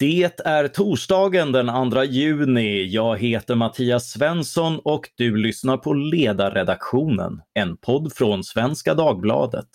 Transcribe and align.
Det 0.00 0.40
är 0.44 0.68
torsdagen 0.68 1.52
den 1.52 1.90
2 1.90 2.04
juni. 2.04 2.86
Jag 2.86 3.18
heter 3.18 3.54
Mattias 3.54 4.10
Svensson 4.10 4.78
och 4.84 5.10
du 5.16 5.36
lyssnar 5.36 5.76
på 5.76 5.94
Ledarredaktionen, 5.94 7.40
en 7.54 7.76
podd 7.76 8.12
från 8.12 8.44
Svenska 8.44 8.94
Dagbladet. 8.94 9.66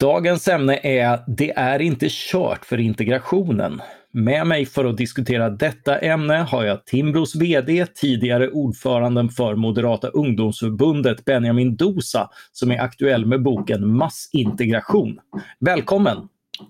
Dagens 0.00 0.48
ämne 0.48 0.80
är 0.82 1.24
Det 1.26 1.50
är 1.50 1.78
inte 1.82 2.06
kört 2.10 2.64
för 2.64 2.80
integrationen. 2.80 3.82
Med 4.16 4.46
mig 4.46 4.66
för 4.66 4.84
att 4.84 4.96
diskutera 4.96 5.50
detta 5.50 5.98
ämne 5.98 6.34
har 6.34 6.64
jag 6.64 6.86
Timbros 6.86 7.36
VD, 7.36 7.86
tidigare 7.86 8.50
ordföranden 8.50 9.28
för 9.28 9.54
Moderata 9.54 10.08
ungdomsförbundet 10.08 11.24
Benjamin 11.24 11.76
Dosa, 11.76 12.30
som 12.52 12.70
är 12.70 12.78
aktuell 12.78 13.26
med 13.26 13.42
boken 13.42 13.96
Massintegration. 13.96 15.18
Välkommen! 15.60 16.16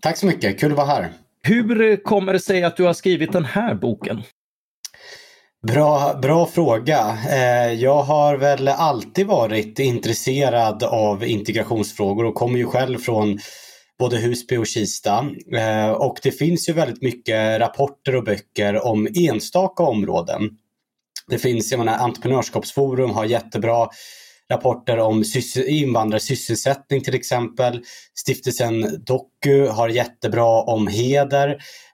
Tack 0.00 0.16
så 0.16 0.26
mycket, 0.26 0.60
kul 0.60 0.70
att 0.70 0.76
vara 0.76 0.86
här. 0.86 1.08
Hur 1.42 1.96
kommer 1.96 2.32
det 2.32 2.40
sig 2.40 2.64
att 2.64 2.76
du 2.76 2.84
har 2.84 2.92
skrivit 2.92 3.32
den 3.32 3.44
här 3.44 3.74
boken? 3.74 4.22
Bra, 5.66 6.18
bra 6.22 6.46
fråga. 6.46 7.18
Eh, 7.30 7.72
jag 7.72 8.02
har 8.02 8.36
väl 8.36 8.68
alltid 8.68 9.26
varit 9.26 9.78
intresserad 9.78 10.82
av 10.82 11.24
integrationsfrågor 11.24 12.24
och 12.24 12.34
kommer 12.34 12.58
ju 12.58 12.66
själv 12.66 12.98
från 12.98 13.38
både 13.98 14.16
Husby 14.16 14.56
och 14.56 14.66
Kista. 14.66 15.26
Eh, 15.56 15.90
och 15.90 16.18
det 16.22 16.30
finns 16.30 16.68
ju 16.68 16.72
väldigt 16.72 17.02
mycket 17.02 17.60
rapporter 17.60 18.16
och 18.16 18.24
böcker 18.24 18.86
om 18.86 19.08
enstaka 19.14 19.82
områden. 19.82 20.50
Det 21.28 21.38
finns, 21.38 21.70
jag 21.70 21.78
menar, 21.78 21.98
Entreprenörskapsforum 21.98 23.10
har 23.10 23.24
jättebra 23.24 23.88
rapporter 24.50 24.98
om 24.98 25.24
invandrarsysselsättning 25.66 27.00
till 27.00 27.14
exempel. 27.14 27.80
Stiftelsen 28.14 29.04
Doku 29.04 29.66
har 29.66 29.88
jättebra 29.88 30.62
om 30.62 30.86
heder. 30.86 31.48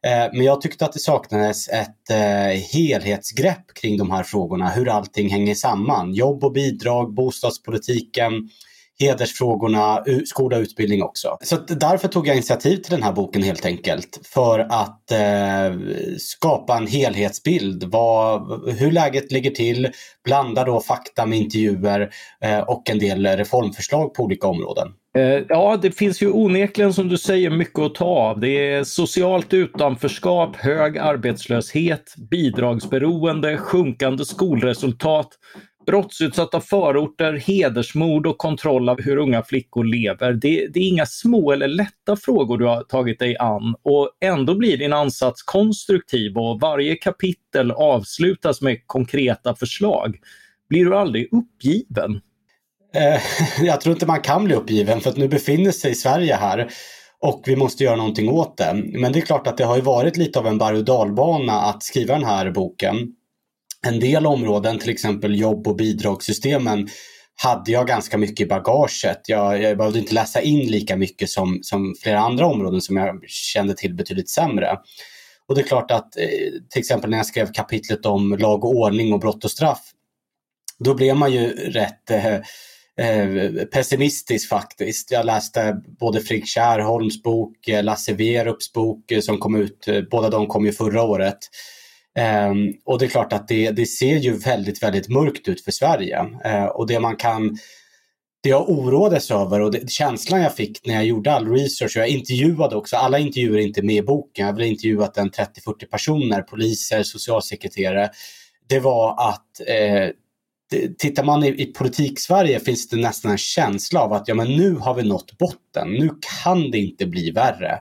Eh, 0.07 0.33
men 0.33 0.45
jag 0.45 0.61
tyckte 0.61 0.85
att 0.85 0.93
det 0.93 0.99
saknades 0.99 1.69
ett 1.69 2.11
eh, 2.11 2.61
helhetsgrepp 2.73 3.75
kring 3.75 3.99
de 3.99 4.11
här 4.11 4.23
frågorna, 4.23 4.69
hur 4.69 4.89
allting 4.89 5.31
hänger 5.31 5.55
samman. 5.55 6.15
Jobb 6.15 6.45
och 6.45 6.53
bidrag, 6.53 7.15
bostadspolitiken, 7.15 8.33
hedersfrågorna, 9.01 10.05
skola 10.27 10.57
och 10.57 10.63
utbildning 10.63 11.03
också. 11.03 11.39
Så 11.43 11.57
därför 11.57 12.09
tog 12.09 12.29
jag 12.29 12.35
initiativ 12.35 12.77
till 12.77 12.91
den 12.91 13.03
här 13.03 13.13
boken 13.13 13.43
helt 13.43 13.67
enkelt. 13.67 14.21
För 14.35 14.59
att 14.59 15.11
eh, 15.11 15.79
skapa 16.19 16.77
en 16.77 16.87
helhetsbild. 16.87 17.85
Vad, 17.85 18.63
hur 18.79 18.93
läget 18.93 19.33
ligger 19.33 19.51
till, 19.51 19.89
blanda 20.25 20.65
då 20.65 20.81
fakta 20.81 21.27
med 21.27 21.39
intervjuer 21.39 22.11
eh, 22.45 22.59
och 22.59 22.91
en 22.91 22.99
del 22.99 23.27
reformförslag 23.27 24.15
på 24.15 24.23
olika 24.23 24.47
områden. 24.47 24.89
Eh, 25.17 25.43
ja, 25.49 25.79
det 25.83 25.91
finns 25.91 26.23
ju 26.23 26.31
onekligen 26.31 26.93
som 26.93 27.09
du 27.09 27.19
säger 27.19 27.51
mycket 27.51 27.79
att 27.79 27.95
ta 27.95 28.05
av. 28.05 28.41
Det 28.41 28.73
är 28.73 28.85
socialt 28.85 29.55
utanförskap, 29.55 30.57
hög 30.57 30.99
arbetslöshet, 30.99 32.15
bidragsberoende, 32.31 33.57
sjunkande 33.57 34.25
skolresultat, 34.25 35.29
brottsutsatta 35.91 36.61
förorter, 36.61 37.33
hedersmord 37.33 38.27
och 38.27 38.39
kontroll 38.39 38.89
av 38.89 39.03
hur 39.03 39.17
unga 39.17 39.43
flickor 39.43 39.85
lever. 39.85 40.33
Det, 40.33 40.67
det, 40.67 40.81
är 40.81 40.89
inga 40.89 41.07
små 41.07 41.53
eller 41.53 41.69
lätta 41.69 42.17
frågor 42.17 42.59
du 42.59 42.67
har 42.67 42.83
tagit 42.83 43.19
dig 43.19 43.37
an 43.37 43.75
och 43.83 44.11
ändå 44.21 44.55
blir 44.55 44.77
din 44.77 44.93
ansats 44.93 45.43
konstruktiv 45.43 46.39
och 46.39 46.61
varje 46.61 46.97
kapitel 46.97 47.71
avslutas 47.71 48.61
med 48.63 48.87
konkreta 48.87 49.55
förslag. 49.55 50.17
Blir 50.69 50.85
du 50.85 50.97
aldrig 50.97 51.29
uppgiven? 51.33 52.21
Eh, 52.95 53.21
jag 53.67 53.81
tror 53.81 53.93
inte 53.93 54.07
man 54.07 54.21
kan 54.21 54.45
bli 54.45 54.55
uppgiven 54.55 55.01
för 55.01 55.11
att 55.11 55.17
nu 55.17 55.29
befinner 55.29 55.71
sig 55.71 55.95
Sverige 55.95 56.35
här 56.35 56.71
och 57.21 57.43
vi 57.47 57.57
måste 57.57 57.85
göra 57.85 57.97
någonting 57.97 58.29
åt 58.29 58.57
det. 58.57 58.83
Men 58.93 59.13
det 59.13 59.19
är 59.19 59.27
klart 59.27 59.47
att 59.47 59.57
det 59.57 59.65
har 59.65 59.77
ju 59.77 59.83
varit 59.83 60.17
lite 60.17 60.39
av 60.39 60.47
en 60.47 60.59
berg 60.59 60.77
och 60.77 60.85
dalbana 60.85 61.53
att 61.53 61.83
skriva 61.83 62.15
den 62.15 62.25
här 62.25 62.51
boken 62.51 63.15
en 63.87 64.01
del 64.01 64.27
områden, 64.27 64.79
till 64.79 64.91
exempel 64.91 65.41
jobb 65.41 65.69
och 65.69 65.77
bidragssystemen, 65.77 66.89
hade 67.43 67.73
jag 67.73 67.87
ganska 67.87 68.19
mycket 68.19 68.41
i 68.41 68.47
bagaget. 68.47 69.21
Jag, 69.27 69.63
jag 69.63 69.79
behövde 69.79 69.99
inte 69.99 70.15
läsa 70.15 70.41
in 70.41 70.71
lika 70.71 70.97
mycket 70.97 71.31
som, 71.31 71.59
som 71.63 71.95
flera 72.03 72.21
andra 72.21 72.47
områden 72.47 72.81
som 72.81 72.97
jag 72.97 73.29
kände 73.29 73.75
till 73.75 73.95
betydligt 73.95 74.31
sämre. 74.31 74.79
Och 75.47 75.55
det 75.55 75.61
är 75.61 75.67
klart 75.67 75.91
att 75.91 76.17
eh, 76.17 76.29
till 76.71 76.81
exempel 76.81 77.11
när 77.11 77.17
jag 77.17 77.27
skrev 77.27 77.53
kapitlet 77.53 78.07
om 78.07 78.37
lag 78.39 78.65
och 78.65 78.75
ordning 78.75 79.13
och 79.13 79.21
brott 79.21 79.45
och 79.45 79.51
straff, 79.51 79.91
då 80.79 80.95
blev 80.95 81.17
man 81.17 81.33
ju 81.33 81.49
rätt 81.51 82.11
eh, 82.11 82.35
eh 82.97 83.53
pessimistisk 83.73 84.49
faktiskt. 84.49 85.11
Jag 85.11 85.27
läste 85.27 85.83
både 86.01 86.21
Fredrik 86.21 86.47
Kärrholms 86.47 87.23
bok, 87.23 87.69
eh, 87.69 87.85
Lasse 87.85 88.13
Werups 88.13 88.73
bok 88.73 89.13
som 89.23 89.39
kom 89.39 89.55
ut, 89.55 89.89
båda 90.11 90.31
de 90.31 90.47
kom 90.47 90.67
ju 90.67 90.73
förra 90.73 91.03
året. 91.03 91.39
Um, 92.19 92.75
och 92.85 92.99
det 92.99 93.05
är 93.05 93.09
klart 93.09 93.33
att 93.33 93.49
det, 93.49 93.71
det, 93.71 93.87
ser 93.87 94.17
ju 94.17 94.33
väldigt, 94.33 94.83
väldigt 94.83 95.09
mörkt 95.09 95.49
ut 95.49 95.65
för 95.65 95.71
Sverige. 95.71 96.21
Uh, 96.47 96.65
och 96.65 96.87
det 96.87 97.01
man 97.01 97.17
kan 97.17 97.59
det 98.43 98.49
jag 98.49 98.71
oroades 98.71 99.31
över 99.31 99.61
och 99.61 99.71
det, 99.71 99.91
känslan 99.91 100.41
jag 100.41 100.55
fick 100.55 100.87
när 100.87 100.95
jag 100.95 101.05
gjorde 101.05 101.33
all 101.33 101.49
research, 101.49 101.97
och 101.97 102.03
jag 102.03 102.09
intervjuade 102.09 102.77
också, 102.77 102.97
alla 102.97 103.19
intervjuer 103.19 103.59
är 103.59 103.63
inte 103.63 103.83
med 103.83 103.97
i 103.97 104.03
boken, 104.03 104.47
jag 104.47 104.53
har 104.53 104.61
intervjuat 104.61 105.17
en 105.17 105.31
30-40 105.31 105.47
personer, 105.91 106.43
poliser, 106.43 107.03
socialsekreterare, 107.03 108.11
det 108.69 108.81
var 108.81 109.29
att 109.29 109.61
eh, 109.67 110.09
det, 110.71 110.99
tittar 110.99 111.25
man 111.25 111.45
i, 111.45 111.49
i 111.49 111.67
politik-Sverige 111.67 112.61
finns 112.61 112.89
det 112.89 112.97
nästan 112.97 113.31
en 113.31 113.39
känsla 113.39 114.01
av 114.01 114.13
att 114.13 114.29
ja, 114.29 114.35
men 114.35 114.57
nu 114.57 114.75
har 114.75 114.95
vi 114.95 115.03
nått 115.03 115.39
botten, 115.39 115.91
nu 115.91 116.11
kan 116.43 116.71
det 116.71 116.79
inte 116.79 117.07
bli 117.07 117.31
värre. 117.31 117.79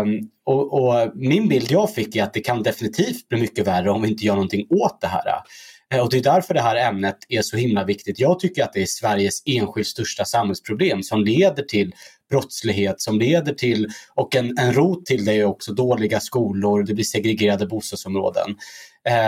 Um, 0.00 0.30
och, 0.44 0.72
och, 0.72 1.10
min 1.14 1.48
bild 1.48 1.70
jag 1.70 1.94
fick 1.94 2.16
är 2.16 2.22
att 2.22 2.34
det 2.34 2.40
kan 2.40 2.62
definitivt 2.62 3.28
bli 3.28 3.40
mycket 3.40 3.66
värre 3.66 3.90
om 3.90 4.02
vi 4.02 4.08
inte 4.08 4.24
gör 4.24 4.34
någonting 4.34 4.66
åt 4.70 5.00
det 5.00 5.06
här. 5.06 5.42
Uh, 5.94 6.00
och 6.00 6.10
det 6.10 6.18
är 6.18 6.22
därför 6.22 6.54
det 6.54 6.60
här 6.60 6.76
ämnet 6.76 7.16
är 7.28 7.42
så 7.42 7.56
himla 7.56 7.84
viktigt. 7.84 8.20
Jag 8.20 8.38
tycker 8.40 8.64
att 8.64 8.72
det 8.72 8.82
är 8.82 8.86
Sveriges 8.86 9.42
enskilt 9.46 9.86
största 9.86 10.24
samhällsproblem 10.24 11.02
som 11.02 11.24
leder 11.24 11.62
till 11.62 11.94
brottslighet, 12.30 13.00
som 13.00 13.18
leder 13.18 13.54
till, 13.54 13.88
och 14.14 14.36
en, 14.36 14.58
en 14.58 14.72
rot 14.72 15.06
till 15.06 15.24
det 15.24 15.32
är 15.32 15.44
också 15.44 15.72
dåliga 15.72 16.20
skolor, 16.20 16.82
det 16.82 16.94
blir 16.94 17.04
segregerade 17.04 17.66
bostadsområden. 17.66 18.48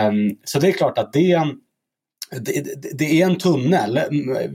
Um, 0.07 0.37
så 0.43 0.59
det 0.59 0.67
är 0.67 0.71
klart 0.71 0.97
att 0.97 1.13
det 1.13 1.41
det, 2.39 2.97
det, 2.97 3.21
är 3.21 3.25
en 3.25 3.37
tunnel. 3.37 3.99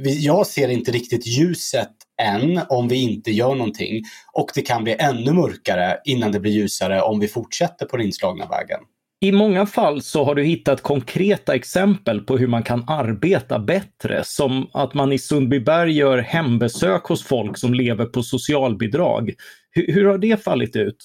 Jag 0.04 0.46
ser 0.46 0.68
inte 0.68 0.90
riktigt 0.90 1.26
ljuset 1.26 1.90
än 2.22 2.60
om 2.68 2.88
vi 2.88 2.96
inte 2.96 3.30
gör 3.30 3.54
någonting. 3.54 4.02
Och 4.32 4.50
det 4.54 4.62
kan 4.62 4.84
bli 4.84 4.96
ännu 4.98 5.32
mörkare 5.32 5.98
innan 6.04 6.32
det 6.32 6.40
blir 6.40 6.52
ljusare 6.52 7.02
om 7.02 7.20
vi 7.20 7.28
fortsätter 7.28 7.86
på 7.86 7.96
den 7.96 8.06
inslagna 8.06 8.46
vägen. 8.46 8.80
I 9.20 9.32
många 9.32 9.66
fall 9.66 10.02
så 10.02 10.24
har 10.24 10.34
du 10.34 10.42
hittat 10.42 10.82
konkreta 10.82 11.54
exempel 11.54 12.20
på 12.20 12.38
hur 12.38 12.46
man 12.46 12.62
kan 12.62 12.84
arbeta 12.88 13.58
bättre, 13.58 14.22
som 14.24 14.70
att 14.72 14.94
man 14.94 15.12
i 15.12 15.18
Sundbyberg 15.18 15.92
gör 15.92 16.18
hembesök 16.18 17.04
hos 17.04 17.24
folk 17.24 17.58
som 17.58 17.74
lever 17.74 18.04
på 18.04 18.22
socialbidrag. 18.22 19.32
Hur, 19.70 19.92
hur 19.92 20.04
har 20.04 20.18
det 20.18 20.44
fallit 20.44 20.76
ut? 20.76 20.96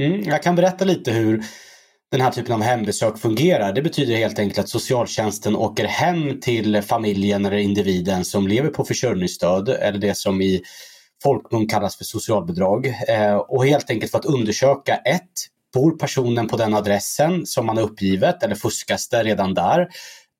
Mm, 0.00 0.22
jag 0.22 0.42
kan 0.42 0.56
berätta 0.56 0.84
lite 0.84 1.12
hur 1.12 1.42
den 2.10 2.20
här 2.20 2.30
typen 2.30 2.54
av 2.54 2.62
hembesök 2.62 3.18
fungerar. 3.18 3.72
Det 3.72 3.82
betyder 3.82 4.16
helt 4.16 4.38
enkelt 4.38 4.58
att 4.58 4.68
socialtjänsten 4.68 5.56
åker 5.56 5.84
hem 5.84 6.40
till 6.40 6.82
familjen 6.82 7.46
eller 7.46 7.56
individen 7.56 8.24
som 8.24 8.48
lever 8.48 8.68
på 8.68 8.84
försörjningsstöd 8.84 9.68
eller 9.68 9.98
det 9.98 10.14
som 10.14 10.42
i 10.42 10.62
folkmun 11.22 11.68
kallas 11.68 11.96
för 11.96 12.04
socialbidrag. 12.04 12.86
Eh, 13.08 13.36
och 13.36 13.66
helt 13.66 13.90
enkelt 13.90 14.12
för 14.12 14.18
att 14.18 14.24
undersöka 14.24 14.96
ett, 14.96 15.32
bor 15.74 15.98
personen 15.98 16.48
på 16.48 16.56
den 16.56 16.74
adressen 16.74 17.46
som 17.46 17.66
man 17.66 17.76
har 17.76 17.84
uppgivet 17.84 18.42
eller 18.42 18.54
fuskas 18.54 19.08
det 19.08 19.24
redan 19.24 19.54
där? 19.54 19.88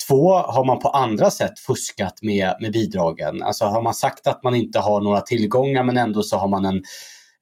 Två, 0.09 0.33
har 0.33 0.65
man 0.65 0.79
på 0.79 0.89
andra 0.89 1.31
sätt 1.31 1.59
fuskat 1.59 2.23
med, 2.23 2.55
med 2.61 2.73
bidragen? 2.73 3.43
Alltså 3.43 3.64
har 3.64 3.82
man 3.82 3.94
sagt 3.94 4.26
att 4.26 4.43
man 4.43 4.55
inte 4.55 4.79
har 4.79 5.00
några 5.00 5.21
tillgångar 5.21 5.82
men 5.82 5.97
ändå 5.97 6.23
så 6.23 6.37
har 6.37 6.49
man 6.49 6.64
en 6.64 6.82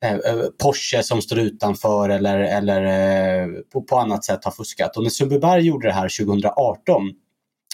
Eh, 0.04 0.12
eh, 0.12 0.46
Porsche 0.62 1.02
som 1.02 1.22
står 1.22 1.38
utanför 1.38 2.08
eller, 2.08 2.38
eller 2.38 2.82
eh, 2.84 3.48
på, 3.72 3.82
på 3.82 3.98
annat 3.98 4.24
sätt 4.24 4.44
har 4.44 4.52
fuskat. 4.52 4.96
Och 4.96 5.02
när 5.02 5.10
Sundbyberg 5.10 5.62
gjorde 5.62 5.88
det 5.88 5.94
här 5.94 6.24
2018 6.24 7.02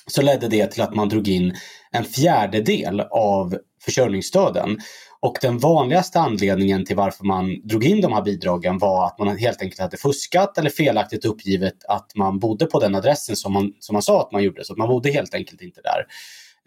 så 0.06 0.22
ledde 0.22 0.48
det 0.48 0.66
till 0.66 0.82
att 0.82 0.94
man 0.94 1.08
drog 1.08 1.28
in 1.28 1.54
en 1.90 2.04
fjärdedel 2.04 3.00
av 3.00 3.58
försörjningsstöden. 3.84 4.78
Och 5.20 5.38
den 5.40 5.58
vanligaste 5.58 6.20
anledningen 6.20 6.84
till 6.84 6.96
varför 6.96 7.24
man 7.24 7.60
drog 7.64 7.84
in 7.84 8.00
de 8.00 8.12
här 8.12 8.22
bidragen 8.22 8.78
var 8.78 9.06
att 9.06 9.19
man 9.19 9.36
helt 9.36 9.62
enkelt 9.62 9.80
hade 9.80 9.96
fuskat 9.96 10.58
eller 10.58 10.70
felaktigt 10.70 11.24
uppgivit 11.24 11.84
att 11.88 12.14
man 12.14 12.38
bodde 12.38 12.66
på 12.66 12.80
den 12.80 12.94
adressen 12.94 13.36
som 13.36 13.52
man, 13.52 13.72
som 13.80 13.92
man 13.92 14.02
sa 14.02 14.20
att 14.20 14.32
man 14.32 14.42
gjorde. 14.42 14.64
Så 14.64 14.74
man 14.74 14.88
bodde 14.88 15.10
helt 15.10 15.34
enkelt 15.34 15.60
inte 15.60 15.80
där. 15.80 16.06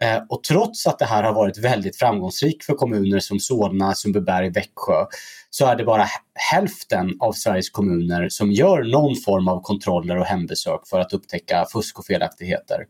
Eh, 0.02 0.22
och 0.28 0.42
trots 0.42 0.86
att 0.86 0.98
det 0.98 1.04
här 1.04 1.22
har 1.22 1.32
varit 1.32 1.58
väldigt 1.58 1.98
framgångsrikt 1.98 2.64
för 2.64 2.74
kommuner 2.74 3.20
som 3.20 3.40
Solna, 3.40 3.94
Sundbyberg, 3.94 4.50
Växjö 4.50 5.06
så 5.50 5.66
är 5.66 5.76
det 5.76 5.84
bara 5.84 6.06
hälften 6.52 7.16
av 7.20 7.32
Sveriges 7.32 7.70
kommuner 7.70 8.28
som 8.28 8.52
gör 8.52 8.82
någon 8.82 9.16
form 9.16 9.48
av 9.48 9.60
kontroller 9.62 10.16
och 10.18 10.26
hembesök 10.26 10.86
för 10.86 11.00
att 11.00 11.12
upptäcka 11.12 11.66
fusk 11.72 11.98
och 11.98 12.06
felaktigheter. 12.06 12.84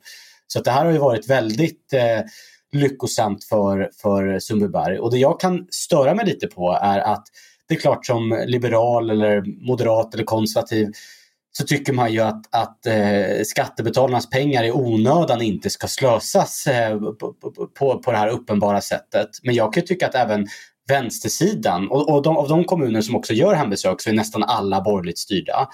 Så 0.46 0.60
det 0.60 0.70
här 0.70 0.84
har 0.84 0.92
ju 0.92 0.98
varit 0.98 1.30
väldigt 1.30 1.92
eh, 1.92 2.20
lyckosamt 2.72 3.44
för, 3.44 3.90
för 4.02 4.38
Sundbyberg. 4.38 4.98
Och 4.98 5.10
det 5.10 5.18
jag 5.18 5.40
kan 5.40 5.66
störa 5.70 6.14
mig 6.14 6.26
lite 6.26 6.46
på 6.46 6.78
är 6.82 6.98
att 6.98 7.26
det 7.68 7.74
är 7.74 7.78
klart 7.78 8.06
som 8.06 8.44
liberal 8.46 9.10
eller 9.10 9.66
moderat 9.66 10.14
eller 10.14 10.24
konservativ 10.24 10.92
så 11.58 11.64
tycker 11.64 11.92
man 11.92 12.12
ju 12.12 12.20
att, 12.20 12.54
att 12.54 12.86
eh, 12.86 13.42
skattebetalarnas 13.44 14.30
pengar 14.30 14.64
i 14.64 14.72
onödan 14.72 15.42
inte 15.42 15.70
ska 15.70 15.86
slösas 15.86 16.66
eh, 16.66 16.98
på, 16.98 17.34
på, 17.78 17.98
på 17.98 18.12
det 18.12 18.18
här 18.18 18.28
uppenbara 18.28 18.80
sättet. 18.80 19.28
Men 19.42 19.54
jag 19.54 19.72
kan 19.72 19.84
tycka 19.84 20.06
att 20.06 20.14
även 20.14 20.46
vänstersidan 20.88 21.88
och, 21.90 22.14
och 22.14 22.22
de, 22.22 22.36
av 22.36 22.48
de 22.48 22.64
kommuner 22.64 23.00
som 23.00 23.16
också 23.16 23.32
gör 23.32 23.54
hembesök 23.54 24.00
så 24.00 24.10
är 24.10 24.14
nästan 24.14 24.42
alla 24.42 24.80
borgerligt 24.80 25.18
styrda. 25.18 25.68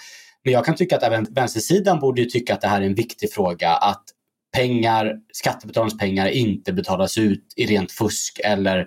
Men 0.45 0.53
jag 0.53 0.65
kan 0.65 0.75
tycka 0.75 0.97
att 0.97 1.03
även 1.03 1.27
vänstersidan 1.31 1.99
borde 1.99 2.25
tycka 2.25 2.55
att 2.55 2.61
det 2.61 2.69
här 2.69 2.81
är 2.81 2.87
en 2.87 2.95
viktig 2.95 3.33
fråga 3.33 3.71
att 3.71 4.05
pengar, 4.57 5.15
skattebetalarnas 5.33 5.99
pengar 5.99 6.27
inte 6.29 6.73
betalas 6.73 7.19
ut 7.19 7.53
i 7.57 7.67
rent 7.67 7.93
fusk 7.93 8.41
eller, 8.45 8.87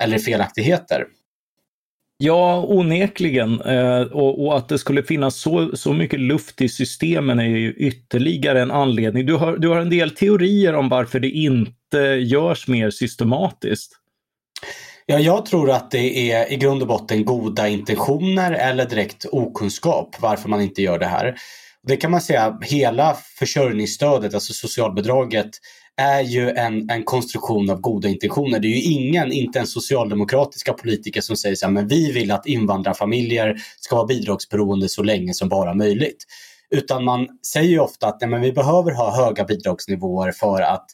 eller 0.00 0.18
felaktigheter. 0.18 1.04
Ja, 2.16 2.64
onekligen. 2.68 3.60
Eh, 3.60 4.00
och, 4.00 4.46
och, 4.46 4.56
att 4.56 4.68
det 4.68 4.78
skulle 4.78 5.02
finnas 5.02 5.36
så, 5.36 5.76
så 5.76 5.92
mycket 5.92 6.20
luft 6.20 6.60
i 6.60 6.68
systemen 6.68 7.38
är 7.38 7.44
ju 7.44 7.72
ytterligare 7.72 8.62
en 8.62 8.70
anledning. 8.70 9.26
Du 9.26 9.34
har, 9.34 9.56
du 9.56 9.68
har 9.68 9.78
en 9.78 9.90
del 9.90 10.10
teorier 10.10 10.74
om 10.74 10.88
varför 10.88 11.20
det 11.20 11.30
inte 11.30 11.98
görs 11.98 12.68
mer 12.68 12.90
systematiskt. 12.90 13.92
Ja, 15.06 15.18
jag 15.18 15.46
tror 15.46 15.70
att 15.70 15.90
det 15.90 16.32
är 16.32 16.52
i 16.52 16.56
grund 16.56 16.82
och 16.82 16.88
botten 16.88 17.24
goda 17.24 17.68
intentioner 17.68 18.52
eller 18.52 18.84
direkt 18.84 19.26
okunskap 19.32 20.16
varför 20.20 20.48
man 20.48 20.60
inte 20.60 20.82
gör 20.82 20.98
det 20.98 21.06
här. 21.06 21.34
Det 21.86 21.96
kan 21.96 22.10
man 22.10 22.20
säga, 22.20 22.58
hela 22.62 23.16
försörjningsstödet, 23.38 24.34
alltså 24.34 24.52
socialbidraget, 24.52 25.50
är 25.96 26.20
ju 26.20 26.50
en, 26.50 26.90
en 26.90 27.04
konstruktion 27.04 27.70
av 27.70 27.80
goda 27.80 28.08
intentioner. 28.08 28.58
Det 28.58 28.68
är 28.68 28.76
ju 28.76 28.82
ingen, 28.82 29.32
inte 29.32 29.58
ens 29.58 29.72
socialdemokratiska 29.72 30.72
politiker 30.72 31.20
som 31.20 31.36
säger 31.36 31.56
så 31.56 31.66
här, 31.66 31.72
men 31.72 31.88
vi 31.88 32.12
vill 32.12 32.30
att 32.30 32.46
invandrarfamiljer 32.46 33.56
ska 33.80 33.96
vara 33.96 34.06
bidragsberoende 34.06 34.88
så 34.88 35.02
länge 35.02 35.34
som 35.34 35.48
bara 35.48 35.74
möjligt. 35.74 36.24
Utan 36.70 37.04
man 37.04 37.28
säger 37.52 37.70
ju 37.70 37.78
ofta 37.78 38.06
att 38.06 38.20
nej, 38.20 38.30
men 38.30 38.40
vi 38.40 38.52
behöver 38.52 38.92
ha 38.92 39.16
höga 39.16 39.44
bidragsnivåer 39.44 40.32
för 40.32 40.62
att 40.62 40.86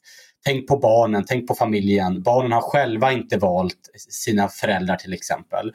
tänk 0.44 0.68
på 0.68 0.76
barnen, 0.76 1.24
tänk 1.26 1.48
på 1.48 1.54
familjen. 1.54 2.22
Barnen 2.22 2.52
har 2.52 2.60
själva 2.60 3.12
inte 3.12 3.36
valt 3.36 3.90
sina 4.10 4.48
föräldrar 4.48 4.96
till 4.96 5.12
exempel. 5.12 5.72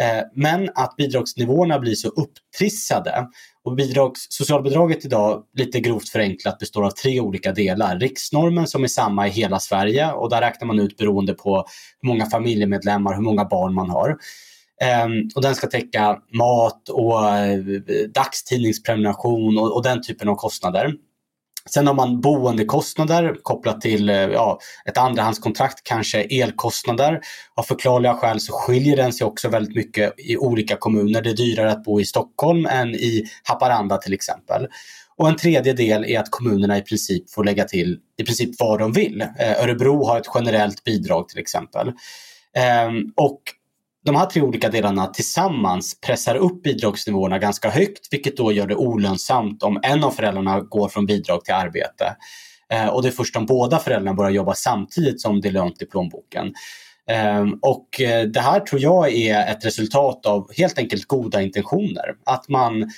Eh, 0.00 0.24
men 0.34 0.68
att 0.74 0.96
bidragsnivåerna 0.96 1.78
blir 1.78 1.94
så 1.94 2.08
upptrissade 2.08 3.26
och 3.64 3.74
bidrags, 3.74 4.26
socialbidraget 4.30 5.04
idag, 5.04 5.42
lite 5.56 5.80
grovt 5.80 6.08
förenklat, 6.08 6.58
består 6.58 6.84
av 6.84 6.90
tre 6.90 7.20
olika 7.20 7.52
delar. 7.52 7.98
Riksnormen 7.98 8.66
som 8.66 8.84
är 8.84 8.88
samma 8.88 9.26
i 9.28 9.30
hela 9.30 9.58
Sverige 9.58 10.12
och 10.12 10.30
där 10.30 10.40
räknar 10.40 10.66
man 10.66 10.78
ut 10.78 10.96
beroende 10.96 11.34
på 11.34 11.64
hur 12.00 12.08
många 12.08 12.26
familjemedlemmar, 12.26 13.14
hur 13.14 13.22
många 13.22 13.44
barn 13.44 13.74
man 13.74 13.90
har. 13.90 14.16
Um, 15.04 15.30
och 15.34 15.42
den 15.42 15.54
ska 15.54 15.66
täcka 15.66 16.18
mat 16.32 16.88
och 16.88 17.14
uh, 17.14 18.06
dagstidningsprenumeration 18.14 19.58
och, 19.58 19.76
och 19.76 19.82
den 19.82 20.02
typen 20.02 20.28
av 20.28 20.34
kostnader. 20.34 20.92
Sen 21.70 21.86
har 21.86 21.94
man 21.94 22.20
boendekostnader 22.20 23.36
kopplat 23.42 23.80
till 23.80 24.08
eh, 24.08 24.16
ja, 24.16 24.58
ett 24.84 24.98
andrahandskontrakt, 24.98 25.82
kanske 25.82 26.22
elkostnader. 26.22 27.20
Av 27.54 27.62
förklarliga 27.62 28.14
skäl 28.14 28.40
så 28.40 28.52
skiljer 28.52 28.96
den 28.96 29.12
sig 29.12 29.26
också 29.26 29.48
väldigt 29.48 29.76
mycket 29.76 30.14
i 30.18 30.36
olika 30.36 30.76
kommuner. 30.76 31.22
Det 31.22 31.30
är 31.30 31.36
dyrare 31.36 31.72
att 31.72 31.84
bo 31.84 32.00
i 32.00 32.04
Stockholm 32.04 32.66
än 32.66 32.94
i 32.94 33.24
Haparanda 33.44 33.96
till 33.96 34.12
exempel. 34.12 34.66
Och 35.16 35.28
en 35.28 35.36
tredje 35.36 35.72
del 35.72 36.04
är 36.04 36.20
att 36.20 36.30
kommunerna 36.30 36.78
i 36.78 36.82
princip 36.82 37.30
får 37.30 37.44
lägga 37.44 37.64
till 37.64 37.98
i 38.18 38.24
princip 38.24 38.50
vad 38.58 38.78
de 38.78 38.92
vill. 38.92 39.20
Eh, 39.20 39.62
Örebro 39.62 40.04
har 40.04 40.18
ett 40.18 40.30
generellt 40.34 40.84
bidrag 40.84 41.28
till 41.28 41.38
exempel. 41.38 41.92
Ehm, 42.56 43.12
och 43.16 43.42
de 44.04 44.16
här 44.16 44.26
tre 44.26 44.42
olika 44.42 44.68
delarna 44.68 45.06
tillsammans 45.06 46.00
pressar 46.00 46.34
upp 46.34 46.62
bidragsnivåerna 46.62 47.38
ganska 47.38 47.70
högt 47.70 48.08
vilket 48.10 48.36
då 48.36 48.52
gör 48.52 48.66
det 48.66 48.74
olönsamt 48.74 49.62
om 49.62 49.80
en 49.82 50.04
av 50.04 50.10
föräldrarna 50.10 50.60
går 50.60 50.88
från 50.88 51.06
bidrag 51.06 51.44
till 51.44 51.54
arbete. 51.54 52.16
Eh, 52.72 52.86
och 52.86 53.02
det 53.02 53.08
är 53.08 53.12
först 53.12 53.36
om 53.36 53.46
båda 53.46 53.78
föräldrarna 53.78 54.14
börjar 54.14 54.30
jobba 54.30 54.54
samtidigt 54.54 55.20
som 55.20 55.40
det 55.40 55.48
är 55.48 55.52
lönt 55.52 55.82
i 55.82 55.86
plånboken. 55.86 56.54
Ehm, 57.10 57.48
eh, 57.48 57.54
och 57.62 57.88
det 58.32 58.40
här 58.40 58.60
tror 58.60 58.80
jag 58.80 59.12
är 59.12 59.50
ett 59.52 59.64
resultat 59.64 60.26
av 60.26 60.50
helt 60.56 60.78
enkelt 60.78 61.04
goda 61.04 61.42
intentioner. 61.42 62.14
Att 62.24 62.48
man 62.48 62.90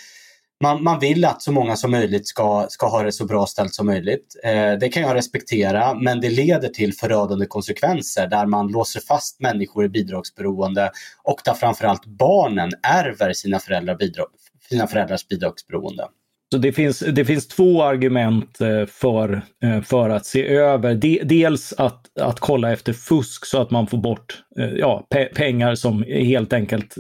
man, 0.63 0.83
man 0.83 1.01
vill 1.01 1.25
att 1.25 1.43
så 1.43 1.53
många 1.53 1.77
som 1.77 1.91
möjligt 1.91 2.29
ska, 2.29 2.67
ska 2.69 2.89
ha 2.89 3.03
det 3.03 3.13
så 3.13 3.25
bra 3.25 3.47
ställt 3.47 3.75
som 3.75 3.87
möjligt. 3.87 4.37
Eh, 4.45 4.73
det 4.81 4.89
kan 4.89 5.03
jag 5.03 5.15
respektera, 5.15 5.95
men 5.95 6.21
det 6.21 6.31
leder 6.31 6.69
till 6.69 6.95
förödande 6.95 7.47
konsekvenser 7.47 8.27
där 8.27 8.47
man 8.47 8.69
låser 8.69 9.01
fast 9.01 9.41
människor 9.41 9.85
i 9.85 9.89
bidragsberoende 9.89 10.91
och 11.23 11.41
där 11.45 11.55
framförallt 11.55 12.07
barnen 12.07 12.71
ärver 12.83 13.33
sina, 13.33 13.59
föräldrar 13.59 13.95
bidrag, 13.95 14.27
sina 14.69 14.87
föräldrars 14.87 15.29
bidragsberoende. 15.29 16.09
Så 16.53 16.59
det 16.59 16.73
finns, 16.73 16.99
det 16.99 17.25
finns 17.25 17.49
två 17.49 17.83
argument 17.83 18.61
eh, 18.61 18.87
för, 18.87 19.43
eh, 19.65 19.83
för 19.83 20.11
att 20.11 20.27
se 20.27 20.49
över. 20.49 20.95
dels 21.25 21.73
att, 21.73 22.19
att 22.21 22.41
kolla 22.41 22.73
efter 22.73 22.93
fusk 22.93 23.47
så 23.47 23.61
att 23.61 23.71
man 23.71 23.87
får 23.87 23.99
bort 23.99 24.43
eh, 24.59 24.67
ja, 24.67 25.07
pengar 25.35 25.75
som 25.75 26.03
helt 26.03 26.53
enkelt 26.53 26.95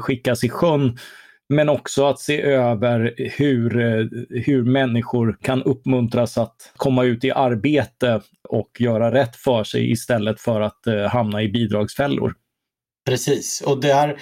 skickas 0.00 0.44
i 0.44 0.48
sjön 0.48 0.98
men 1.48 1.68
också 1.68 2.06
att 2.06 2.20
se 2.20 2.42
över 2.42 3.14
hur, 3.16 3.78
eh, 3.80 4.06
hur 4.30 4.64
människor 4.64 5.38
kan 5.42 5.62
uppmuntras 5.62 6.38
att 6.38 6.72
komma 6.76 7.04
ut 7.04 7.24
i 7.24 7.30
arbete 7.30 8.20
och 8.48 8.70
göra 8.78 9.12
rätt 9.12 9.36
för 9.36 9.64
sig 9.64 9.90
istället 9.90 10.40
för 10.40 10.60
att 10.60 10.86
eh, 10.86 11.02
hamna 11.02 11.42
i 11.42 11.48
bidragsfällor. 11.48 12.34
Precis, 13.06 13.62
och 13.66 13.80
där 13.80 14.16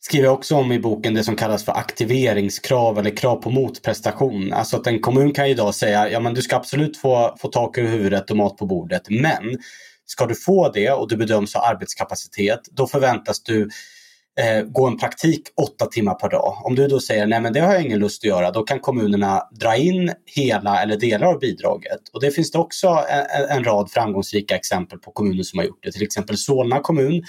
skriver 0.00 0.24
jag 0.24 0.34
också 0.34 0.56
om 0.56 0.72
i 0.72 0.78
boken 0.78 1.14
det 1.14 1.24
som 1.24 1.36
kallas 1.36 1.64
för 1.64 1.72
aktiveringskrav 1.72 2.98
eller 2.98 3.16
krav 3.16 3.36
på 3.36 3.50
motprestation. 3.50 4.52
Alltså 4.52 4.76
att 4.76 4.86
en 4.86 5.00
kommun 5.00 5.32
kan 5.32 5.46
idag 5.46 5.74
säga, 5.74 6.10
ja 6.10 6.20
men 6.20 6.34
du 6.34 6.42
ska 6.42 6.56
absolut 6.56 6.96
få, 6.96 7.36
få 7.40 7.48
tak 7.48 7.78
över 7.78 7.88
huvudet 7.88 8.30
och 8.30 8.36
mat 8.36 8.56
på 8.56 8.66
bordet, 8.66 9.02
men 9.10 9.58
ska 10.06 10.26
du 10.26 10.34
få 10.34 10.70
det 10.72 10.90
och 10.90 11.08
du 11.08 11.16
bedöms 11.16 11.54
ha 11.54 11.68
arbetskapacitet, 11.68 12.60
då 12.70 12.86
förväntas 12.86 13.42
du 13.42 13.68
eh, 14.40 14.62
gå 14.62 14.86
en 14.86 14.98
praktik 14.98 15.42
åtta 15.56 15.86
timmar 15.86 16.14
per 16.14 16.28
dag. 16.28 16.60
Om 16.64 16.74
du 16.74 16.88
då 16.88 17.00
säger 17.00 17.26
nej 17.26 17.40
men 17.40 17.52
det 17.52 17.60
har 17.60 17.72
jag 17.72 17.82
ingen 17.82 17.98
lust 17.98 18.24
att 18.24 18.28
göra, 18.28 18.50
då 18.50 18.62
kan 18.62 18.80
kommunerna 18.80 19.42
dra 19.50 19.76
in 19.76 20.12
hela 20.26 20.82
eller 20.82 20.96
delar 20.96 21.26
av 21.26 21.38
bidraget. 21.38 22.00
Och 22.12 22.20
det 22.20 22.30
finns 22.30 22.50
det 22.50 22.58
också 22.58 23.04
en, 23.08 23.56
en 23.56 23.64
rad 23.64 23.90
framgångsrika 23.90 24.56
exempel 24.56 24.98
på 24.98 25.10
kommuner 25.10 25.42
som 25.42 25.58
har 25.58 25.66
gjort 25.66 25.82
det. 25.82 25.92
Till 25.92 26.02
exempel 26.02 26.36
Solna 26.36 26.80
kommun 26.80 27.22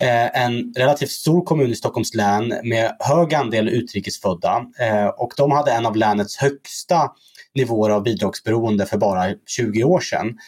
Eh, 0.00 0.42
en 0.44 0.74
relativt 0.76 1.10
stor 1.10 1.44
kommun 1.44 1.70
i 1.70 1.74
Stockholms 1.74 2.14
län 2.14 2.54
med 2.62 2.96
hög 3.00 3.34
andel 3.34 3.68
utrikesfödda 3.68 4.64
eh, 4.78 5.06
och 5.06 5.32
de 5.36 5.52
hade 5.52 5.72
en 5.72 5.86
av 5.86 5.96
länets 5.96 6.36
högsta 6.36 7.10
nivåer 7.54 7.90
av 7.90 8.02
bidragsberoende 8.02 8.86
för 8.86 8.98
bara 8.98 9.34
20 9.46 9.84
år 9.84 10.00
sedan. 10.00 10.38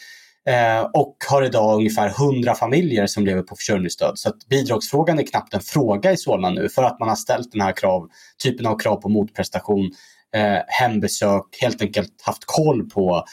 Eh, 0.47 0.81
och 0.93 1.15
har 1.29 1.43
idag 1.43 1.75
ungefär 1.75 2.09
100 2.09 2.55
familjer 2.55 3.07
som 3.07 3.25
lever 3.25 3.41
på 3.41 3.55
försörjningsstöd. 3.55 4.19
Så 4.19 4.29
att 4.29 4.47
bidragsfrågan 4.49 5.19
är 5.19 5.23
knappt 5.23 5.53
en 5.53 5.61
fråga 5.61 6.11
i 6.11 6.17
Solna 6.17 6.49
nu 6.49 6.69
för 6.69 6.83
att 6.83 6.99
man 6.99 7.09
har 7.09 7.15
ställt 7.15 7.51
den 7.51 7.61
här 7.61 7.71
krav, 7.71 8.09
typen 8.43 8.65
av 8.65 8.77
krav 8.77 8.95
på 8.95 9.09
motprestation, 9.09 9.91
eh, 10.35 10.57
hembesök, 10.67 11.45
helt 11.61 11.81
enkelt 11.81 12.21
haft 12.21 12.43
koll 12.45 12.89
på, 12.89 13.25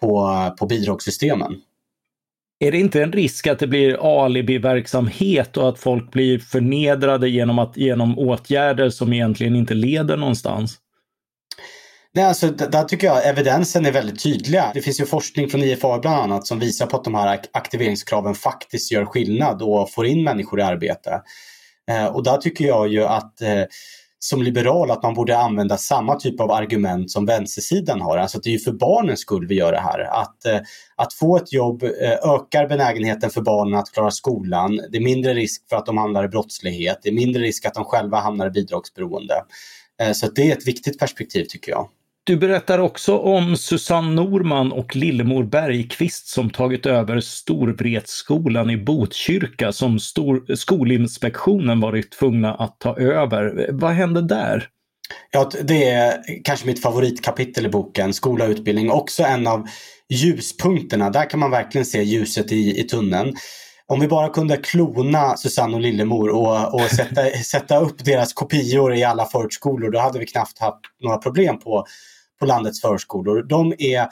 på, 0.00 0.30
på 0.58 0.66
bidragssystemen. 0.66 1.52
Är 2.60 2.72
det 2.72 2.78
inte 2.78 3.02
en 3.02 3.12
risk 3.12 3.46
att 3.46 3.58
det 3.58 3.66
blir 3.66 4.24
alibi-verksamhet 4.24 5.56
och 5.56 5.68
att 5.68 5.78
folk 5.78 6.12
blir 6.12 6.38
förnedrade 6.38 7.28
genom, 7.28 7.58
att, 7.58 7.76
genom 7.76 8.18
åtgärder 8.18 8.90
som 8.90 9.12
egentligen 9.12 9.56
inte 9.56 9.74
leder 9.74 10.16
någonstans? 10.16 10.78
Nej, 12.18 12.26
alltså, 12.26 12.50
där 12.50 12.84
tycker 12.84 13.06
jag 13.06 13.26
evidensen 13.26 13.86
är 13.86 13.92
väldigt 13.92 14.22
tydliga. 14.22 14.70
Det 14.74 14.82
finns 14.82 15.00
ju 15.00 15.06
forskning 15.06 15.48
från 15.48 15.62
IFA 15.62 15.98
bland 15.98 16.20
annat 16.20 16.46
som 16.46 16.58
visar 16.58 16.86
på 16.86 16.96
att 16.96 17.04
de 17.04 17.14
här 17.14 17.40
aktiveringskraven 17.52 18.34
faktiskt 18.34 18.92
gör 18.92 19.04
skillnad 19.04 19.62
och 19.62 19.90
får 19.90 20.06
in 20.06 20.24
människor 20.24 20.60
i 20.60 20.62
arbete. 20.62 21.22
Eh, 21.90 22.06
och 22.06 22.22
där 22.22 22.36
tycker 22.36 22.64
jag 22.64 22.88
ju 22.88 23.04
att 23.04 23.40
eh, 23.40 23.62
som 24.18 24.42
liberal 24.42 24.90
att 24.90 25.02
man 25.02 25.14
borde 25.14 25.38
använda 25.38 25.76
samma 25.76 26.14
typ 26.14 26.40
av 26.40 26.50
argument 26.50 27.10
som 27.10 27.26
vänstersidan 27.26 28.00
har. 28.00 28.18
Alltså 28.18 28.38
det 28.38 28.50
är 28.50 28.52
ju 28.52 28.58
för 28.58 28.72
barnens 28.72 29.20
skull 29.20 29.46
vi 29.46 29.54
gör 29.54 29.72
det 29.72 29.80
här. 29.80 30.00
Att, 30.00 30.46
eh, 30.46 30.60
att 30.96 31.12
få 31.12 31.36
ett 31.36 31.52
jobb 31.52 31.82
eh, 31.82 32.32
ökar 32.34 32.68
benägenheten 32.68 33.30
för 33.30 33.40
barnen 33.40 33.78
att 33.78 33.92
klara 33.92 34.10
skolan. 34.10 34.80
Det 34.90 34.98
är 34.98 35.02
mindre 35.02 35.34
risk 35.34 35.68
för 35.68 35.76
att 35.76 35.86
de 35.86 35.98
hamnar 35.98 36.24
i 36.24 36.28
brottslighet. 36.28 36.98
Det 37.02 37.08
är 37.08 37.14
mindre 37.14 37.42
risk 37.42 37.64
att 37.66 37.74
de 37.74 37.84
själva 37.84 38.20
hamnar 38.20 38.46
i 38.46 38.50
bidragsberoende. 38.50 39.34
Eh, 40.02 40.12
så 40.12 40.26
det 40.26 40.50
är 40.50 40.56
ett 40.56 40.68
viktigt 40.68 40.98
perspektiv 40.98 41.44
tycker 41.44 41.72
jag. 41.72 41.88
Du 42.28 42.36
berättar 42.36 42.78
också 42.78 43.18
om 43.18 43.56
Susanne 43.56 44.14
Norman 44.14 44.72
och 44.72 44.96
Lillemor 44.96 45.44
Bergqvist 45.44 46.28
som 46.28 46.50
tagit 46.50 46.86
över 46.86 47.20
Storvretskolan 47.20 48.70
i 48.70 48.76
Botkyrka 48.76 49.72
som 49.72 49.98
stor, 49.98 50.54
Skolinspektionen 50.54 51.80
varit 51.80 52.12
tvungna 52.12 52.54
att 52.54 52.80
ta 52.80 52.96
över. 52.96 53.68
Vad 53.72 53.90
hände 53.90 54.22
där? 54.22 54.68
Ja, 55.30 55.50
det 55.62 55.84
är 55.84 56.22
kanske 56.44 56.66
mitt 56.66 56.82
favoritkapitel 56.82 57.66
i 57.66 57.68
boken, 57.68 58.14
skola 58.14 58.44
och 58.44 58.50
utbildning. 58.50 58.90
Också 58.90 59.22
en 59.22 59.46
av 59.46 59.68
ljuspunkterna. 60.08 61.10
Där 61.10 61.30
kan 61.30 61.40
man 61.40 61.50
verkligen 61.50 61.84
se 61.84 62.02
ljuset 62.02 62.52
i, 62.52 62.80
i 62.80 62.82
tunneln. 62.82 63.36
Om 63.86 64.00
vi 64.00 64.08
bara 64.08 64.28
kunde 64.28 64.56
klona 64.56 65.36
Susanne 65.36 65.74
och 65.74 65.80
Lillemor 65.80 66.28
och, 66.28 66.74
och 66.74 66.80
sätta, 66.90 67.30
sätta 67.30 67.78
upp 67.78 68.04
deras 68.04 68.32
kopior 68.32 68.94
i 68.94 69.04
alla 69.04 69.26
förskolor, 69.26 69.90
då 69.90 69.98
hade 69.98 70.18
vi 70.18 70.26
knappt 70.26 70.58
haft 70.58 70.80
några 71.02 71.16
problem 71.16 71.58
på, 71.58 71.86
på 72.40 72.46
landets 72.46 72.80
förskolor. 72.80 73.42
De 73.42 73.74
är 73.78 74.08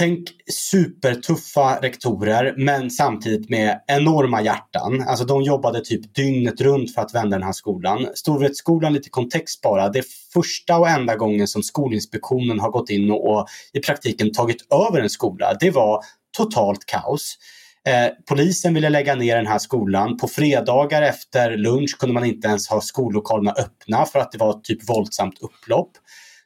Tänk 0.00 0.28
supertuffa 0.70 1.78
rektorer 1.82 2.54
men 2.56 2.90
samtidigt 2.90 3.50
med 3.50 3.80
enorma 3.86 4.42
hjärtan. 4.42 5.04
Alltså 5.08 5.24
de 5.24 5.42
jobbade 5.42 5.80
typ 5.80 6.14
dygnet 6.14 6.60
runt 6.60 6.94
för 6.94 7.02
att 7.02 7.14
vända 7.14 7.36
den 7.36 7.46
här 7.46 7.52
skolan. 7.52 8.08
Storvretskolan, 8.14 8.92
lite 8.92 9.10
kontext 9.10 9.60
bara, 9.60 9.88
det 9.88 9.98
är 9.98 10.04
första 10.32 10.78
och 10.78 10.88
enda 10.88 11.16
gången 11.16 11.48
som 11.48 11.62
Skolinspektionen 11.62 12.60
har 12.60 12.70
gått 12.70 12.90
in 12.90 13.10
och, 13.10 13.30
och 13.30 13.46
i 13.72 13.80
praktiken 13.80 14.32
tagit 14.32 14.72
över 14.72 15.00
en 15.00 15.10
skola. 15.10 15.56
Det 15.60 15.70
var 15.70 16.04
totalt 16.36 16.86
kaos. 16.86 17.36
Eh, 17.88 18.08
polisen 18.28 18.74
ville 18.74 18.88
lägga 18.88 19.14
ner 19.14 19.36
den 19.36 19.46
här 19.46 19.58
skolan. 19.58 20.16
På 20.16 20.28
fredagar 20.28 21.02
efter 21.02 21.56
lunch 21.56 21.98
kunde 21.98 22.14
man 22.14 22.24
inte 22.24 22.48
ens 22.48 22.68
ha 22.68 22.80
skollokalerna 22.80 23.52
öppna 23.52 24.06
för 24.06 24.18
att 24.18 24.32
det 24.32 24.38
var 24.38 24.60
typ 24.60 24.88
våldsamt 24.88 25.38
upplopp 25.40 25.90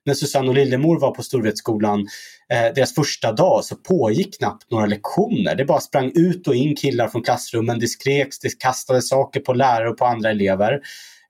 när 0.06 0.14
Susanne 0.14 0.48
och 0.48 0.54
Lillemor 0.54 1.00
var 1.00 1.10
på 1.10 1.22
Storvretskolan, 1.22 2.00
eh, 2.52 2.74
deras 2.74 2.94
första 2.94 3.32
dag, 3.32 3.64
så 3.64 3.76
pågick 3.76 4.38
knappt 4.38 4.70
några 4.70 4.86
lektioner. 4.86 5.54
Det 5.54 5.64
bara 5.64 5.80
sprang 5.80 6.12
ut 6.14 6.48
och 6.48 6.54
in 6.54 6.76
killar 6.76 7.08
från 7.08 7.22
klassrummen, 7.22 7.78
det 7.78 7.88
skreks, 7.88 8.38
det 8.38 8.58
kastade 8.58 9.02
saker 9.02 9.40
på 9.40 9.52
lärare 9.52 9.90
och 9.90 9.98
på 9.98 10.04
andra 10.04 10.30
elever. 10.30 10.80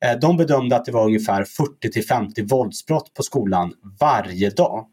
Eh, 0.05 0.19
de 0.21 0.37
bedömde 0.37 0.77
att 0.77 0.85
det 0.85 0.93
var 0.93 1.05
ungefär 1.05 1.45
40 1.45 2.03
50 2.03 2.43
våldsbrott 2.43 3.15
på 3.15 3.23
skolan 3.23 3.73
varje 4.01 4.51
dag. 4.51 4.87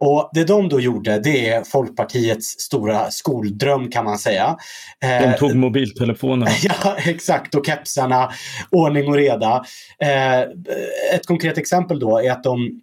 Och 0.00 0.30
det 0.32 0.44
de 0.44 0.68
då 0.68 0.80
gjorde, 0.80 1.18
det 1.18 1.48
är 1.48 1.64
Folkpartiets 1.64 2.46
stora 2.46 3.10
skoldröm 3.10 3.90
kan 3.90 4.04
man 4.04 4.18
säga. 4.18 4.56
De 5.00 5.34
tog 5.38 5.56
mobiltelefonerna. 5.56 6.50
ja, 6.62 6.96
exakt. 7.06 7.54
Och 7.54 7.66
kepsarna, 7.66 8.30
ordning 8.70 9.08
och 9.08 9.14
reda. 9.14 9.64
Eh, 10.02 10.40
ett 11.14 11.26
konkret 11.26 11.58
exempel 11.58 11.98
då 12.00 12.18
är 12.18 12.30
att 12.30 12.42
de 12.42 12.80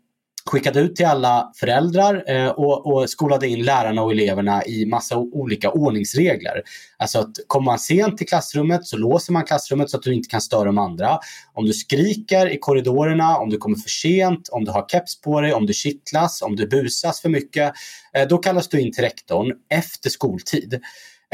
skickade 0.48 0.80
ut 0.80 0.96
till 0.96 1.06
alla 1.06 1.52
föräldrar 1.56 2.24
eh, 2.28 2.48
och, 2.48 2.94
och 2.94 3.10
skolade 3.10 3.48
in 3.48 3.64
lärarna 3.64 4.02
och 4.02 4.12
eleverna 4.12 4.66
i 4.66 4.86
massa 4.86 5.18
olika 5.18 5.72
ordningsregler. 5.72 6.62
Alltså 6.98 7.20
att 7.20 7.32
kommer 7.48 7.66
man 7.66 7.80
sent 7.80 8.18
till 8.18 8.28
klassrummet 8.28 8.86
så 8.86 8.98
låser 8.98 9.34
man 9.34 9.46
klassrummet 9.46 9.90
så 9.90 9.98
att 9.98 10.04
du 10.04 10.14
inte 10.14 10.30
kan 10.30 10.42
störa 10.42 10.64
de 10.64 10.78
andra. 10.78 11.20
Om 11.54 11.66
du 11.66 11.74
skriker 11.74 12.50
i 12.50 12.58
korridorerna, 12.60 13.38
om 13.38 13.50
du 13.50 13.58
kommer 13.58 13.78
för 13.78 13.90
sent, 13.90 14.50
om 14.52 14.66
du 14.66 14.72
har 14.72 14.86
keps 14.90 15.22
på 15.22 15.42
dig, 15.42 15.54
om 15.54 15.66
du 15.66 15.74
kittlas, 15.74 16.42
om 16.42 16.56
du 16.56 16.68
busas 16.68 17.22
för 17.22 17.30
mycket, 17.30 17.74
eh, 18.14 18.28
då 18.28 18.38
kallas 18.38 18.68
du 18.68 18.82
in 18.82 18.94
till 18.94 19.04
rektorn 19.04 19.54
efter 19.70 20.10
skoltid. 20.10 20.82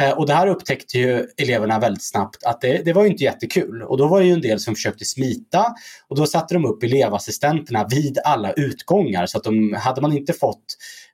Eh, 0.01 0.11
och 0.11 0.27
det 0.27 0.33
här 0.33 0.47
upptäckte 0.47 0.97
ju 0.97 1.27
eleverna 1.37 1.79
väldigt 1.79 2.03
snabbt 2.03 2.43
att 2.43 2.61
det, 2.61 2.85
det 2.85 2.93
var 2.93 3.05
inte 3.05 3.23
jättekul. 3.23 3.81
Och 3.83 3.97
då 3.97 4.07
var 4.07 4.19
det 4.19 4.25
ju 4.25 4.33
en 4.33 4.41
del 4.41 4.59
som 4.59 4.75
försökte 4.75 5.05
smita 5.05 5.75
och 6.07 6.15
då 6.15 6.25
satte 6.25 6.53
de 6.53 6.65
upp 6.65 6.83
elevassistenterna 6.83 7.87
vid 7.87 8.19
alla 8.25 8.53
utgångar 8.53 9.25
så 9.25 9.37
att 9.37 9.43
de, 9.43 9.73
hade 9.73 10.01
man 10.01 10.13
inte 10.13 10.33
fått 10.33 10.65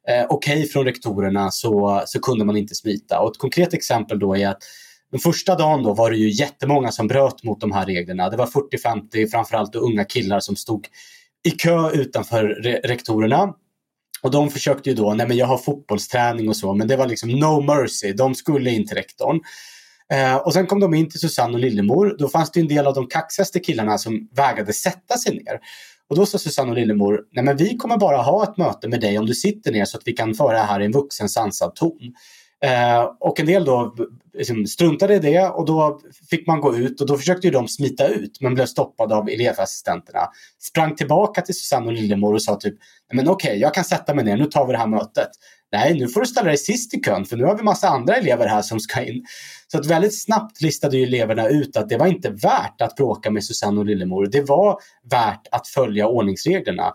eh, 0.07 0.25
okej 0.29 0.57
okay 0.57 0.67
från 0.67 0.85
rektorerna 0.85 1.51
så, 1.51 2.03
så 2.05 2.19
kunde 2.19 2.45
man 2.45 2.57
inte 2.57 2.75
smita. 2.75 3.19
Och 3.19 3.31
ett 3.31 3.37
konkret 3.37 3.73
exempel 3.73 4.19
då 4.19 4.37
är 4.37 4.47
att 4.47 4.63
den 5.11 5.19
första 5.19 5.55
dagen 5.55 5.83
då 5.83 5.93
var 5.93 6.11
det 6.11 6.17
ju 6.17 6.29
jättemånga 6.29 6.91
som 6.91 7.07
bröt 7.07 7.43
mot 7.43 7.61
de 7.61 7.71
här 7.71 7.85
reglerna. 7.85 8.29
Det 8.29 8.37
var 8.37 8.45
40-50 8.45 9.31
framförallt 9.31 9.75
unga 9.75 10.03
killar 10.03 10.39
som 10.39 10.55
stod 10.55 10.87
i 11.43 11.51
kö 11.51 11.91
utanför 11.91 12.43
re 12.43 12.79
rektorerna 12.83 13.53
och 14.21 14.31
de 14.31 14.49
försökte 14.49 14.89
ju 14.89 14.95
då, 14.95 15.13
nej 15.13 15.27
men 15.27 15.37
jag 15.37 15.45
har 15.45 15.57
fotbollsträning 15.57 16.49
och 16.49 16.55
så, 16.55 16.73
men 16.73 16.87
det 16.87 16.95
var 16.95 17.07
liksom 17.07 17.29
no 17.29 17.61
mercy. 17.61 18.13
De 18.13 18.35
skulle 18.35 18.71
in 18.71 18.87
till 18.87 18.97
rektorn. 18.97 19.39
Eh, 20.13 20.35
och 20.35 20.53
sen 20.53 20.67
kom 20.67 20.79
de 20.79 20.93
in 20.93 21.09
till 21.09 21.19
Susanne 21.19 21.53
och 21.53 21.59
Lillemor. 21.59 22.15
Då 22.19 22.29
fanns 22.29 22.51
det 22.51 22.59
en 22.59 22.67
del 22.67 22.87
av 22.87 22.93
de 22.93 23.07
kaxigaste 23.07 23.59
killarna 23.59 23.97
som 23.97 24.29
vägrade 24.35 24.73
sätta 24.73 25.17
sig 25.17 25.35
ner. 25.35 25.59
Och 26.09 26.15
då 26.15 26.25
sa 26.25 26.37
Susanne 26.37 26.69
och 26.69 26.77
Lillemor, 26.77 27.21
nej 27.31 27.43
men 27.43 27.57
vi 27.57 27.77
kommer 27.77 27.97
bara 27.97 28.17
ha 28.17 28.43
ett 28.43 28.57
möte 28.57 28.87
med 28.87 29.01
dig 29.01 29.17
om 29.17 29.25
du 29.25 29.33
sitter 29.33 29.71
ner 29.71 29.85
så 29.85 29.97
att 29.97 30.03
vi 30.05 30.13
kan 30.13 30.33
föra 30.33 30.57
det 30.57 30.63
här 30.63 30.79
i 30.79 30.85
en 30.85 30.91
vuxen 30.91 31.29
sansad 31.29 31.75
ton. 31.75 32.13
Eh, 32.63 33.03
och 33.19 33.39
en 33.39 33.45
del 33.45 33.65
då 33.65 33.95
liksom, 34.33 34.65
struntade 34.65 35.15
i 35.15 35.19
det 35.19 35.47
och 35.47 35.65
då 35.65 35.99
fick 36.29 36.47
man 36.47 36.61
gå 36.61 36.75
ut 36.75 37.01
och 37.01 37.07
då 37.07 37.17
försökte 37.17 37.47
ju 37.47 37.51
de 37.51 37.67
smita 37.67 38.07
ut 38.07 38.41
men 38.41 38.53
blev 38.53 38.65
stoppade 38.65 39.15
av 39.15 39.29
elevassistenterna. 39.29 40.29
Sprang 40.59 40.95
tillbaka 40.95 41.41
till 41.41 41.55
Susanne 41.55 41.87
och 41.87 41.93
Lillemor 41.93 42.33
och 42.33 42.41
sa 42.41 42.55
typ, 42.55 42.75
men 43.13 43.29
okej, 43.29 43.49
okay, 43.49 43.59
jag 43.59 43.73
kan 43.73 43.83
sätta 43.83 44.13
mig 44.13 44.25
ner, 44.25 44.37
nu 44.37 44.45
tar 44.45 44.65
vi 44.65 44.71
det 44.71 44.79
här 44.79 44.87
mötet. 44.87 45.29
Nej, 45.71 45.99
nu 45.99 46.07
får 46.07 46.21
du 46.21 46.27
ställa 46.27 46.47
dig 46.47 46.57
sist 46.57 46.93
i 46.93 47.01
kön 47.01 47.25
för 47.25 47.37
nu 47.37 47.43
har 47.43 47.57
vi 47.57 47.63
massa 47.63 47.89
andra 47.89 48.15
elever 48.15 48.47
här 48.47 48.61
som 48.61 48.79
ska 48.79 49.03
in. 49.03 49.25
Så 49.67 49.77
att 49.77 49.85
väldigt 49.85 50.23
snabbt 50.23 50.61
listade 50.61 50.97
ju 50.97 51.03
eleverna 51.03 51.47
ut 51.47 51.77
att 51.77 51.89
det 51.89 51.97
var 51.97 52.07
inte 52.07 52.29
värt 52.29 52.81
att 52.81 52.95
bråka 52.95 53.31
med 53.31 53.43
Susanne 53.43 53.79
och 53.79 53.85
Lillemor. 53.85 54.25
Det 54.31 54.41
var 54.41 54.79
värt 55.11 55.47
att 55.51 55.67
följa 55.67 56.07
ordningsreglerna. 56.07 56.93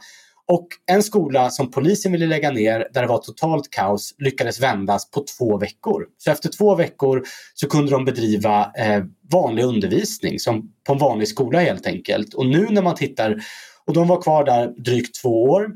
Och 0.48 0.68
en 0.86 1.02
skola 1.02 1.50
som 1.50 1.70
polisen 1.70 2.12
ville 2.12 2.26
lägga 2.26 2.50
ner 2.50 2.88
där 2.92 3.02
det 3.02 3.08
var 3.08 3.18
totalt 3.18 3.70
kaos 3.70 4.14
lyckades 4.18 4.60
vändas 4.60 5.10
på 5.10 5.24
två 5.38 5.58
veckor. 5.58 6.06
Så 6.18 6.30
efter 6.30 6.48
två 6.48 6.74
veckor 6.74 7.22
så 7.54 7.68
kunde 7.68 7.90
de 7.90 8.04
bedriva 8.04 8.72
eh, 8.78 9.04
vanlig 9.32 9.64
undervisning 9.64 10.38
som 10.38 10.72
på 10.86 10.92
en 10.92 10.98
vanlig 10.98 11.28
skola 11.28 11.60
helt 11.60 11.86
enkelt. 11.86 12.34
Och 12.34 12.46
nu 12.46 12.66
när 12.70 12.82
man 12.82 12.94
tittar, 12.94 13.42
och 13.86 13.94
de 13.94 14.08
var 14.08 14.22
kvar 14.22 14.44
där 14.44 14.68
drygt 14.84 15.22
två 15.22 15.44
år. 15.44 15.70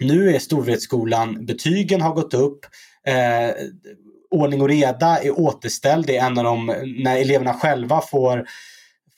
Nu 0.00 0.34
är 0.34 0.38
Storvretskolan, 0.38 1.46
betygen 1.46 2.00
har 2.00 2.14
gått 2.14 2.34
upp, 2.34 2.60
eh, 3.06 3.54
ordning 4.30 4.62
och 4.62 4.68
reda 4.68 5.18
är 5.18 5.40
återställd. 5.40 6.06
Det 6.06 6.16
är 6.16 6.26
en 6.26 6.38
av 6.38 6.44
de, 6.44 6.66
när 7.04 7.20
eleverna 7.20 7.54
själva 7.54 8.00
får 8.00 8.46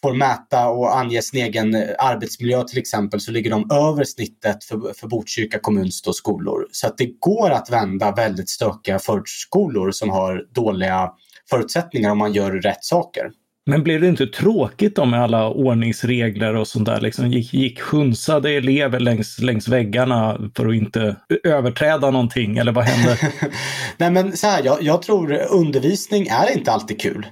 får 0.04 0.14
mäta 0.14 0.68
och 0.68 0.98
ange 0.98 1.22
sin 1.22 1.42
egen 1.42 1.74
arbetsmiljö 1.98 2.64
till 2.64 2.78
exempel 2.78 3.20
så 3.20 3.32
ligger 3.32 3.50
de 3.50 3.70
över 3.70 4.04
snittet 4.04 4.64
för, 4.64 4.94
för 4.94 5.08
Botkyrka 5.08 5.58
kommuns 5.58 6.02
skolor. 6.12 6.66
Så 6.70 6.86
att 6.86 6.98
det 6.98 7.10
går 7.20 7.50
att 7.50 7.70
vända 7.70 8.12
väldigt 8.12 8.48
stökiga 8.48 8.98
förskolor 8.98 9.90
som 9.90 10.10
har 10.10 10.44
dåliga 10.54 11.10
förutsättningar 11.50 12.10
om 12.10 12.18
man 12.18 12.32
gör 12.32 12.52
rätt 12.52 12.84
saker. 12.84 13.30
Men 13.66 13.82
blev 13.82 14.00
det 14.00 14.08
inte 14.08 14.26
tråkigt 14.26 14.96
då 14.96 15.04
med 15.04 15.22
alla 15.22 15.48
ordningsregler 15.48 16.54
och 16.54 16.68
sånt 16.68 16.86
där? 16.86 17.00
Liksom 17.00 17.30
gick, 17.30 17.54
gick 17.54 17.80
hunsade 17.80 18.50
elever 18.50 19.00
längs, 19.00 19.38
längs 19.38 19.68
väggarna 19.68 20.38
för 20.56 20.68
att 20.68 20.74
inte 20.74 21.16
överträda 21.44 22.10
någonting 22.10 22.58
eller 22.58 22.72
vad 22.72 22.84
hände? 22.84 23.18
Nej 23.96 24.10
men 24.10 24.36
så 24.36 24.46
här, 24.46 24.62
jag, 24.64 24.82
jag 24.82 25.02
tror 25.02 25.32
undervisning 25.50 26.26
är 26.26 26.56
inte 26.56 26.72
alltid 26.72 27.00
kul 27.00 27.26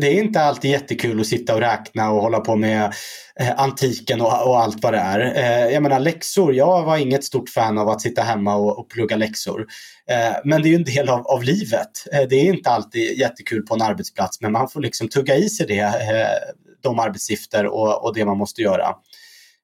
det 0.00 0.06
är 0.06 0.22
inte 0.22 0.40
alltid 0.40 0.70
jättekul 0.70 1.20
att 1.20 1.26
sitta 1.26 1.54
och 1.54 1.60
räkna 1.60 2.10
och 2.10 2.22
hålla 2.22 2.40
på 2.40 2.56
med 2.56 2.92
eh, 3.40 3.60
antiken 3.60 4.20
och, 4.20 4.48
och, 4.48 4.60
allt 4.60 4.82
vad 4.82 4.92
det 4.92 4.98
är. 4.98 5.20
Eh, 5.20 5.72
jag 5.72 5.82
menar 5.82 6.00
läxor, 6.00 6.54
jag 6.54 6.82
var 6.82 6.96
inget 6.96 7.24
stort 7.24 7.48
fan 7.48 7.78
av 7.78 7.88
att 7.88 8.00
sitta 8.00 8.22
hemma 8.22 8.56
och, 8.56 8.78
och 8.78 8.90
plugga 8.90 9.16
läxor. 9.16 9.66
Eh, 10.10 10.36
men 10.44 10.62
det 10.62 10.68
är 10.68 10.70
ju 10.70 10.76
en 10.76 10.84
del 10.84 11.08
av, 11.08 11.26
av 11.26 11.42
livet. 11.42 11.90
Eh, 12.12 12.28
det 12.28 12.36
är 12.36 12.54
inte 12.54 12.70
alltid 12.70 13.18
jättekul 13.18 13.62
på 13.62 13.74
en 13.74 13.82
arbetsplats 13.82 14.40
men 14.40 14.52
man 14.52 14.68
får 14.68 14.80
liksom 14.80 15.08
tugga 15.08 15.36
i 15.36 15.48
sig 15.48 15.66
det, 15.66 15.80
eh, 15.80 16.54
de 16.82 16.98
arbetsuppgifter 16.98 17.66
och, 17.66 18.04
och 18.04 18.14
det 18.14 18.24
man 18.24 18.38
måste 18.38 18.62
göra. 18.62 18.94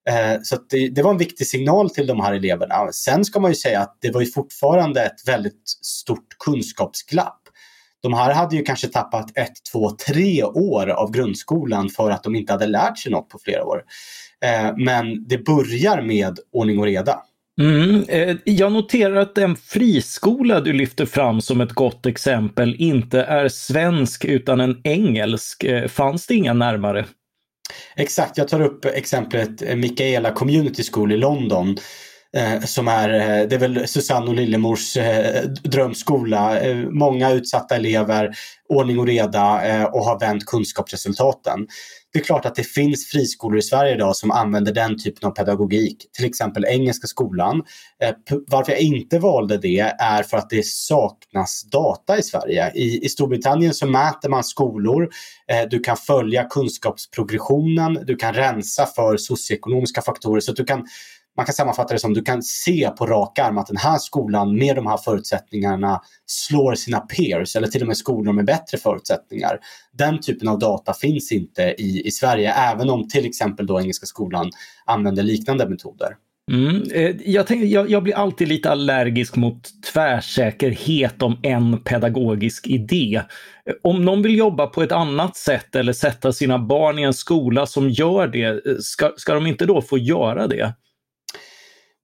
Eh, 0.09 0.41
så 0.43 0.57
det, 0.71 0.89
det, 0.89 1.03
var 1.03 1.11
en 1.11 1.19
viktig 1.19 1.47
signal 1.47 1.91
till 1.91 2.07
de 2.07 2.21
här 2.21 2.33
eleverna. 2.33 2.93
Sen 2.93 3.25
ska 3.25 3.41
man 3.41 3.51
ju 3.51 3.55
säga 3.55 3.81
att 3.81 3.99
det 4.01 4.11
var 4.11 4.21
ju 4.21 4.27
fortfarande 4.27 5.03
ett 5.03 5.29
väldigt 5.29 5.69
stort 5.83 6.39
kunskapsglapp 6.45 7.42
de 8.03 8.15
här 8.15 8.35
hade 8.35 8.57
ju 8.57 8.63
kanske 8.63 8.89
tappat 8.89 9.39
ett, 9.39 9.53
två, 9.73 9.91
tre 9.91 10.43
år 10.45 10.89
av 10.89 11.11
grundskolan 11.11 11.89
för 11.89 12.11
att 12.11 12.23
de 12.23 12.35
inte 12.35 12.53
hade 12.53 12.67
lärt 12.67 12.99
sig 12.99 13.13
något 13.13 13.29
på 13.29 13.39
flera 13.39 13.65
år. 13.65 13.83
Eh, 14.45 14.77
men 14.77 15.29
det 15.29 15.39
börjar 15.39 16.03
med 16.03 16.39
ordning 16.53 16.79
och 16.79 16.85
reda. 16.85 17.23
Mm, 17.61 18.05
eh, 18.09 18.37
jag 18.45 18.73
noterar 18.73 19.17
att 19.17 19.35
den 19.35 19.57
friskola 19.57 20.61
du 20.61 20.73
lyfter 20.73 21.07
fram 21.07 21.41
som 21.41 21.61
ett 21.61 21.73
gott 21.73 22.07
exempel 22.07 22.77
inte 22.79 23.23
är 23.23 23.49
svensk 23.49 24.25
utan 24.25 24.61
en 24.61 24.81
engelsk. 24.85 25.65
Eh, 25.65 25.89
fanns 25.89 26.27
det 26.27 26.35
inga 26.35 26.53
närmare? 26.53 27.05
Exakt, 27.97 28.39
jag 28.39 28.49
tar 28.49 28.61
upp 28.61 28.85
exemplet 28.85 29.77
Mikaela 29.77 30.31
Community 30.31 30.83
School 30.93 31.13
i 31.13 31.17
London 31.17 31.77
Eh, 32.37 32.61
som 32.61 32.89
är, 32.89 33.09
eh, 33.09 33.49
det 33.49 33.55
är 33.55 33.59
väl 33.59 33.89
Susanne 33.89 34.27
och 34.27 34.35
Lillemors 34.35 34.97
eh, 34.97 35.43
drömskola. 35.45 36.59
Många 36.91 37.31
utsatta 37.31 37.77
elever, 37.77 38.35
ordning 38.69 38.99
och 38.99 39.07
reda 39.07 39.89
och 39.89 40.05
har 40.05 40.21
vänt 40.21 40.47
kunskapsresultaten. 40.47 41.67
Det 42.13 42.19
är 42.19 42.23
klart 42.23 42.47
att 42.47 42.55
det 42.55 42.65
finns 42.65 43.07
friskolor 43.07 43.59
i 43.59 43.63
Sverige 43.63 43.95
idag 43.95 44.17
som 44.17 44.31
använder 44.31 44.73
den 44.73 44.99
typen 44.99 45.29
av 45.29 45.33
pedagogik, 45.33 46.07
till 46.13 46.25
exempel 46.25 46.65
Engelska 46.65 47.07
skolan. 47.07 47.63
Varför 48.47 48.73
jag 48.73 48.81
inte 48.81 49.19
valde 49.19 49.59
det 49.59 49.79
är 49.99 50.23
för 50.23 50.37
att 50.37 50.51
det 50.51 50.67
saknas 50.67 51.63
data 51.63 52.19
i 52.19 52.23
Sverige. 52.23 52.73
I, 52.75 53.05
i 53.05 53.09
Storbritannien 53.09 53.75
så 53.75 53.87
mäter 53.87 54.29
man 54.29 54.45
skolor, 54.45 55.09
du 55.71 55.81
kan 55.81 55.97
följa 55.97 56.45
kunskapsprogressionen, 56.45 57.99
du 58.07 58.17
kan 58.17 58.35
rensa 58.35 58.87
för 58.87 59.17
socioekonomiska 59.17 60.03
faktorer 60.03 60.41
så 60.41 60.51
att 60.51 60.57
du 60.57 60.65
kan 60.65 60.87
man 61.37 61.47
kan 61.47 61.53
sammanfatta 61.53 61.95
det 61.95 62.01
som 62.01 62.15
du 62.15 62.23
kan 62.23 62.43
se 62.43 62.91
på 62.99 63.07
rak 63.07 63.39
arm 63.39 63.59
att 63.59 63.67
den 63.67 63.77
här 63.77 63.99
skolan 63.99 64.59
med 64.59 64.77
de 64.77 64.87
här 64.87 64.97
förutsättningarna 64.97 66.01
slår 66.27 66.75
sina 66.75 67.01
peers 67.01 67.57
eller 67.57 67.69
till 67.69 67.83
och 67.83 67.89
med 67.89 67.97
skolor 67.97 68.33
med 68.33 68.45
bättre 68.45 68.79
förutsättningar. 68.79 69.59
Den 69.93 70.21
typen 70.21 70.49
av 70.49 70.59
data 70.59 70.95
finns 70.95 71.33
inte 71.33 71.63
i, 71.63 72.07
i 72.07 72.11
Sverige 72.11 72.53
även 72.53 72.91
om 72.91 73.09
till 73.09 73.27
exempel 73.27 73.67
då 73.67 73.81
Engelska 73.81 74.07
skolan 74.07 74.51
använder 74.87 75.23
liknande 75.23 75.69
metoder. 75.69 76.17
Mm. 76.51 76.83
Eh, 76.93 77.17
jag, 77.25 77.47
tänkte, 77.47 77.67
jag, 77.67 77.91
jag, 77.91 78.03
blir 78.03 78.15
alltid 78.15 78.49
lite 78.49 78.71
allergisk 78.71 79.37
mot 79.37 79.69
tvärsäkerhet 79.93 81.23
om 81.23 81.39
en 81.43 81.83
pedagogisk 81.83 82.67
idé. 82.67 83.23
Eh, 83.67 83.75
om 83.83 84.05
någon 84.05 84.23
vill 84.23 84.39
jobba 84.39 84.67
på 84.67 84.83
ett 84.83 84.93
annat 84.93 85.37
sätt 85.37 85.77
eller 85.77 85.93
sätta 85.93 86.33
sina 86.33 86.59
barn 86.59 86.99
i 86.99 87.03
en 87.03 87.15
skola 87.15 87.67
som 87.67 87.91
gör 87.91 88.27
det, 88.27 88.45
eh, 88.45 88.77
ska, 88.81 89.13
ska 89.17 89.35
de 89.35 89.47
inte 89.47 89.67
då 89.67 89.83
få 89.83 89.99
göra 89.99 90.47
det? 90.47 90.75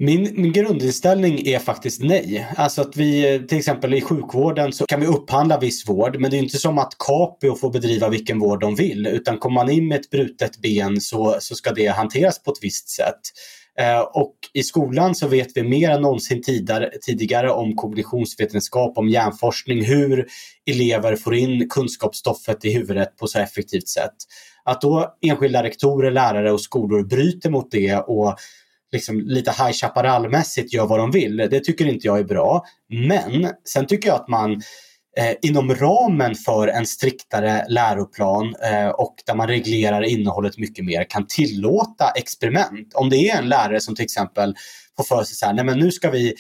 Min, 0.00 0.43
min 0.43 0.52
grundinställning 0.52 1.47
är 1.47 1.59
faktiskt 1.59 2.02
nej. 2.02 2.49
Alltså 2.57 2.81
att 2.81 2.97
vi 2.97 3.35
eh, 3.35 3.40
till 3.43 3.59
exempel 3.59 3.95
i 3.95 4.00
sjukvården 4.00 4.73
så 4.73 4.87
kan 4.87 5.00
vi 5.00 5.07
upphandla 5.07 5.59
viss 5.59 5.88
vård 5.88 6.21
men 6.21 6.31
det 6.31 6.37
är 6.37 6.38
inte 6.38 6.59
som 6.59 6.78
att 6.78 6.93
Capio 6.99 7.55
får 7.55 7.71
bedriva 7.71 8.09
vilken 8.09 8.38
vård 8.38 8.61
de 8.61 8.75
vill 8.75 9.07
utan 9.07 9.38
kommer 9.38 9.55
man 9.55 9.71
in 9.71 9.88
med 9.88 10.00
ett 10.00 10.11
brutet 10.11 10.59
ben 10.59 11.00
så, 11.00 11.37
så 11.40 11.55
ska 11.55 11.73
det 11.73 11.87
hanteras 11.87 12.43
på 12.43 12.50
ett 12.50 12.59
visst 12.62 12.88
sätt. 12.88 13.21
Eh, 13.81 14.00
och 14.00 14.35
i 14.52 14.62
skolan 14.62 15.14
så 15.14 15.28
vet 15.28 15.49
vi 15.55 15.62
mer 15.62 15.90
än 15.90 16.02
någonsin 16.02 16.43
tidigare 17.07 17.50
om 17.50 17.76
kognitionsvetenskap, 17.76 18.99
om 18.99 19.09
hjärnforskning, 19.09 19.85
hur 19.85 20.26
elever 20.67 21.17
får 21.17 21.35
in 21.35 21.69
kunskapsstoffet 21.69 22.64
i 22.64 22.73
huvudet 22.73 23.17
på 23.17 23.26
så 23.26 23.38
effektivt 23.38 23.88
sätt. 23.88 24.17
Att 24.64 24.81
då 24.81 25.14
enskilda 25.23 25.62
rektorer, 25.62 26.11
lärare 26.11 26.52
och 26.52 26.61
skolor 26.61 27.05
bryter 27.05 27.50
mot 27.50 27.71
det 27.71 27.97
och 27.97 28.38
liksom 28.92 29.21
lite 29.21 29.50
High 29.50 29.73
Chaparral-mässigt 29.73 30.73
gör 30.73 30.87
vad 30.87 30.99
de 30.99 31.11
vill. 31.11 31.37
Det 31.37 31.61
tycker 31.61 31.87
inte 31.87 32.07
jag 32.07 32.18
är 32.18 32.25
bra. 32.25 32.64
Men 32.88 33.52
sen 33.64 33.87
tycker 33.87 34.09
jag 34.09 34.16
att 34.16 34.28
man 34.28 34.52
eh, 35.18 35.35
inom 35.42 35.75
ramen 35.75 36.35
för 36.35 36.68
en 36.68 36.87
striktare 36.87 37.64
läroplan 37.68 38.54
eh, 38.54 38.88
och 38.88 39.14
där 39.26 39.35
man 39.35 39.49
reglerar 39.49 40.02
innehållet 40.02 40.59
mycket 40.59 40.85
mer 40.85 41.11
kan 41.11 41.26
tillåta 41.26 42.11
experiment. 42.16 42.95
Om 42.95 43.11
det 43.11 43.16
är 43.16 43.38
en 43.38 43.49
lärare 43.49 43.80
som 43.80 43.95
till 43.95 44.04
exempel 44.04 44.54
får 44.97 45.04
för 45.04 45.25
sig 45.25 45.37
så 45.37 45.47
här, 45.47 45.52
nej 45.52 45.64
men 45.64 45.78
nu 45.78 45.90
ska 45.90 46.11
vi 46.11 46.35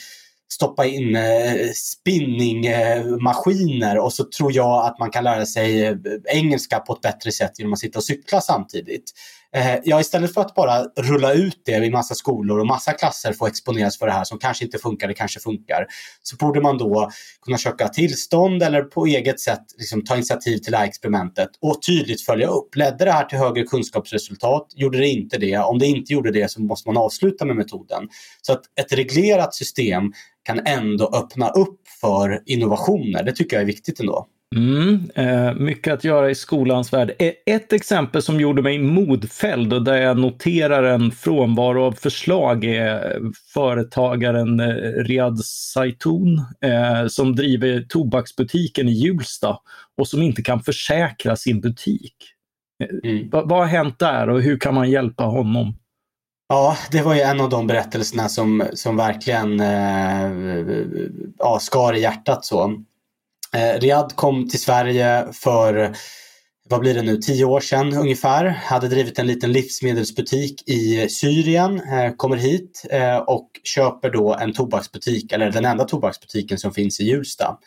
stoppa 0.52 0.86
in 0.86 1.16
eh, 1.16 1.70
spinningmaskiner 1.74 3.98
och 3.98 4.12
så 4.12 4.24
tror 4.24 4.52
jag 4.52 4.86
att 4.86 4.98
man 4.98 5.10
kan 5.10 5.24
lära 5.24 5.46
sig 5.46 5.86
eh, 5.86 5.96
engelska 6.24 6.78
på 6.78 6.92
ett 6.92 7.00
bättre 7.00 7.32
sätt 7.32 7.58
genom 7.58 7.72
att 7.72 7.78
sitta 7.78 7.98
och 7.98 8.04
cykla 8.04 8.40
samtidigt. 8.40 9.12
Eh, 9.56 9.76
ja, 9.84 10.00
istället 10.00 10.34
för 10.34 10.40
att 10.40 10.54
bara 10.54 10.84
rulla 10.84 11.32
ut 11.32 11.62
det 11.64 11.72
i 11.72 11.90
massa 11.90 12.14
skolor 12.14 12.58
och 12.58 12.66
massa 12.66 12.92
klasser 12.92 13.32
får 13.32 13.48
exponeras 13.48 13.98
för 13.98 14.06
det 14.06 14.12
här 14.12 14.24
som 14.24 14.38
kanske 14.38 14.64
inte 14.64 14.78
funkar, 14.78 15.08
det 15.08 15.14
kanske 15.14 15.40
funkar, 15.40 15.86
så 16.22 16.36
borde 16.36 16.60
man 16.60 16.78
då 16.78 17.10
kunna 17.42 17.58
söka 17.58 17.88
tillstånd 17.88 18.62
eller 18.62 18.82
på 18.82 19.06
eget 19.06 19.40
sätt 19.40 19.62
liksom, 19.78 20.04
ta 20.04 20.14
initiativ 20.14 20.58
till 20.58 20.72
det 20.72 20.78
här 20.78 20.86
experimentet 20.86 21.48
och 21.60 21.82
tydligt 21.82 22.22
följa 22.22 22.48
upp. 22.48 22.76
Ledde 22.76 23.04
det 23.04 23.12
här 23.12 23.24
till 23.24 23.38
högre 23.38 23.62
kunskapsresultat? 23.62 24.66
Gjorde 24.74 24.98
det 24.98 25.08
inte 25.08 25.38
det? 25.38 25.58
Om 25.58 25.78
det 25.78 25.86
inte 25.86 26.12
gjorde 26.12 26.30
det 26.32 26.50
så 26.50 26.60
måste 26.60 26.88
man 26.88 26.96
avsluta 26.96 27.44
med 27.44 27.56
metoden. 27.56 28.08
Så 28.42 28.52
att 28.52 28.62
ett 28.80 28.92
reglerat 28.92 29.54
system 29.54 30.12
kan 30.44 30.66
ändå 30.66 31.10
öppna 31.14 31.50
upp 31.50 31.80
för 32.00 32.42
innovationer. 32.46 33.22
Det 33.22 33.32
tycker 33.32 33.56
jag 33.56 33.62
är 33.62 33.66
viktigt 33.66 34.00
ändå. 34.00 34.26
Mm, 34.56 35.10
eh, 35.14 35.54
mycket 35.54 35.94
att 35.94 36.04
göra 36.04 36.30
i 36.30 36.34
skolans 36.34 36.92
värld. 36.92 37.14
E, 37.18 37.32
ett 37.46 37.72
exempel 37.72 38.22
som 38.22 38.40
gjorde 38.40 38.62
mig 38.62 38.78
modfälld 38.78 39.72
och 39.72 39.84
där 39.84 39.96
jag 39.96 40.18
noterar 40.18 40.82
en 40.82 41.10
frånvaro 41.10 41.82
av 41.82 41.92
förslag 41.92 42.64
är 42.64 43.20
företagaren 43.54 44.60
eh, 44.60 44.74
Riyad 45.04 45.38
Saitoun 45.44 46.38
eh, 46.60 47.06
som 47.08 47.36
driver 47.36 47.80
tobaksbutiken 47.88 48.88
i 48.88 48.92
Hjulsta 48.92 49.58
och 49.96 50.08
som 50.08 50.22
inte 50.22 50.42
kan 50.42 50.60
försäkra 50.60 51.36
sin 51.36 51.60
butik. 51.60 52.14
Eh, 52.84 53.10
mm. 53.10 53.28
vad 53.30 53.58
har 53.58 53.66
hänt 53.66 53.98
där 53.98 54.28
och 54.28 54.42
hur 54.42 54.58
kan 54.58 54.74
man 54.74 54.90
hjälpa 54.90 55.24
honom? 55.24 55.76
Ja, 56.48 56.76
det 56.90 57.02
var 57.02 57.14
ju 57.14 57.20
en 57.20 57.40
av 57.40 57.48
de 57.48 57.66
berättelserna 57.66 58.28
som, 58.28 58.64
som 58.72 58.96
verkligen 58.96 59.60
eh, 59.60 60.32
ja, 61.38 61.58
skar 61.60 61.92
i 61.92 62.00
hjärtat. 62.00 62.44
så. 62.44 62.84
Eh, 63.54 63.80
Riyad 63.80 64.16
kom 64.16 64.48
till 64.48 64.60
Sverige 64.60 65.26
för, 65.32 65.96
vad 66.70 66.80
blir 66.80 66.94
det 66.94 67.02
nu, 67.02 67.16
tio 67.16 67.44
år 67.44 67.60
sedan 67.60 67.94
ungefär. 67.94 68.44
Hade 68.44 68.88
drivit 68.88 69.18
en 69.18 69.26
liten 69.26 69.52
livsmedelsbutik 69.52 70.68
i 70.68 71.08
Syrien, 71.08 71.80
eh, 71.80 72.12
kommer 72.16 72.36
hit 72.36 72.86
eh, 72.90 73.16
och 73.16 73.50
köper 73.64 74.10
då 74.10 74.34
en 74.34 74.52
tobaksbutik, 74.52 75.32
eller 75.32 75.50
den 75.50 75.64
enda 75.64 75.84
tobaksbutiken 75.84 76.58
som 76.58 76.72
finns 76.72 77.00
i 77.00 77.04
Hjulsta. 77.04 77.58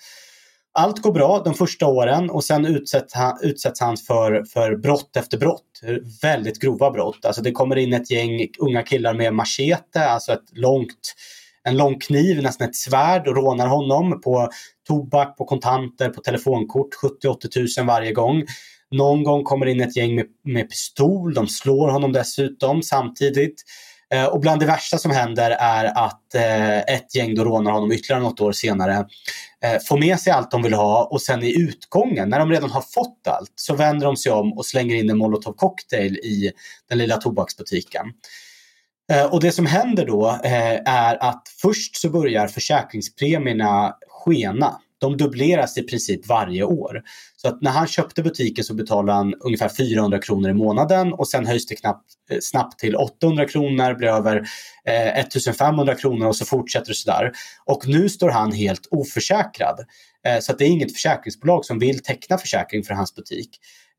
Allt 0.73 1.01
går 1.01 1.11
bra 1.11 1.41
de 1.45 1.53
första 1.53 1.85
åren 1.85 2.29
och 2.29 2.43
sen 2.43 2.65
utsätts 2.65 3.13
han, 3.13 3.37
utsätts 3.41 3.79
han 3.79 3.97
för, 3.97 4.43
för 4.43 4.75
brott 4.75 5.17
efter 5.17 5.37
brott. 5.37 5.81
Eh, 5.83 5.95
väldigt 6.21 6.59
grova 6.59 6.91
brott. 6.91 7.25
Alltså 7.25 7.41
det 7.41 7.51
kommer 7.51 7.75
in 7.75 7.93
ett 7.93 8.11
gäng 8.11 8.47
unga 8.59 8.83
killar 8.83 9.13
med 9.13 9.33
machete, 9.33 10.09
alltså 10.09 10.33
ett 10.33 10.57
långt 10.57 11.15
en 11.63 11.77
lång 11.77 11.99
kniv, 11.99 12.41
nästan 12.43 12.67
ett 12.67 12.75
svärd 12.75 13.27
och 13.27 13.35
rånar 13.35 13.67
honom 13.67 14.21
på 14.21 14.49
tobak, 14.87 15.37
på 15.37 15.45
kontanter, 15.45 16.09
på 16.09 16.21
telefonkort, 16.21 16.89
70-80 17.23 17.47
tusen 17.47 17.85
varje 17.85 18.11
gång. 18.11 18.43
Någon 18.91 19.23
gång 19.23 19.43
kommer 19.43 19.65
in 19.65 19.81
ett 19.81 19.97
gäng 19.97 20.15
med, 20.15 20.25
med 20.43 20.69
pistol, 20.69 21.33
de 21.33 21.47
slår 21.47 21.89
honom 21.89 22.11
dessutom 22.11 22.83
samtidigt. 22.83 23.63
Eh, 24.13 24.25
och 24.25 24.39
bland 24.39 24.59
det 24.59 24.65
värsta 24.65 24.97
som 24.97 25.11
händer 25.11 25.51
är 25.51 25.85
att 25.85 26.35
eh, 26.35 26.77
ett 26.79 27.15
gäng 27.15 27.35
då 27.35 27.43
rånar 27.43 27.71
honom 27.71 27.91
ytterligare 27.91 28.23
något 28.23 28.41
år 28.41 28.51
senare. 28.51 29.05
Eh, 29.63 29.81
får 29.87 29.97
med 29.97 30.19
sig 30.19 30.33
allt 30.33 30.51
de 30.51 30.63
vill 30.63 30.73
ha 30.73 31.03
och 31.03 31.21
sen 31.21 31.43
i 31.43 31.61
utgången, 31.61 32.29
när 32.29 32.39
de 32.39 32.51
redan 32.51 32.71
har 32.71 32.81
fått 32.81 33.27
allt, 33.27 33.53
så 33.55 33.75
vänder 33.75 34.05
de 34.05 34.17
sig 34.17 34.31
om 34.31 34.53
och 34.53 34.65
slänger 34.65 34.95
in 34.95 35.09
en 35.09 35.17
molotov 35.17 35.53
cocktail 35.53 36.17
i 36.17 36.51
den 36.89 36.97
lilla 36.97 37.17
tobaksbutiken. 37.17 38.05
Eh, 39.11 39.25
och 39.25 39.41
det 39.41 39.51
som 39.51 39.65
händer 39.65 40.05
då 40.05 40.39
eh, 40.43 40.79
är 40.85 41.23
att 41.23 41.43
först 41.61 41.95
så 41.95 42.09
börjar 42.09 42.47
försäkringspremierna 42.47 43.95
skena. 44.25 44.79
De 44.99 45.17
dubbleras 45.17 45.77
i 45.77 45.83
princip 45.83 46.27
varje 46.27 46.63
år. 46.63 47.01
Så 47.37 47.47
att 47.47 47.61
när 47.61 47.71
han 47.71 47.87
köpte 47.87 48.23
butiken 48.23 48.63
så 48.63 48.73
betalade 48.73 49.17
han 49.17 49.33
ungefär 49.39 49.69
400 49.69 50.19
kronor 50.19 50.49
i 50.49 50.53
månaden 50.53 51.13
och 51.13 51.27
sen 51.27 51.45
höjs 51.45 51.67
det 51.67 51.75
knappt, 51.75 52.05
eh, 52.31 52.37
snabbt 52.41 52.79
till 52.79 52.95
800 52.95 53.45
kronor, 53.45 53.93
blir 53.93 54.07
över 54.07 54.35
eh, 54.87 55.19
1500 55.19 55.95
kronor 55.95 56.27
och 56.27 56.35
så 56.35 56.45
fortsätter 56.45 56.87
det 56.87 56.95
sådär. 56.95 57.31
Och 57.65 57.87
nu 57.87 58.09
står 58.09 58.29
han 58.29 58.51
helt 58.51 58.87
oförsäkrad. 58.91 59.79
Eh, 60.27 60.39
så 60.39 60.51
att 60.51 60.57
det 60.57 60.65
är 60.65 60.69
inget 60.69 60.93
försäkringsbolag 60.93 61.65
som 61.65 61.79
vill 61.79 62.03
teckna 62.03 62.37
försäkring 62.37 62.83
för 62.83 62.93
hans 62.93 63.15
butik. 63.15 63.49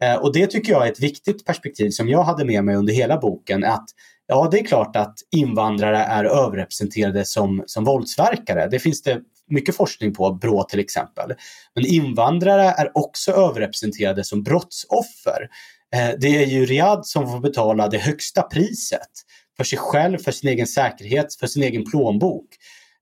Eh, 0.03 0.15
och 0.15 0.33
det 0.33 0.47
tycker 0.47 0.73
jag 0.73 0.87
är 0.87 0.93
ett 0.93 1.01
viktigt 1.01 1.45
perspektiv 1.45 1.91
som 1.91 2.09
jag 2.09 2.23
hade 2.23 2.45
med 2.45 2.65
mig 2.65 2.77
under 2.77 2.93
hela 2.93 3.19
boken. 3.19 3.65
Att 3.65 3.85
ja, 4.27 4.49
det 4.51 4.59
är 4.61 4.65
klart 4.65 4.97
att 4.97 5.15
invandrare 5.31 5.99
är 5.99 6.25
överrepresenterade 6.25 7.25
som, 7.25 7.65
som 7.67 7.85
våldsverkare. 7.85 8.69
Det 8.71 8.79
finns 8.79 9.03
det 9.03 9.21
mycket 9.53 9.77
forskning 9.77 10.15
på, 10.15 10.33
Brå 10.33 10.65
till 10.65 10.81
exempel. 10.81 11.33
Men 11.75 11.87
invandrare 11.87 12.63
är 12.63 12.99
också 12.99 13.33
överrepresenterade 13.33 14.25
som 14.25 14.43
brottsoffer. 14.43 15.49
Eh, 15.95 16.11
det 16.19 16.43
är 16.43 16.47
ju 16.47 16.67
Riyadh 16.67 17.03
som 17.05 17.31
får 17.31 17.41
betala 17.41 17.89
det 17.89 17.99
högsta 17.99 18.43
priset 18.43 19.11
för 19.57 19.65
sig 19.65 19.79
själv, 19.79 20.19
för 20.19 20.33
sin 20.33 20.51
egen 20.51 20.67
säkerhet, 20.67 21.35
för 21.35 21.47
sin 21.47 21.63
egen 21.63 21.85
plånbok. 21.85 22.47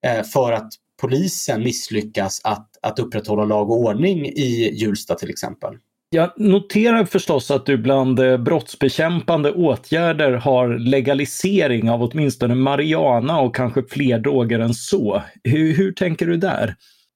Eh, 0.06 0.22
för 0.22 0.52
att 0.52 0.72
polisen 1.00 1.62
misslyckas 1.62 2.40
att, 2.44 2.68
att 2.82 2.98
upprätthålla 2.98 3.44
lag 3.44 3.70
och 3.70 3.78
ordning 3.78 4.26
i 4.26 4.70
Hjulsta 4.74 5.14
till 5.14 5.30
exempel. 5.30 5.74
Jag 6.12 6.32
noterar 6.36 7.04
förstås 7.04 7.50
att 7.50 7.66
du 7.66 7.78
bland 7.78 8.20
eh, 8.20 8.36
brottsbekämpande 8.36 9.52
åtgärder 9.52 10.32
har 10.32 10.68
legalisering 10.68 11.90
av 11.90 12.02
åtminstone 12.02 12.54
marijuana 12.54 13.40
och 13.40 13.56
kanske 13.56 13.82
fler 13.82 14.18
droger 14.18 14.58
än 14.58 14.74
så. 14.74 15.22
Hur, 15.44 15.76
hur 15.76 15.92
tänker 15.92 16.26
du 16.26 16.36
där? 16.36 16.74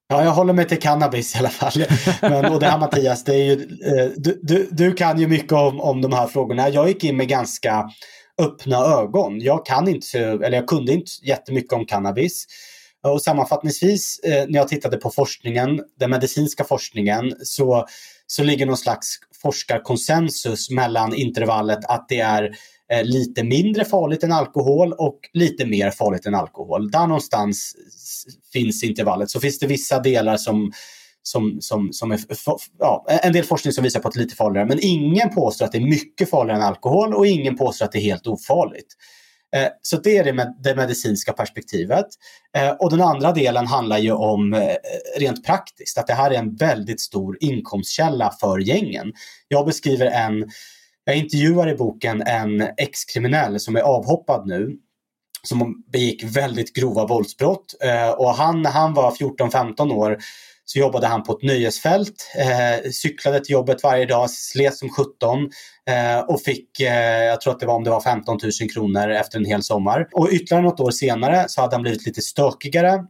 Ja, 0.09 0.25
jag 0.25 0.31
håller 0.31 0.53
mig 0.53 0.69
till 0.69 0.81
cannabis 0.81 1.35
i 1.35 1.39
alla 1.39 1.49
fall. 1.49 1.73
Men, 2.21 2.53
och 2.53 2.61
det 2.61 2.67
här 2.67 2.79
Mattias, 2.79 3.25
det 3.25 3.35
är 3.35 3.45
ju, 3.45 3.53
eh, 3.53 4.11
du, 4.17 4.41
du, 4.43 4.69
du, 4.71 4.93
kan 4.93 5.21
ju 5.21 5.27
mycket 5.29 5.53
om, 5.53 5.81
om 5.81 6.03
de 6.03 6.13
här 6.13 6.27
frågorna. 6.27 6.69
Jag 6.69 6.89
gick 6.89 7.05
in 7.05 7.17
med 7.17 7.29
ganska 7.29 7.91
öppna 8.43 8.77
ögon. 8.77 9.41
Jag 9.41 9.67
kan 9.67 9.89
inte, 9.89 10.19
eller 10.19 10.53
jag 10.53 10.67
kunde 10.67 10.93
inte 10.93 11.11
jättemycket 11.23 11.73
om 11.73 11.87
cannabis. 11.87 12.47
Och 13.07 13.23
sammanfattningsvis 13.23 14.21
eh, 14.25 14.45
när 14.49 14.59
jag 14.59 14.69
tittade 14.69 14.97
på 14.97 15.11
forskningen, 15.11 15.81
den 15.99 16.11
medicinska 16.11 16.65
forskningen, 16.65 17.33
så 17.43 17.87
så 18.27 18.43
ligger 18.43 18.67
någon 18.67 18.77
slags 18.77 19.19
forskarkonsensus 19.43 20.71
mellan 20.71 21.15
intervallet 21.15 21.85
att 21.85 22.09
det 22.09 22.21
är 22.21 22.57
eh, 22.93 23.05
lite 23.05 23.45
mindre 23.45 23.85
farligt 23.85 24.25
än 24.25 24.33
alkohol 24.33 24.93
och 24.93 25.19
lite 25.33 25.67
mer 25.67 25.91
farligt 25.91 26.27
än 26.27 26.35
alkohol. 26.35 26.91
Där 26.91 27.07
någonstans 27.07 27.77
finns 28.53 28.85
intervallet. 28.85 29.31
Så 29.31 29.41
finns 29.41 29.59
det 29.59 29.67
vissa 29.67 30.01
delar 30.01 30.37
som 30.37 30.73
som, 31.27 31.59
som, 31.61 31.93
som 31.93 32.13
är, 32.13 32.21
ja, 32.79 33.07
en 33.09 33.33
del 33.33 33.45
forskning 33.45 33.73
som 33.73 33.85
visar 33.85 34.01
på 34.01 34.09
att 34.09 34.15
det 34.15 34.21
är 34.21 34.23
lite 34.23 34.37
farligare. 34.37 34.69
Men 34.69 34.79
ingen 34.83 35.31
påstår 35.31 35.65
att 35.65 35.73
det 35.73 35.79
är 35.79 35.87
mycket 35.87 36.31
farligare 36.31 36.59
än 36.59 36.67
alkohol 36.67 37.15
och 37.15 37.27
ingen 37.27 37.57
påstår 37.57 37.85
att 37.85 37.93
det 37.93 37.99
är 37.99 38.03
helt 38.03 38.27
ofarligt. 38.27 38.87
Eh, 39.55 39.69
så 39.83 39.97
det 39.97 40.19
är 40.19 40.25
det, 40.25 40.33
med, 40.33 40.55
det 40.63 40.75
medicinska 40.75 41.33
perspektivet. 41.33 42.07
Eh, 42.57 42.71
och 42.71 42.91
den 42.91 43.01
andra 43.01 43.33
delen 43.33 43.67
handlar 43.67 43.99
ju 43.99 44.13
om 44.13 44.55
eh, 44.55 44.75
rent 45.19 45.45
praktiskt, 45.47 45.99
att 45.99 46.07
det 46.07 46.15
här 46.15 46.31
är 46.31 46.39
en 46.39 46.57
väldigt 46.57 47.01
stor 47.01 47.37
inkomstkälla 47.41 48.33
för 48.41 48.59
gängen. 48.59 49.13
Jag 49.49 49.67
beskriver 49.67 50.07
en, 50.07 50.51
jag 51.05 51.17
intervjuar 51.17 51.69
i 51.69 51.75
boken 51.75 52.23
en 52.23 52.61
ex-kriminell 52.61 53.61
som 53.61 53.77
är 53.77 53.81
avhoppad 53.81 54.47
nu 54.47 54.77
som 55.43 55.85
begick 55.93 56.25
väldigt 56.25 56.77
grova 56.77 57.07
våldsbrott. 57.07 57.75
Eh, 57.83 58.11
och 58.11 58.35
han, 58.35 58.63
när 58.63 58.71
han 58.71 58.95
var 58.95 59.11
14-15 59.11 59.93
år 59.93 60.19
så 60.65 60.79
jobbade 60.79 61.07
han 61.07 61.23
på 61.23 61.33
ett 61.33 61.43
nöjesfält, 61.43 62.31
eh, 62.39 62.91
cyklade 62.91 63.41
till 63.41 63.53
jobbet 63.53 63.83
varje 63.83 64.07
dag, 64.07 64.31
slet 64.31 64.77
som 64.77 64.89
17 64.91 65.51
eh, 65.91 66.19
och 66.19 66.43
fick, 66.43 66.81
eh, 66.81 67.25
jag 67.25 67.41
tror 67.41 67.53
att 67.53 67.61
det 67.61 67.67
var 67.67 67.75
om 67.75 67.85
det 67.85 67.91
var 67.91 68.01
15 68.01 68.39
000 68.61 68.71
kronor 68.71 69.11
efter 69.11 69.39
en 69.39 69.45
hel 69.45 69.63
sommar. 69.63 70.09
Och 70.13 70.29
ytterligare 70.33 70.63
något 70.63 70.81
år 70.81 70.91
senare 70.91 71.45
så 71.49 71.61
hade 71.61 71.75
han 71.75 71.83
blivit 71.83 72.07
lite 72.07 72.23
stökigare. 72.23 73.05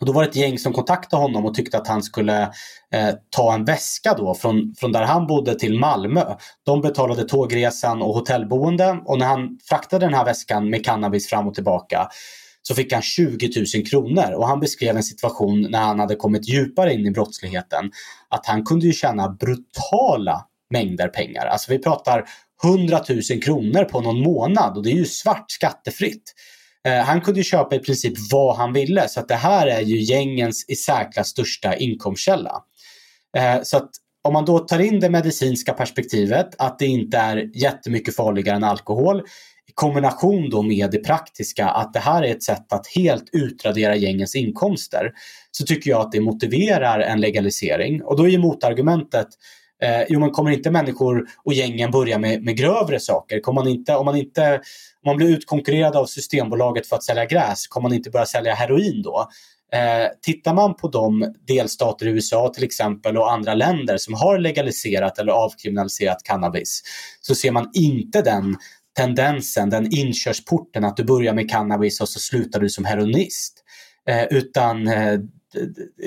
Och 0.00 0.06
då 0.06 0.12
var 0.12 0.22
det 0.22 0.28
ett 0.28 0.36
gäng 0.36 0.58
som 0.58 0.72
kontaktade 0.72 1.22
honom 1.22 1.44
och 1.44 1.54
tyckte 1.54 1.78
att 1.78 1.88
han 1.88 2.02
skulle 2.02 2.42
eh, 2.92 3.14
ta 3.30 3.54
en 3.54 3.64
väska 3.64 4.14
då 4.14 4.34
från, 4.34 4.74
från 4.78 4.92
där 4.92 5.02
han 5.02 5.26
bodde 5.26 5.58
till 5.58 5.78
Malmö. 5.78 6.24
De 6.66 6.80
betalade 6.80 7.24
tågresan 7.24 8.02
och 8.02 8.14
hotellboende 8.14 8.98
och 9.04 9.18
när 9.18 9.26
han 9.26 9.58
fraktade 9.68 10.06
den 10.06 10.14
här 10.14 10.24
väskan 10.24 10.70
med 10.70 10.84
cannabis 10.84 11.28
fram 11.28 11.48
och 11.48 11.54
tillbaka 11.54 12.08
så 12.68 12.74
fick 12.74 12.92
han 12.92 13.02
20 13.02 13.50
000 13.74 13.86
kronor 13.86 14.32
och 14.32 14.48
han 14.48 14.60
beskrev 14.60 14.96
en 14.96 15.02
situation 15.02 15.66
när 15.70 15.78
han 15.78 15.98
hade 15.98 16.16
kommit 16.16 16.48
djupare 16.48 16.92
in 16.94 17.06
i 17.06 17.10
brottsligheten 17.10 17.90
att 18.28 18.46
han 18.46 18.64
kunde 18.64 18.86
ju 18.86 18.92
tjäna 18.92 19.28
brutala 19.28 20.46
mängder 20.70 21.08
pengar. 21.08 21.46
Alltså 21.46 21.72
vi 21.72 21.78
pratar 21.78 22.24
100 22.64 23.00
000 23.08 23.42
kronor 23.42 23.84
på 23.84 24.00
någon 24.00 24.22
månad 24.22 24.76
och 24.76 24.82
det 24.82 24.90
är 24.90 24.96
ju 24.96 25.04
svart 25.04 25.50
skattefritt. 25.50 26.34
Eh, 26.88 27.04
han 27.04 27.20
kunde 27.20 27.42
köpa 27.42 27.74
i 27.74 27.78
princip 27.78 28.14
vad 28.30 28.56
han 28.56 28.72
ville 28.72 29.08
så 29.08 29.20
att 29.20 29.28
det 29.28 29.34
här 29.34 29.66
är 29.66 29.80
ju 29.80 30.00
gängens 30.00 30.64
i 30.68 30.74
särklass 30.76 31.28
största 31.28 31.76
inkomstkälla. 31.76 32.62
Eh, 33.36 33.62
så 33.62 33.76
att 33.76 33.90
om 34.24 34.32
man 34.32 34.44
då 34.44 34.58
tar 34.58 34.78
in 34.78 35.00
det 35.00 35.10
medicinska 35.10 35.72
perspektivet, 35.72 36.54
att 36.58 36.78
det 36.78 36.86
inte 36.86 37.18
är 37.18 37.50
jättemycket 37.54 38.16
farligare 38.16 38.56
än 38.56 38.64
alkohol, 38.64 39.22
kombination 39.76 40.50
då 40.50 40.62
med 40.62 40.90
det 40.90 40.98
praktiska, 40.98 41.68
att 41.68 41.92
det 41.92 41.98
här 41.98 42.22
är 42.22 42.30
ett 42.30 42.42
sätt 42.42 42.72
att 42.72 42.86
helt 42.86 43.24
utradera 43.32 43.96
gängens 43.96 44.34
inkomster, 44.34 45.12
så 45.50 45.64
tycker 45.64 45.90
jag 45.90 46.00
att 46.00 46.12
det 46.12 46.20
motiverar 46.20 47.00
en 47.00 47.20
legalisering. 47.20 48.02
Och 48.02 48.16
då 48.16 48.24
är 48.24 48.28
ju 48.28 48.38
motargumentet 48.38 49.28
Eh, 49.82 50.04
jo, 50.08 50.20
men 50.20 50.30
kommer 50.30 50.50
inte 50.50 50.70
människor 50.70 51.26
och 51.44 51.52
gängen 51.52 51.90
börja 51.90 52.18
med, 52.18 52.42
med 52.42 52.56
grövre 52.56 53.00
saker? 53.00 53.40
Kommer 53.40 53.60
man 53.60 53.72
inte, 53.72 53.96
om, 53.96 54.04
man 54.04 54.16
inte, 54.16 54.54
om 55.02 55.06
man 55.06 55.16
blir 55.16 55.28
utkonkurrerad 55.28 55.96
av 55.96 56.06
Systembolaget 56.06 56.86
för 56.86 56.96
att 56.96 57.04
sälja 57.04 57.24
gräs, 57.24 57.66
kommer 57.66 57.88
man 57.88 57.96
inte 57.96 58.10
börja 58.10 58.26
sälja 58.26 58.54
heroin 58.54 59.02
då? 59.02 59.28
Eh, 59.72 60.08
tittar 60.22 60.54
man 60.54 60.74
på 60.74 60.88
de 60.88 61.34
delstater 61.46 62.06
i 62.06 62.10
USA 62.10 62.52
till 62.54 62.64
exempel 62.64 63.16
och 63.16 63.32
andra 63.32 63.54
länder 63.54 63.96
som 63.96 64.14
har 64.14 64.38
legaliserat 64.38 65.18
eller 65.18 65.32
avkriminaliserat 65.32 66.22
cannabis 66.22 66.82
så 67.20 67.34
ser 67.34 67.50
man 67.50 67.70
inte 67.74 68.22
den 68.22 68.56
tendensen, 68.96 69.70
den 69.70 69.94
inkörsporten 69.94 70.84
att 70.84 70.96
du 70.96 71.04
börjar 71.04 71.34
med 71.34 71.50
cannabis 71.50 72.00
och 72.00 72.08
så 72.08 72.20
slutar 72.20 72.60
du 72.60 72.68
som 72.68 72.84
heroinist. 72.84 73.62
Eh, 74.08 74.24
utan 74.24 74.86
eh, 74.86 75.20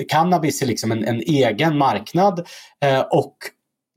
cannabis 0.08 0.62
är 0.62 0.66
liksom 0.66 0.92
en, 0.92 1.04
en 1.04 1.20
egen 1.20 1.78
marknad 1.78 2.46
eh, 2.84 3.00
och 3.00 3.36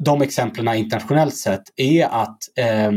de 0.04 0.22
exemplen 0.22 0.76
internationellt 0.76 1.36
sett 1.36 1.64
är 1.76 2.06
att 2.06 2.38
eh, 2.58 2.92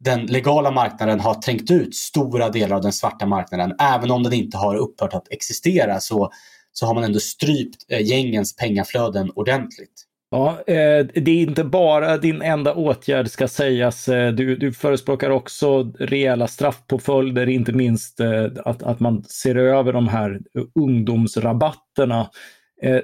den 0.00 0.26
legala 0.26 0.70
marknaden 0.70 1.20
har 1.20 1.34
trängt 1.34 1.70
ut 1.70 1.94
stora 1.94 2.48
delar 2.48 2.76
av 2.76 2.82
den 2.82 2.92
svarta 2.92 3.26
marknaden. 3.26 3.74
Även 3.78 4.10
om 4.10 4.22
den 4.22 4.32
inte 4.32 4.56
har 4.56 4.76
upphört 4.76 5.14
att 5.14 5.32
existera 5.32 6.00
så, 6.00 6.30
så 6.72 6.86
har 6.86 6.94
man 6.94 7.04
ändå 7.04 7.20
strypt 7.20 7.84
eh, 7.88 8.06
gängens 8.06 8.56
pengaflöden 8.56 9.30
ordentligt. 9.34 10.04
Ja, 10.34 10.50
eh, 10.66 11.06
det 11.06 11.30
är 11.30 11.42
inte 11.42 11.64
bara 11.64 12.18
din 12.18 12.42
enda 12.42 12.74
åtgärd 12.74 13.30
ska 13.30 13.48
sägas. 13.48 14.08
Eh, 14.08 14.32
du, 14.32 14.56
du 14.56 14.72
förespråkar 14.72 15.30
också 15.30 15.92
rejäla 15.98 16.48
straffpåföljder, 16.48 17.48
inte 17.48 17.72
minst 17.72 18.20
eh, 18.20 18.44
att, 18.64 18.82
att 18.82 19.00
man 19.00 19.24
ser 19.24 19.54
över 19.56 19.92
de 19.92 20.08
här 20.08 20.40
ungdomsrabatterna. 20.74 22.30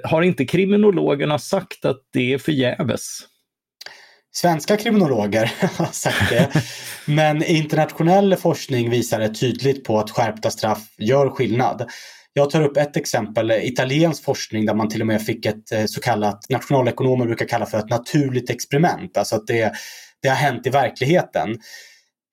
Har 0.03 0.21
inte 0.21 0.45
kriminologerna 0.45 1.39
sagt 1.39 1.85
att 1.85 1.97
det 2.13 2.33
är 2.33 2.37
förgäves? 2.37 3.19
Svenska 4.33 4.77
kriminologer 4.77 5.53
har 5.77 5.85
sagt 5.85 6.29
det. 6.29 6.49
Men 7.05 7.43
internationell 7.43 8.35
forskning 8.35 8.89
visar 8.89 9.27
tydligt 9.27 9.83
på 9.83 9.99
att 9.99 10.11
skärpta 10.11 10.51
straff 10.51 10.83
gör 10.97 11.29
skillnad. 11.29 11.89
Jag 12.33 12.49
tar 12.49 12.61
upp 12.61 12.77
ett 12.77 12.97
exempel, 12.97 13.51
eh, 13.51 13.65
italiensk 13.65 14.23
forskning 14.23 14.65
där 14.65 14.73
man 14.73 14.89
till 14.89 15.01
och 15.01 15.07
med 15.07 15.21
fick 15.21 15.45
ett 15.45 15.71
eh, 15.71 15.85
så 15.85 16.01
kallat, 16.01 16.49
nationalekonomer 16.49 17.25
brukar 17.25 17.45
kalla 17.45 17.65
för 17.65 17.77
ett 17.77 17.89
naturligt 17.89 18.49
experiment, 18.49 19.17
alltså 19.17 19.35
att 19.35 19.47
det, 19.47 19.73
det 20.21 20.29
har 20.29 20.35
hänt 20.35 20.67
i 20.67 20.69
verkligheten. 20.69 21.57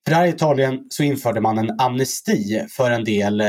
För 0.09 0.15
här 0.15 0.27
i 0.27 0.29
Italien 0.29 0.87
så 0.89 1.03
införde 1.03 1.41
man 1.41 1.59
en 1.59 1.81
amnesti 1.81 2.67
för 2.71 2.91
en 2.91 3.05
del 3.05 3.41
eh, 3.41 3.47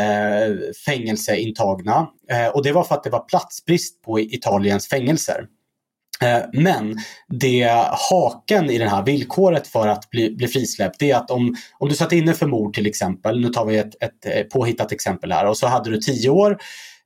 fängelseintagna 0.86 2.08
eh, 2.32 2.48
och 2.48 2.64
det 2.64 2.72
var 2.72 2.84
för 2.84 2.96
att 2.96 3.04
det 3.04 3.10
var 3.10 3.26
platsbrist 3.26 4.02
på 4.02 4.20
Italiens 4.20 4.88
fängelser. 4.88 5.46
Eh, 6.24 6.42
men 6.54 6.98
det 7.28 7.64
haken 8.10 8.70
i 8.70 8.78
det 8.78 8.90
här 8.90 9.06
villkoret 9.06 9.68
för 9.68 9.88
att 9.88 10.10
bli, 10.10 10.36
bli 10.36 10.48
frisläppt 10.48 11.02
är 11.02 11.16
att 11.16 11.32
om, 11.32 11.56
om 11.78 11.90
du 11.90 11.96
satt 11.96 12.12
inne 12.12 12.34
för 12.34 12.48
mord 12.48 12.74
till 12.74 12.88
exempel, 12.88 13.42
nu 13.42 13.50
tar 13.50 13.66
vi 13.66 13.78
ett, 13.78 14.04
ett 14.04 14.26
eh, 14.26 14.44
påhittat 14.44 14.92
exempel 14.92 15.32
här 15.32 15.46
och 15.46 15.58
så 15.58 15.68
hade 15.68 15.90
du 15.90 15.98
tio 15.98 16.30
år 16.30 16.58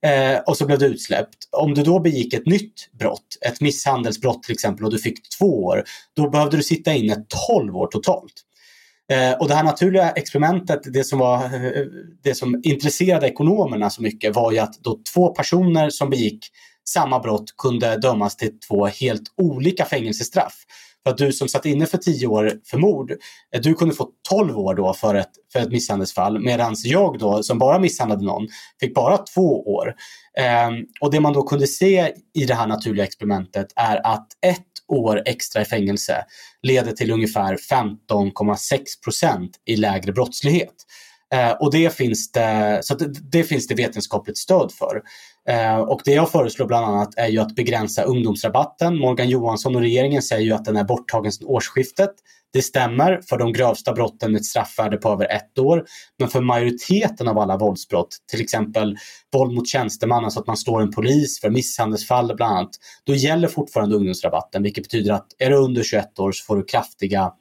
eh, 0.05 0.39
och 0.39 0.57
så 0.57 0.65
blev 0.65 0.79
du 0.79 0.85
utsläppt. 0.85 1.37
Om 1.51 1.73
du 1.73 1.83
då 1.83 1.99
begick 1.99 2.33
ett 2.33 2.45
nytt 2.45 2.89
brott, 2.99 3.37
ett 3.45 3.61
misshandelsbrott 3.61 4.43
till 4.43 4.53
exempel 4.53 4.85
och 4.85 4.91
du 4.91 4.99
fick 4.99 5.29
två 5.39 5.63
år, 5.63 5.83
då 6.15 6.29
behövde 6.29 6.57
du 6.57 6.63
sitta 6.63 6.93
inne 6.93 7.15
tolv 7.47 7.77
år 7.77 7.87
totalt. 7.87 8.33
Eh, 9.11 9.33
och 9.33 9.47
det 9.47 9.55
här 9.55 9.63
naturliga 9.63 10.11
experimentet, 10.11 10.79
det 10.93 11.03
som, 11.03 11.19
var, 11.19 11.43
eh, 11.43 11.85
det 12.23 12.35
som 12.35 12.61
intresserade 12.63 13.27
ekonomerna 13.27 13.89
så 13.89 14.01
mycket 14.01 14.35
var 14.35 14.51
ju 14.51 14.59
att 14.59 14.73
då 14.83 14.99
två 15.13 15.29
personer 15.29 15.89
som 15.89 16.09
begick 16.09 16.49
samma 16.89 17.19
brott 17.19 17.57
kunde 17.57 17.97
dömas 17.97 18.37
till 18.37 18.59
två 18.59 18.85
helt 18.85 19.23
olika 19.37 19.85
fängelsestraff. 19.85 20.53
För 21.03 21.11
att 21.11 21.17
du 21.17 21.31
som 21.31 21.47
satt 21.47 21.65
inne 21.65 21.85
för 21.85 21.97
10 21.97 22.27
år 22.27 22.51
för 22.65 22.77
mord, 22.77 23.11
eh, 23.55 23.61
du 23.61 23.73
kunde 23.73 23.95
få 23.95 24.09
12 24.29 24.59
år 24.59 24.75
då 24.75 24.93
för 24.93 25.15
ett, 25.15 25.31
för 25.53 25.59
ett 25.59 25.71
misshandelsfall 25.71 26.39
medan 26.39 26.75
jag 26.83 27.19
då 27.19 27.43
som 27.43 27.59
bara 27.59 27.79
misshandlade 27.79 28.25
någon 28.25 28.47
fick 28.79 28.93
bara 28.93 29.17
två 29.17 29.73
år. 29.73 29.93
Um, 30.67 30.85
och 31.01 31.11
det 31.11 31.19
man 31.19 31.33
då 31.33 31.43
kunde 31.43 31.67
se 31.67 32.13
i 32.33 32.45
det 32.45 32.55
här 32.55 32.67
naturliga 32.67 33.05
experimentet 33.05 33.67
är 33.75 34.07
att 34.07 34.27
ett 34.45 34.61
år 34.87 35.21
extra 35.25 35.61
i 35.61 35.65
fängelse 35.65 36.25
leder 36.61 36.91
till 36.91 37.11
ungefär 37.11 37.57
15,6 37.57 38.79
procent 39.03 39.51
i 39.65 39.75
lägre 39.75 40.11
brottslighet. 40.11 40.73
Eh, 41.33 41.51
och 41.51 41.71
det 41.71 41.95
finns 41.95 42.31
det, 42.31 42.79
så 42.83 42.95
det, 42.95 43.31
det, 43.31 43.43
finns 43.43 43.67
det 43.67 43.75
vetenskapligt 43.75 44.37
stöd 44.37 44.71
för. 44.71 45.01
Eh, 45.49 45.79
och 45.79 46.01
det 46.05 46.13
jag 46.13 46.31
föreslår 46.31 46.65
bland 46.65 46.85
annat 46.85 47.13
är 47.17 47.27
ju 47.27 47.39
att 47.39 47.55
begränsa 47.55 48.03
ungdomsrabatten. 48.03 48.99
Morgan 48.99 49.29
Johansson 49.29 49.75
och 49.75 49.81
regeringen 49.81 50.21
säger 50.21 50.45
ju 50.45 50.51
att 50.51 50.65
den 50.65 50.77
är 50.77 50.83
borttagen 50.83 51.31
sedan 51.31 51.47
årsskiftet. 51.47 52.11
Det 52.53 52.61
stämmer 52.61 53.21
för 53.29 53.37
de 53.37 53.53
grövsta 53.53 53.93
brotten 53.93 54.31
med 54.31 54.39
ett 54.39 54.45
straffvärde 54.45 54.97
på 54.97 55.09
över 55.09 55.25
ett 55.25 55.59
år. 55.59 55.85
Men 56.19 56.29
för 56.29 56.41
majoriteten 56.41 57.27
av 57.27 57.39
alla 57.39 57.57
våldsbrott, 57.57 58.17
till 58.31 58.41
exempel 58.41 58.97
våld 59.33 59.53
mot 59.53 59.67
tjänsteman, 59.67 60.25
alltså 60.25 60.39
att 60.39 60.47
man 60.47 60.57
slår 60.57 60.81
en 60.81 60.91
polis 60.91 61.39
för 61.39 61.49
misshandelsfall 61.49 62.35
bland 62.35 62.57
annat, 62.57 62.71
då 63.03 63.15
gäller 63.15 63.47
fortfarande 63.47 63.95
ungdomsrabatten, 63.95 64.63
vilket 64.63 64.83
betyder 64.83 65.13
att 65.13 65.27
är 65.37 65.49
du 65.49 65.55
under 65.55 65.83
21 65.83 66.19
år 66.19 66.31
så 66.31 66.45
får 66.45 66.57
du 66.57 66.63
kraftiga, 66.63 67.31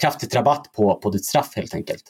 kraftigt 0.00 0.34
rabatt 0.34 0.72
på, 0.76 0.94
på 0.94 1.10
ditt 1.10 1.24
straff 1.24 1.52
helt 1.56 1.74
enkelt. 1.74 2.04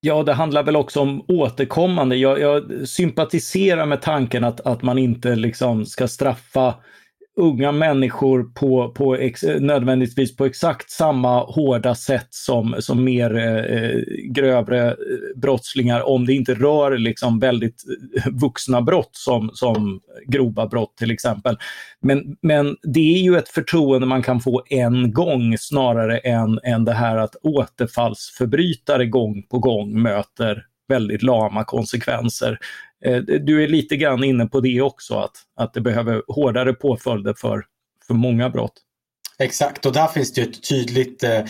Ja, 0.00 0.22
det 0.22 0.32
handlar 0.32 0.62
väl 0.62 0.76
också 0.76 1.00
om 1.00 1.24
återkommande. 1.28 2.16
Jag, 2.16 2.40
jag 2.40 2.88
sympatiserar 2.88 3.86
med 3.86 4.02
tanken 4.02 4.44
att, 4.44 4.60
att 4.60 4.82
man 4.82 4.98
inte 4.98 5.34
liksom 5.34 5.86
ska 5.86 6.08
straffa 6.08 6.74
unga 7.40 7.72
människor 7.72 8.42
på, 8.54 8.88
på 8.88 9.16
ex, 9.16 9.42
nödvändigtvis 9.60 10.36
på 10.36 10.44
exakt 10.44 10.90
samma 10.90 11.44
hårda 11.44 11.94
sätt 11.94 12.28
som, 12.30 12.76
som 12.78 13.04
mer 13.04 13.36
eh, 13.36 13.56
eh 13.56 14.00
grövre 14.24 14.88
eh, 14.88 14.94
brottslingar 15.36 16.08
om 16.08 16.26
det 16.26 16.32
inte 16.32 16.54
rör 16.54 16.98
liksom 16.98 17.38
väldigt 17.38 17.84
eh, 18.16 18.32
vuxna 18.32 18.82
brott 18.82 19.10
som, 19.12 19.50
som 19.54 20.00
grova 20.26 20.66
brott 20.66 20.96
till 20.96 21.10
exempel. 21.10 21.56
Men, 22.02 22.36
men 22.42 22.76
det 22.82 23.14
är 23.14 23.22
ju 23.22 23.36
ett 23.36 23.48
förtroende 23.48 24.06
man 24.06 24.22
kan 24.22 24.40
få 24.40 24.62
en 24.70 25.12
gång 25.12 25.58
snarare 25.58 26.18
än, 26.18 26.60
än 26.64 26.84
det 26.84 26.94
här 26.94 27.16
att 27.16 27.36
återfallsförbrytare 27.42 29.06
gång 29.06 29.42
på 29.42 29.58
gång 29.58 30.02
möter 30.02 30.64
väldigt 30.88 31.22
lama 31.22 31.64
konsekvenser. 31.64 32.58
Eh, 33.04 33.16
du 33.18 33.64
är 33.64 33.68
lite 33.68 33.96
grann 33.96 34.24
inne 34.24 34.46
på 34.46 34.60
det 34.60 34.80
också, 34.80 35.14
att, 35.14 35.36
att 35.56 35.74
det 35.74 35.80
behöver 35.80 36.22
hårdare 36.28 36.72
påföljder 36.72 37.34
för, 37.34 37.64
för 38.06 38.14
många 38.14 38.50
brott. 38.50 38.74
Exakt, 39.38 39.86
och 39.86 39.92
där 39.92 40.06
finns 40.06 40.32
det 40.32 40.42
ett 40.42 40.68
tydligt 40.68 41.24
eh, 41.24 41.44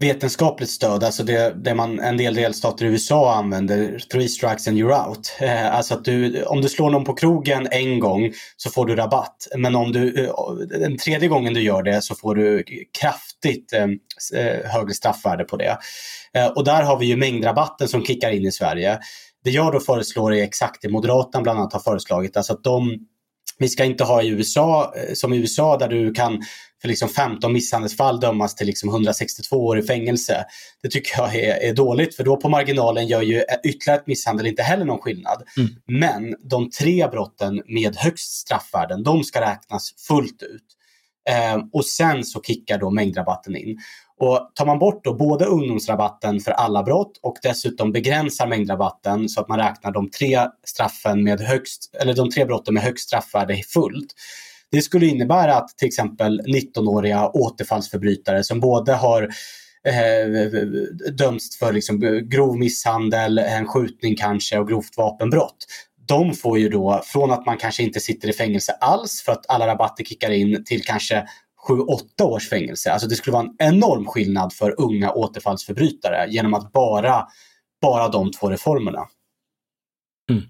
vetenskapligt 0.00 0.70
stöd, 0.70 1.04
alltså 1.04 1.22
det, 1.22 1.54
det 1.64 1.74
man 1.74 2.00
en 2.00 2.16
del 2.16 2.34
delstater 2.34 2.84
i 2.84 2.88
USA 2.88 3.34
använder, 3.34 3.98
three 4.12 4.28
strikes 4.28 4.68
and 4.68 4.78
you're 4.78 5.08
out. 5.08 5.36
Eh, 5.40 5.76
alltså 5.76 5.94
att 5.94 6.04
du, 6.04 6.42
om 6.42 6.60
du 6.60 6.68
slår 6.68 6.90
någon 6.90 7.04
på 7.04 7.14
krogen 7.14 7.68
en 7.70 8.00
gång 8.00 8.32
så 8.56 8.70
får 8.70 8.86
du 8.86 8.96
rabatt. 8.96 9.48
Men 9.56 9.76
om 9.76 9.92
du, 9.92 10.24
eh, 10.24 10.34
den 10.80 10.98
tredje 10.98 11.28
gången 11.28 11.54
du 11.54 11.62
gör 11.62 11.82
det 11.82 12.02
så 12.02 12.14
får 12.14 12.34
du 12.34 12.64
kraftigt 13.00 13.72
eh, 13.72 13.86
eh, 14.40 14.70
högre 14.70 14.94
straffvärde 14.94 15.44
på 15.44 15.56
det. 15.56 15.78
Eh, 16.34 16.46
och 16.46 16.64
där 16.64 16.82
har 16.82 16.98
vi 16.98 17.06
ju 17.06 17.16
mängdrabatten 17.16 17.88
som 17.88 18.04
kickar 18.04 18.30
in 18.30 18.46
i 18.46 18.52
Sverige. 18.52 18.98
Det 19.44 19.50
jag 19.50 19.72
då 19.72 19.80
föreslår 19.80 20.34
är 20.34 20.42
exakt 20.42 20.82
det 20.82 20.88
Moderaterna 20.88 21.42
bland 21.42 21.58
annat 21.58 21.72
har 21.72 21.80
föreslagit, 21.80 22.36
alltså 22.36 22.52
att 22.52 22.64
de 22.64 22.98
vi 23.58 23.68
ska 23.68 23.84
inte 23.84 24.04
ha 24.04 24.22
i 24.22 24.28
USA, 24.28 24.94
eh, 24.96 25.14
som 25.14 25.32
i 25.32 25.36
USA 25.36 25.78
där 25.78 25.88
du 25.88 26.14
kan 26.14 26.42
för 26.80 26.88
liksom 26.88 27.08
15 27.08 27.52
misshandelsfall 27.52 28.20
dömas 28.20 28.54
till 28.54 28.66
liksom 28.66 28.88
162 28.88 29.66
år 29.66 29.78
i 29.78 29.82
fängelse. 29.82 30.44
Det 30.82 30.88
tycker 30.88 31.18
jag 31.18 31.34
är, 31.34 31.68
är, 31.68 31.74
dåligt 31.74 32.16
för 32.16 32.24
då 32.24 32.36
på 32.36 32.48
marginalen 32.48 33.06
gör 33.06 33.22
ju 33.22 33.44
ytterligare 33.64 34.00
ett 34.00 34.06
misshandel 34.06 34.46
inte 34.46 34.62
heller 34.62 34.84
någon 34.84 34.98
skillnad. 34.98 35.42
Mm. 35.56 35.70
Men 35.86 36.34
de 36.50 36.70
tre 36.70 37.08
brotten 37.08 37.62
med 37.66 37.96
högst 37.96 38.32
straffvärden, 38.32 39.02
de 39.02 39.24
ska 39.24 39.40
räknas 39.40 39.94
fullt 40.08 40.42
ut. 40.42 40.64
Eh, 41.30 41.58
och 41.72 41.84
sen 41.84 42.24
så 42.24 42.42
kickar 42.42 42.78
då 42.78 42.90
mängdrabatten 42.90 43.56
in. 43.56 43.78
Och 44.20 44.50
tar 44.54 44.66
man 44.66 44.78
bort 44.78 45.04
då 45.04 45.14
både 45.14 45.44
ungdomsrabatten 45.44 46.40
för 46.40 46.50
alla 46.50 46.82
brott 46.82 47.18
och 47.22 47.36
dessutom 47.42 47.92
begränsar 47.92 48.46
mängdrabatten 48.46 49.28
så 49.28 49.40
att 49.40 49.48
man 49.48 49.58
räknar 49.58 49.92
de 49.92 50.10
tre 50.10 50.38
straffen 50.64 51.24
med 51.24 51.40
högst, 51.40 51.96
eller 52.00 52.14
de 52.14 52.30
tre 52.30 52.44
brotten 52.44 52.74
med 52.74 52.82
högst 52.82 53.08
straffvärde 53.08 53.56
fullt. 53.56 54.14
Det 54.70 54.82
skulle 54.82 55.06
innebära 55.06 55.54
att 55.54 55.68
till 55.68 55.88
exempel 55.88 56.40
19-åriga 56.40 57.28
återfallsförbrytare 57.28 58.44
som 58.44 58.60
både 58.60 58.92
har 58.92 59.22
eh, 59.84 60.50
dömts 61.12 61.58
för 61.58 61.72
liksom 61.72 62.00
grov 62.28 62.58
misshandel, 62.58 63.38
en 63.38 63.66
skjutning 63.66 64.16
kanske 64.16 64.58
och 64.58 64.68
grovt 64.68 64.96
vapenbrott. 64.96 65.66
De 66.08 66.34
får 66.34 66.58
ju 66.58 66.68
då, 66.68 67.02
från 67.04 67.30
att 67.30 67.46
man 67.46 67.56
kanske 67.56 67.82
inte 67.82 68.00
sitter 68.00 68.28
i 68.28 68.32
fängelse 68.32 68.72
alls 68.72 69.22
för 69.22 69.32
att 69.32 69.44
alla 69.48 69.66
rabatter 69.66 70.04
kickar 70.04 70.30
in 70.30 70.64
till 70.64 70.82
kanske 70.84 71.24
7-8 71.68 72.22
års 72.22 72.48
fängelse. 72.48 72.92
Alltså 72.92 73.08
det 73.08 73.14
skulle 73.14 73.32
vara 73.32 73.42
en 73.42 73.74
enorm 73.74 74.06
skillnad 74.06 74.52
för 74.52 74.80
unga 74.80 75.12
återfallsförbrytare 75.12 76.26
genom 76.28 76.54
att 76.54 76.72
bara, 76.72 77.26
bara 77.82 78.08
de 78.08 78.32
två 78.32 78.50
reformerna. 78.50 79.06
Mm. 80.30 80.42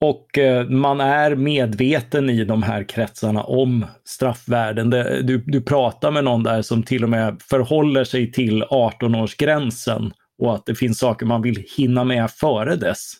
Och 0.00 0.38
eh, 0.38 0.68
man 0.68 1.00
är 1.00 1.34
medveten 1.34 2.30
i 2.30 2.44
de 2.44 2.62
här 2.62 2.88
kretsarna 2.88 3.42
om 3.42 3.86
straffvärden. 4.04 4.90
Du, 4.90 5.44
du 5.46 5.60
pratar 5.60 6.10
med 6.10 6.24
någon 6.24 6.42
där 6.42 6.62
som 6.62 6.82
till 6.82 7.04
och 7.04 7.10
med 7.10 7.42
förhåller 7.42 8.04
sig 8.04 8.32
till 8.32 8.62
18-årsgränsen 8.62 10.12
och 10.42 10.54
att 10.54 10.66
det 10.66 10.74
finns 10.74 10.98
saker 10.98 11.26
man 11.26 11.42
vill 11.42 11.64
hinna 11.76 12.04
med 12.04 12.30
före 12.30 12.76
dess. 12.76 13.12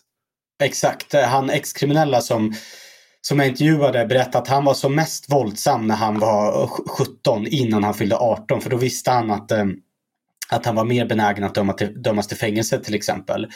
Exakt, 0.63 1.13
han 1.13 1.49
ex-kriminella 1.49 2.21
som 2.21 2.53
som 3.27 3.39
jag 3.39 3.47
intervjuade 3.47 4.05
berättade 4.05 4.37
att 4.37 4.47
han 4.47 4.65
var 4.65 4.73
som 4.73 4.95
mest 4.95 5.31
våldsam 5.31 5.87
när 5.87 5.95
han 5.95 6.19
var 6.19 6.67
17 6.67 7.47
innan 7.47 7.83
han 7.83 7.93
fyllde 7.93 8.15
18 8.15 8.61
för 8.61 8.69
då 8.69 8.77
visste 8.77 9.11
han 9.11 9.31
att, 9.31 9.51
eh, 9.51 9.65
att 10.49 10.65
han 10.65 10.75
var 10.75 10.85
mer 10.85 11.05
benägen 11.05 11.43
att 11.43 11.55
döma 11.55 11.73
till, 11.73 12.01
dömas 12.01 12.27
till 12.27 12.37
fängelse 12.37 12.79
till 12.79 12.95
exempel. 12.95 13.47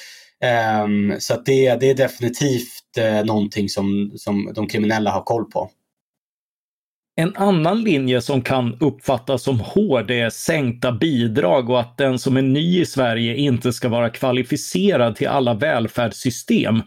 Um, 0.83 1.15
så 1.19 1.41
det, 1.45 1.75
det 1.75 1.89
är 1.89 1.95
definitivt 1.95 2.97
uh, 2.99 3.25
någonting 3.25 3.69
som, 3.69 4.11
som 4.15 4.51
de 4.55 4.67
kriminella 4.67 5.11
har 5.11 5.23
koll 5.23 5.45
på. 5.45 5.69
En 7.15 7.35
annan 7.35 7.81
linje 7.81 8.21
som 8.21 8.41
kan 8.41 8.77
uppfattas 8.79 9.43
som 9.43 9.59
hård 9.59 10.11
är 10.11 10.29
sänkta 10.29 10.91
bidrag 10.91 11.69
och 11.69 11.79
att 11.79 11.97
den 11.97 12.19
som 12.19 12.37
är 12.37 12.41
ny 12.41 12.81
i 12.81 12.85
Sverige 12.85 13.35
inte 13.35 13.73
ska 13.73 13.89
vara 13.89 14.09
kvalificerad 14.09 15.15
till 15.15 15.27
alla 15.27 15.53
välfärdssystem 15.53 16.81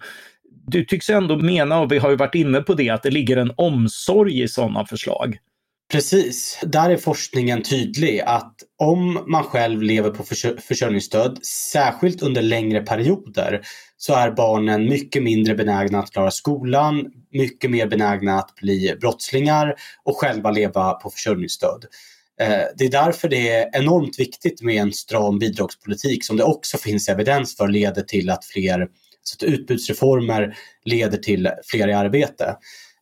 du 0.66 0.84
tycks 0.84 1.10
ändå 1.10 1.36
mena, 1.36 1.80
och 1.80 1.92
vi 1.92 1.98
har 1.98 2.10
ju 2.10 2.16
varit 2.16 2.34
inne 2.34 2.60
på 2.60 2.74
det, 2.74 2.90
att 2.90 3.02
det 3.02 3.10
ligger 3.10 3.36
en 3.36 3.52
omsorg 3.56 4.42
i 4.42 4.48
sådana 4.48 4.86
förslag. 4.86 5.38
Precis, 5.92 6.60
där 6.62 6.90
är 6.90 6.96
forskningen 6.96 7.62
tydlig 7.62 8.20
att 8.20 8.54
om 8.78 9.24
man 9.26 9.44
själv 9.44 9.82
lever 9.82 10.10
på 10.10 10.24
försörjningsstöd, 10.62 11.38
särskilt 11.72 12.22
under 12.22 12.42
längre 12.42 12.80
perioder, 12.80 13.60
så 13.96 14.14
är 14.14 14.30
barnen 14.30 14.84
mycket 14.88 15.22
mindre 15.22 15.54
benägna 15.54 15.98
att 15.98 16.10
klara 16.10 16.30
skolan, 16.30 17.10
mycket 17.32 17.70
mer 17.70 17.86
benägna 17.86 18.38
att 18.38 18.54
bli 18.54 18.96
brottslingar 19.00 19.74
och 20.04 20.16
själva 20.16 20.50
leva 20.50 20.92
på 20.92 21.10
försörjningsstöd. 21.10 21.84
Eh, 22.40 22.62
det 22.76 22.84
är 22.84 22.90
därför 22.90 23.28
det 23.28 23.50
är 23.50 23.70
enormt 23.72 24.20
viktigt 24.20 24.62
med 24.62 24.82
en 24.82 24.92
stram 24.92 25.38
bidragspolitik 25.38 26.24
som 26.24 26.36
det 26.36 26.44
också 26.44 26.78
finns 26.78 27.08
evidens 27.08 27.56
för 27.56 27.68
leder 27.68 28.02
till 28.02 28.30
att 28.30 28.44
fler 28.44 28.88
så 29.24 29.36
att 29.36 29.42
utbudsreformer 29.42 30.56
leder 30.84 31.18
till 31.18 31.50
fler 31.64 31.88
i 31.88 31.92
arbete. 31.92 32.56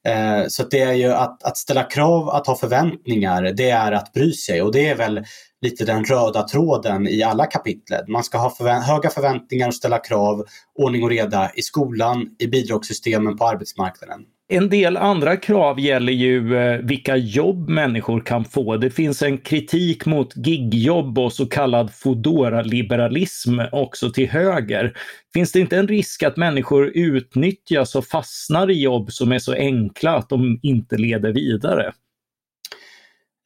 Eh, 0.05 0.47
så 0.49 0.63
det 0.63 0.81
är 0.81 0.93
ju 0.93 1.13
att, 1.13 1.43
att 1.43 1.57
ställa 1.57 1.83
krav, 1.83 2.29
att 2.29 2.47
ha 2.47 2.57
förväntningar, 2.57 3.43
det 3.43 3.71
är 3.71 3.93
att 3.93 4.13
bry 4.13 4.33
sig 4.33 4.63
och 4.63 4.73
det 4.73 4.89
är 4.89 4.95
väl 4.95 5.25
lite 5.61 5.85
den 5.85 6.05
röda 6.05 6.43
tråden 6.43 7.09
i 7.09 7.23
alla 7.23 7.47
kapitlet. 7.47 8.09
Man 8.09 8.25
ska 8.25 8.39
ha 8.39 8.51
förvä 8.51 8.73
höga 8.73 9.11
förväntningar 9.11 9.69
och 9.69 9.75
ställa 9.75 9.99
krav, 9.99 10.45
ordning 10.75 11.03
och 11.03 11.11
reda 11.11 11.51
i 11.55 11.63
skolan, 11.63 12.27
i 12.39 12.47
bidragssystemen 12.47 13.37
på 13.37 13.47
arbetsmarknaden. 13.47 14.21
En 14.49 14.69
del 14.69 14.97
andra 14.97 15.37
krav 15.37 15.81
gäller 15.81 16.13
ju 16.13 16.57
eh, 16.57 16.79
vilka 16.79 17.17
jobb 17.17 17.69
människor 17.69 18.21
kan 18.21 18.45
få. 18.45 18.77
Det 18.77 18.91
finns 18.91 19.23
en 19.23 19.39
kritik 19.39 20.07
mot 20.07 20.37
gigjobb 20.47 21.19
och 21.19 21.33
så 21.33 21.47
kallad 21.47 21.95
Foodora-liberalism 21.95 23.61
också 23.73 24.11
till 24.11 24.31
höger. 24.31 24.97
Finns 25.35 25.53
det 25.53 25.61
inte 25.61 25.77
en 25.77 25.89
risk 25.89 26.23
att 26.23 26.37
människor 26.37 26.87
utnyttjas 26.95 27.95
och 27.95 28.07
fastnar 28.07 28.71
i 28.71 28.83
jobb 28.83 29.13
som 29.13 29.33
är 29.33 29.39
så 29.39 29.53
enkla 29.53 30.17
att 30.17 30.29
de 30.29 30.61
inte 30.63 30.97
leder 30.97 31.33
vidare? 31.33 31.93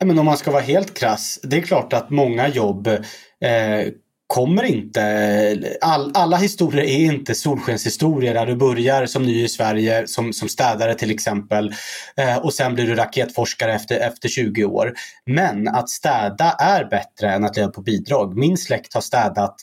Men 0.05 0.19
om 0.19 0.27
man 0.27 0.37
ska 0.37 0.51
vara 0.51 0.63
helt 0.63 0.99
krass, 0.99 1.41
det 1.43 1.57
är 1.57 1.61
klart 1.63 1.93
att 1.93 2.11
många 2.11 2.49
jobb 2.49 2.87
eh, 2.87 3.93
kommer 4.27 4.63
inte, 4.63 5.77
all, 5.81 6.13
alla 6.15 6.37
historier 6.37 6.85
är 6.85 7.13
inte 7.13 7.35
solskenshistorier 7.35 8.35
där 8.35 8.47
du 8.47 8.57
börjar 8.57 9.07
som 9.07 9.23
ny 9.23 9.45
i 9.45 9.49
Sverige 9.49 10.07
som, 10.07 10.33
som 10.33 10.49
städare 10.49 10.95
till 10.95 11.11
exempel 11.11 11.75
eh, 12.17 12.37
och 12.37 12.55
sen 12.55 12.75
blir 12.75 12.87
du 12.87 12.95
raketforskare 12.95 13.75
efter, 13.75 14.01
efter 14.01 14.29
20 14.29 14.65
år. 14.65 14.95
Men 15.27 15.69
att 15.69 15.89
städa 15.89 16.57
är 16.59 16.85
bättre 16.85 17.31
än 17.31 17.45
att 17.45 17.57
leva 17.57 17.69
på 17.69 17.83
bidrag. 17.83 18.37
Min 18.37 18.57
släkt 18.57 18.95
har 18.95 19.01
städat 19.01 19.57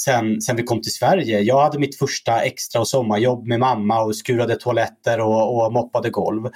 sen, 0.00 0.40
sen 0.40 0.56
vi 0.56 0.62
kom 0.62 0.82
till 0.82 0.92
Sverige. 0.92 1.40
Jag 1.40 1.62
hade 1.62 1.78
mitt 1.78 1.98
första 1.98 2.40
extra 2.40 2.80
och 2.80 2.88
sommarjobb 2.88 3.46
med 3.46 3.60
mamma 3.60 4.00
och 4.02 4.16
skurade 4.16 4.56
toaletter 4.56 5.20
och, 5.20 5.66
och 5.66 5.72
moppade 5.72 6.10
golv. 6.10 6.46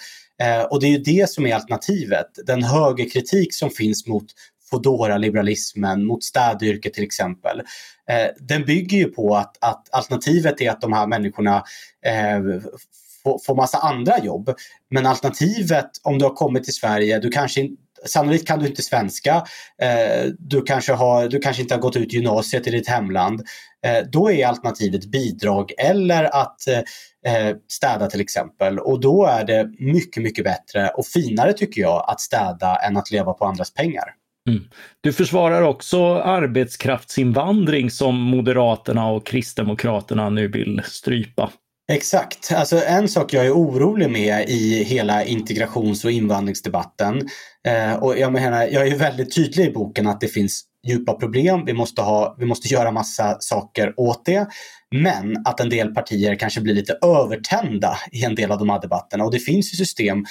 Eh, 0.42 0.62
och 0.62 0.80
det 0.80 0.86
är 0.86 0.90
ju 0.90 0.98
det 0.98 1.30
som 1.30 1.46
är 1.46 1.54
alternativet. 1.54 2.26
Den 2.46 2.62
högerkritik 2.62 3.54
som 3.54 3.70
finns 3.70 4.06
mot 4.06 4.26
Foodora-liberalismen 4.72 6.04
mot 6.04 6.24
städyrket 6.24 6.94
till 6.94 7.04
exempel. 7.04 7.62
Eh, 8.10 8.26
den 8.40 8.64
bygger 8.64 8.98
ju 8.98 9.04
på 9.04 9.36
att, 9.36 9.56
att, 9.60 9.88
alternativet 9.92 10.60
är 10.60 10.70
att 10.70 10.80
de 10.80 10.92
här 10.92 11.06
människorna 11.06 11.64
eh, 12.06 12.60
får, 13.22 13.38
får 13.46 13.54
massa 13.54 13.78
andra 13.78 14.18
jobb. 14.24 14.54
Men 14.90 15.06
alternativet 15.06 15.90
om 16.02 16.18
du 16.18 16.24
har 16.24 16.34
kommit 16.34 16.64
till 16.64 16.74
Sverige, 16.74 17.18
du 17.18 17.30
kanske 17.30 17.68
Sannolikt 18.04 18.46
kan 18.46 18.58
du 18.58 18.66
inte 18.66 18.82
svenska. 18.82 19.34
Eh, 19.82 20.30
du, 20.38 20.62
kanske 20.62 20.92
har, 20.92 21.28
du 21.28 21.38
kanske 21.38 21.62
inte 21.62 21.74
har 21.74 21.80
gått 21.80 21.96
ut 21.96 22.12
gymnasiet 22.12 22.66
i 22.66 22.70
ditt 22.70 22.88
hemland. 22.88 23.42
Eh, 23.86 24.06
då 24.12 24.30
är 24.30 24.46
alternativet 24.46 25.04
bidrag 25.04 25.72
eller 25.78 26.24
att 26.24 26.68
eh, 27.26 27.56
städa 27.68 28.10
till 28.10 28.20
exempel. 28.20 28.78
Och 28.78 29.00
då 29.00 29.26
är 29.26 29.44
det 29.44 29.70
mycket, 29.78 30.22
mycket 30.22 30.44
bättre 30.44 30.88
och 30.88 31.06
finare 31.06 31.52
tycker 31.52 31.80
jag 31.80 32.04
att 32.08 32.20
städa 32.20 32.76
än 32.76 32.96
att 32.96 33.10
leva 33.10 33.32
på 33.32 33.44
andras 33.44 33.74
pengar. 33.74 34.04
Mm. 34.48 34.64
Du 35.00 35.12
försvarar 35.12 35.62
också 35.62 36.14
arbetskraftsinvandring 36.14 37.90
som 37.90 38.20
Moderaterna 38.20 39.10
och 39.10 39.26
Kristdemokraterna 39.26 40.30
nu 40.30 40.48
vill 40.48 40.82
strypa. 40.84 41.50
Exakt. 41.92 42.52
Alltså 42.52 42.84
en 42.84 43.08
sak 43.08 43.32
jag 43.32 43.46
är 43.46 43.52
orolig 43.52 44.10
med 44.10 44.48
i 44.48 44.84
hela 44.84 45.24
integrations 45.24 46.04
och 46.04 46.10
invandringsdebatten 46.10 47.28
eh, 47.68 47.94
och 47.94 48.18
jag 48.18 48.32
menar, 48.32 48.62
jag 48.62 48.88
är 48.88 48.96
väldigt 48.96 49.34
tydlig 49.34 49.66
i 49.66 49.72
boken 49.72 50.06
att 50.06 50.20
det 50.20 50.28
finns 50.28 50.64
djupa 50.86 51.12
problem. 51.12 51.64
Vi 51.64 51.72
måste, 51.72 52.02
ha, 52.02 52.36
vi 52.38 52.46
måste 52.46 52.68
göra 52.68 52.90
massa 52.90 53.36
saker 53.40 53.94
åt 53.96 54.24
det. 54.24 54.46
Men 54.94 55.36
att 55.44 55.60
en 55.60 55.68
del 55.68 55.94
partier 55.94 56.34
kanske 56.34 56.60
blir 56.60 56.74
lite 56.74 56.98
övertända 57.02 57.98
i 58.12 58.24
en 58.24 58.34
del 58.34 58.52
av 58.52 58.58
de 58.58 58.70
här 58.70 58.80
debatterna 58.80 59.24
och 59.24 59.32
det 59.32 59.38
finns 59.38 59.72
ju 59.72 59.76
system 59.76 60.24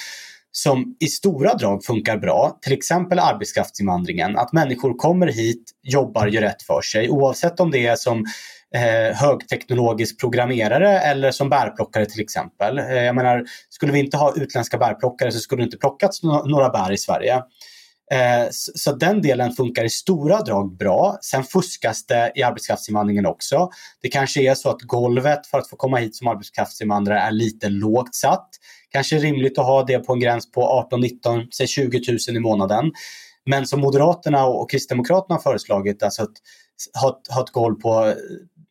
som 0.52 0.96
i 1.00 1.06
stora 1.06 1.54
drag 1.54 1.84
funkar 1.84 2.16
bra, 2.16 2.58
till 2.62 2.72
exempel 2.72 3.18
arbetskraftsinvandringen. 3.18 4.38
Att 4.38 4.52
människor 4.52 4.94
kommer 4.94 5.26
hit, 5.26 5.70
jobbar, 5.82 6.26
gör 6.26 6.42
rätt 6.42 6.62
för 6.62 6.82
sig 6.82 7.10
oavsett 7.10 7.60
om 7.60 7.70
det 7.70 7.86
är 7.86 7.96
som 7.96 8.24
eh, 8.74 9.16
högteknologisk 9.16 10.20
programmerare 10.20 11.00
eller 11.00 11.30
som 11.30 11.48
bärplockare 11.48 12.06
till 12.06 12.20
exempel. 12.20 12.78
Eh, 12.78 13.02
jag 13.02 13.14
menar, 13.14 13.44
skulle 13.68 13.92
vi 13.92 13.98
inte 13.98 14.16
ha 14.16 14.34
utländska 14.36 14.78
bärplockare 14.78 15.32
så 15.32 15.38
skulle 15.38 15.62
det 15.62 15.64
inte 15.64 15.78
plockats 15.78 16.22
no 16.22 16.44
några 16.46 16.68
bär 16.68 16.92
i 16.92 16.98
Sverige. 16.98 17.42
Eh, 18.12 18.48
så 18.50 18.92
den 18.92 19.22
delen 19.22 19.52
funkar 19.52 19.84
i 19.84 19.90
stora 19.90 20.40
drag 20.40 20.76
bra. 20.76 21.18
Sen 21.22 21.44
fuskas 21.44 22.06
det 22.06 22.32
i 22.34 22.42
arbetskraftsinvandringen 22.42 23.26
också. 23.26 23.70
Det 24.02 24.08
kanske 24.08 24.50
är 24.50 24.54
så 24.54 24.70
att 24.70 24.82
golvet 24.82 25.46
för 25.46 25.58
att 25.58 25.68
få 25.68 25.76
komma 25.76 25.96
hit 25.96 26.16
som 26.16 26.28
arbetskraftsinvandrare 26.28 27.20
är 27.20 27.30
lite 27.30 27.68
lågt 27.68 28.14
satt. 28.14 28.48
Kanske 28.92 29.18
rimligt 29.18 29.58
att 29.58 29.66
ha 29.66 29.84
det 29.84 29.98
på 29.98 30.12
en 30.12 30.20
gräns 30.20 30.50
på 30.50 30.62
18, 30.62 31.00
19, 31.00 31.46
säg 31.52 31.66
20 31.66 32.00
000 32.28 32.36
i 32.36 32.40
månaden. 32.40 32.92
Men 33.46 33.66
som 33.66 33.80
Moderaterna 33.80 34.46
och 34.46 34.70
Kristdemokraterna 34.70 35.34
har 35.34 35.42
föreslagit, 35.42 36.02
alltså 36.02 36.22
att 36.22 36.32
ha, 37.02 37.20
ha 37.30 37.42
ett 37.42 37.50
golv 37.50 37.74
på 37.74 38.14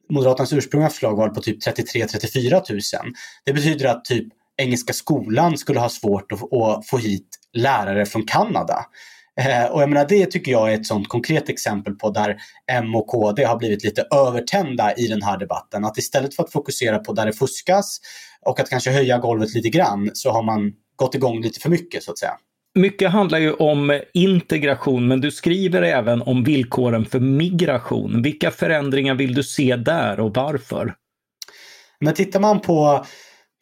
Moderaternas 0.09 0.53
ursprungliga 0.53 0.89
förslag 0.89 1.15
var 1.15 1.29
på 1.29 1.41
typ 1.41 1.63
33-34 1.67 3.01
000. 3.03 3.13
Det 3.45 3.53
betyder 3.53 3.85
att 3.85 4.05
typ 4.05 4.27
Engelska 4.57 4.93
skolan 4.93 5.57
skulle 5.57 5.79
ha 5.79 5.89
svårt 5.89 6.31
att, 6.31 6.53
att 6.53 6.87
få 6.87 6.97
hit 6.97 7.27
lärare 7.53 8.05
från 8.05 8.25
Kanada. 8.25 8.85
Eh, 9.39 9.71
och 9.71 9.81
jag 9.81 9.89
menar, 9.89 10.05
det 10.09 10.25
tycker 10.25 10.51
jag 10.51 10.71
är 10.71 10.75
ett 10.75 10.85
sånt 10.85 11.07
konkret 11.07 11.49
exempel 11.49 11.95
på 11.95 12.09
där 12.09 12.37
M 12.71 12.95
och 12.95 13.07
KD 13.07 13.43
har 13.43 13.57
blivit 13.57 13.83
lite 13.83 14.07
övertända 14.11 14.95
i 14.95 15.07
den 15.07 15.21
här 15.21 15.37
debatten. 15.37 15.85
Att 15.85 15.97
istället 15.97 16.35
för 16.35 16.43
att 16.43 16.51
fokusera 16.51 16.99
på 16.99 17.13
där 17.13 17.25
det 17.25 17.33
fuskas 17.33 17.99
och 18.45 18.59
att 18.59 18.69
kanske 18.69 18.91
höja 18.91 19.17
golvet 19.17 19.53
lite 19.53 19.69
grann 19.69 20.11
så 20.13 20.31
har 20.31 20.43
man 20.43 20.73
gått 20.95 21.15
igång 21.15 21.41
lite 21.41 21.59
för 21.59 21.69
mycket 21.69 22.03
så 22.03 22.11
att 22.11 22.17
säga. 22.17 22.33
Mycket 22.75 23.11
handlar 23.11 23.39
ju 23.39 23.53
om 23.53 24.01
integration, 24.13 25.07
men 25.07 25.21
du 25.21 25.31
skriver 25.31 25.81
även 25.81 26.21
om 26.21 26.43
villkoren 26.43 27.05
för 27.05 27.19
migration. 27.19 28.21
Vilka 28.21 28.51
förändringar 28.51 29.15
vill 29.15 29.33
du 29.33 29.43
se 29.43 29.75
där 29.75 30.19
och 30.19 30.35
varför? 30.35 30.95
Men 31.99 32.13
tittar 32.13 32.39
man 32.39 32.59
på 32.59 33.05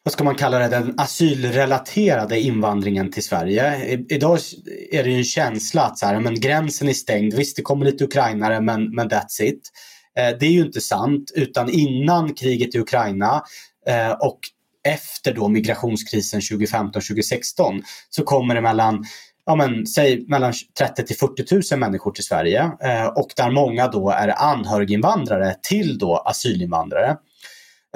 vad 0.02 0.12
ska 0.12 0.24
man 0.24 0.34
kalla 0.34 0.58
det, 0.58 0.68
den 0.68 0.94
asylrelaterade 0.96 2.40
invandringen 2.40 3.10
till 3.10 3.24
Sverige. 3.24 3.76
I, 3.76 4.06
idag 4.08 4.38
är 4.90 5.04
det 5.04 5.10
ju 5.10 5.16
en 5.16 5.24
känsla 5.24 5.82
att 5.82 5.98
så 5.98 6.06
här, 6.06 6.20
men 6.20 6.40
gränsen 6.40 6.88
är 6.88 6.92
stängd. 6.92 7.34
Visst, 7.34 7.56
det 7.56 7.62
kommer 7.62 7.86
lite 7.86 8.04
ukrainare, 8.04 8.60
men, 8.60 8.94
men 8.94 9.10
that's 9.10 9.42
it. 9.42 9.70
Eh, 10.18 10.38
det 10.40 10.46
är 10.46 10.50
ju 10.50 10.60
inte 10.60 10.80
sant, 10.80 11.32
utan 11.34 11.70
innan 11.70 12.34
kriget 12.34 12.74
i 12.74 12.78
Ukraina 12.78 13.42
eh, 13.86 14.10
och 14.10 14.38
efter 14.88 15.34
då 15.34 15.48
migrationskrisen 15.48 16.40
2015-2016 16.40 17.82
så 18.10 18.22
kommer 18.22 18.54
det 18.54 18.60
mellan 18.60 19.04
ja, 19.46 19.56
men, 19.56 19.86
säg 19.86 20.26
mellan 20.26 20.52
30 20.78 21.04
till 21.04 21.16
40 21.16 21.74
000 21.74 21.80
människor 21.80 22.10
till 22.10 22.24
Sverige 22.24 22.70
eh, 22.82 23.06
och 23.06 23.32
där 23.36 23.50
många 23.50 23.88
då 23.88 24.10
är 24.10 24.42
anhöriginvandrare 24.42 25.56
till 25.62 25.98
då 25.98 26.16
asylinvandrare. 26.16 27.16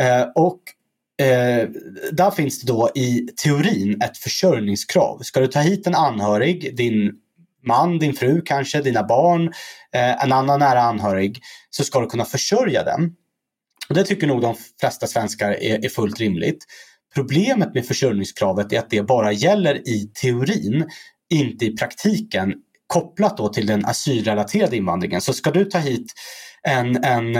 Eh, 0.00 0.22
och 0.34 0.60
eh, 1.22 1.68
där 2.12 2.30
finns 2.30 2.60
det 2.60 2.66
då 2.66 2.90
i 2.94 3.28
teorin 3.36 4.02
ett 4.02 4.18
försörjningskrav. 4.18 5.18
Ska 5.18 5.40
du 5.40 5.46
ta 5.46 5.60
hit 5.60 5.86
en 5.86 5.94
anhörig, 5.94 6.76
din 6.76 7.12
man, 7.66 7.98
din 7.98 8.14
fru 8.14 8.42
kanske, 8.44 8.80
dina 8.80 9.02
barn, 9.02 9.46
eh, 9.94 10.24
en 10.24 10.32
annan 10.32 10.60
nära 10.60 10.82
anhörig, 10.82 11.40
så 11.70 11.84
ska 11.84 12.00
du 12.00 12.06
kunna 12.06 12.24
försörja 12.24 12.82
den. 12.82 13.12
Och 13.88 13.94
det 13.94 14.04
tycker 14.04 14.26
nog 14.26 14.40
de 14.40 14.54
flesta 14.80 15.06
svenskar 15.06 15.50
är, 15.50 15.84
är 15.84 15.88
fullt 15.88 16.20
rimligt. 16.20 16.64
Problemet 17.14 17.74
med 17.74 17.86
försörjningskravet 17.86 18.72
är 18.72 18.78
att 18.78 18.90
det 18.90 19.02
bara 19.02 19.32
gäller 19.32 19.88
i 19.88 20.10
teorin, 20.14 20.88
inte 21.30 21.64
i 21.64 21.76
praktiken 21.76 22.54
kopplat 22.86 23.36
då 23.36 23.48
till 23.48 23.66
den 23.66 23.84
asylrelaterade 23.84 24.76
invandringen. 24.76 25.20
Så 25.20 25.32
ska 25.32 25.50
du 25.50 25.64
ta 25.64 25.78
hit 25.78 26.12
en, 26.68 27.04
en 27.04 27.36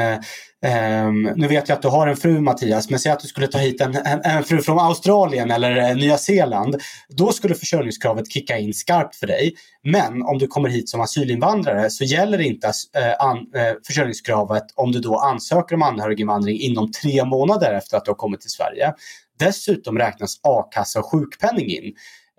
um, 1.07 1.23
nu 1.23 1.49
vet 1.49 1.69
jag 1.69 1.77
att 1.77 1.83
du 1.83 1.89
har 1.89 2.07
en 2.07 2.17
fru 2.17 2.41
Mattias, 2.41 2.91
men 2.91 2.99
säg 2.99 3.13
att 3.13 3.21
du 3.21 3.29
skulle 3.29 3.47
ta 3.47 3.59
hit 3.59 3.81
en, 3.81 3.97
en, 3.97 4.21
en 4.25 4.45
fru 4.45 4.63
från 4.63 4.79
Australien 4.79 5.51
eller 5.51 5.77
eh, 5.77 5.97
Nya 5.97 6.19
Zeeland. 6.19 6.77
Då 7.09 7.33
skulle 7.33 7.55
försörjningskravet 7.55 8.33
kicka 8.33 8.59
in 8.59 8.75
skarpt 8.75 9.17
för 9.17 9.27
dig. 9.27 9.55
Men 9.83 10.23
om 10.23 10.39
du 10.39 10.47
kommer 10.47 10.69
hit 10.69 10.89
som 10.89 11.01
asylinvandrare 11.01 11.91
så 11.91 12.05
gäller 12.05 12.41
inte 12.41 12.67
uh, 12.67 12.73
an, 13.19 13.37
uh, 13.37 13.43
försörjningskravet 13.87 14.65
om 14.75 14.93
du 14.93 15.01
då 15.01 15.17
ansöker 15.17 15.75
om 15.75 15.83
anhöriginvandring 15.83 16.61
inom 16.61 16.93
tre 16.93 17.25
månader 17.25 17.75
efter 17.75 17.97
att 17.97 18.05
du 18.05 18.11
har 18.11 18.17
kommit 18.17 18.41
till 18.41 18.51
Sverige. 18.51 18.93
Dessutom 19.39 19.99
räknas 19.99 20.41
a-kassa 20.43 20.99
och 20.99 21.11
sjukpenning 21.11 21.67
in 21.67 21.85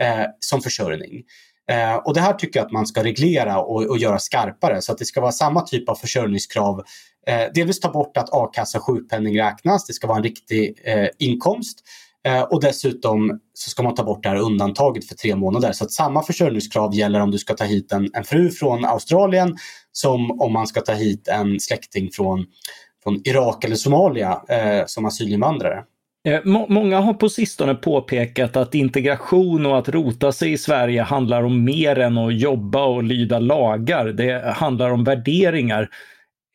uh, 0.04 0.26
som 0.40 0.62
försörjning. 0.62 1.24
Eh, 1.72 1.96
och 1.96 2.14
det 2.14 2.22
här 2.22 2.34
tycker 2.34 2.60
jag 2.60 2.66
att 2.66 2.72
man 2.72 2.88
ska 2.88 3.04
reglera 3.04 3.60
och, 3.60 3.86
och, 3.90 3.98
göra 3.98 4.20
skarpare 4.20 4.82
så 4.82 4.92
att 4.92 4.98
det 4.98 5.06
ska 5.06 5.22
vara 5.22 5.32
samma 5.32 5.62
typ 5.62 5.90
av 5.90 5.96
försörjningskrav. 5.96 6.84
Eh, 7.28 7.44
delvis 7.54 7.80
ta 7.80 7.92
bort 7.92 8.18
att 8.18 8.34
a-kassa 8.34 8.78
och 8.78 8.84
sjukpenning 8.84 9.40
räknas, 9.40 9.86
det 9.86 9.94
ska 9.94 10.08
vara 10.08 10.18
en 10.18 10.24
riktig 10.24 10.82
eh, 10.84 11.08
inkomst. 11.20 11.80
Eh, 12.26 12.42
och 12.42 12.62
dessutom 12.62 13.40
så 13.54 13.70
ska 13.70 13.84
man 13.84 13.96
ta 13.96 14.04
bort 14.04 14.24
det 14.24 14.30
här 14.30 14.36
undantaget 14.36 15.08
för 15.08 15.16
tre 15.16 15.36
månader. 15.36 15.72
Så 15.72 15.84
att 15.84 15.92
samma 15.92 16.24
försörjningskrav 16.24 16.96
gäller 16.96 17.20
om 17.20 17.32
du 17.32 17.38
ska 17.38 17.54
ta 17.54 17.64
hit 17.64 17.92
en, 17.92 18.10
en 18.14 18.24
fru 18.24 18.50
från 18.50 18.86
Australien 18.86 19.58
som 19.92 20.42
om 20.42 20.54
man 20.54 20.68
ska 20.68 20.82
ta 20.82 20.94
hit 20.94 21.28
en 21.28 21.60
släkting 21.60 22.10
från, 22.12 22.46
från 23.04 23.22
Irak 23.24 23.64
eller 23.64 23.76
Somalia 23.76 24.42
eh, 24.50 24.86
som 24.86 25.06
asylinvandrare. 25.06 25.84
Eh, 26.26 26.40
många 26.44 27.00
har 27.00 27.14
på 27.14 27.30
sistone 27.30 27.76
påpekat 27.76 28.56
att 28.56 28.76
integration 28.76 29.66
och 29.66 29.78
att 29.78 29.90
rota 29.90 30.32
sig 30.32 30.52
i 30.52 30.58
Sverige 30.58 31.02
handlar 31.02 31.44
om 31.44 31.64
mer 31.64 32.00
än 32.00 32.18
att 32.18 32.40
jobba 32.40 32.86
och 32.86 33.04
lyda 33.04 33.40
lagar. 33.40 34.06
Det 34.06 34.54
handlar 34.56 34.90
om 34.90 35.04
värderingar. 35.04 35.90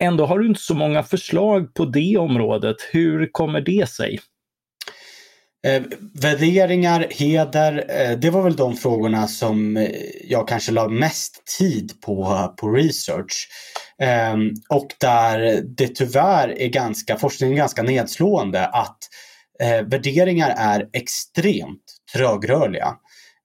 Ändå 0.03 0.27
har 0.27 0.39
du 0.39 0.47
inte 0.47 0.61
så 0.61 0.75
många 0.75 1.03
förslag 1.03 1.75
på 1.75 1.85
det 1.85 2.17
området. 2.17 2.77
Hur 2.93 3.33
kommer 3.33 3.61
det 3.61 3.89
sig? 3.89 4.21
Eh, 5.67 5.83
värderingar, 6.23 7.07
heder, 7.11 7.85
eh, 7.89 8.19
det 8.19 8.31
var 8.31 8.43
väl 8.43 8.57
de 8.57 8.77
frågorna 8.77 9.27
som 9.27 9.77
eh, 9.77 9.91
jag 10.29 10.49
kanske 10.49 10.73
la 10.73 10.89
mest 10.89 11.43
tid 11.59 11.93
på, 12.01 12.49
på 12.57 12.69
research. 12.69 13.49
Eh, 14.03 14.37
och 14.69 14.89
där 15.01 15.63
det 15.65 15.89
tyvärr 15.89 16.59
är 16.59 16.69
ganska, 16.69 17.17
forskningen 17.17 17.55
är 17.55 17.59
ganska 17.59 17.83
nedslående 17.83 18.67
att 18.67 18.99
eh, 19.63 19.83
värderingar 19.87 20.55
är 20.59 20.89
extremt 20.93 21.85
trögrörliga. 22.13 22.97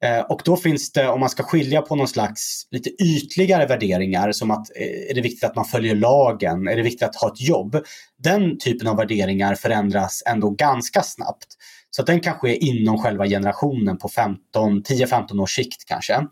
Eh, 0.03 0.19
och 0.19 0.41
då 0.45 0.57
finns 0.57 0.91
det, 0.91 1.07
om 1.07 1.19
man 1.19 1.29
ska 1.29 1.43
skilja 1.43 1.81
på 1.81 1.95
någon 1.95 2.07
slags 2.07 2.67
lite 2.71 2.89
ytligare 2.89 3.65
värderingar 3.65 4.31
som 4.31 4.51
att 4.51 4.69
eh, 4.75 5.09
är 5.11 5.13
det 5.15 5.21
viktigt 5.21 5.43
att 5.43 5.55
man 5.55 5.65
följer 5.65 5.95
lagen, 5.95 6.67
är 6.67 6.75
det 6.75 6.81
viktigt 6.81 7.03
att 7.03 7.15
ha 7.15 7.27
ett 7.27 7.41
jobb? 7.41 7.77
Den 8.23 8.57
typen 8.57 8.87
av 8.87 8.97
värderingar 8.97 9.55
förändras 9.55 10.23
ändå 10.25 10.49
ganska 10.49 11.01
snabbt. 11.01 11.47
Så 11.89 12.01
att 12.01 12.07
den 12.07 12.19
kan 12.19 12.33
ske 12.33 12.57
inom 12.57 12.97
själva 12.97 13.25
generationen 13.25 13.97
på 13.97 14.07
10-15 14.07 15.41
års 15.41 15.55
sikt 15.55 15.85
kanske. 15.85 16.27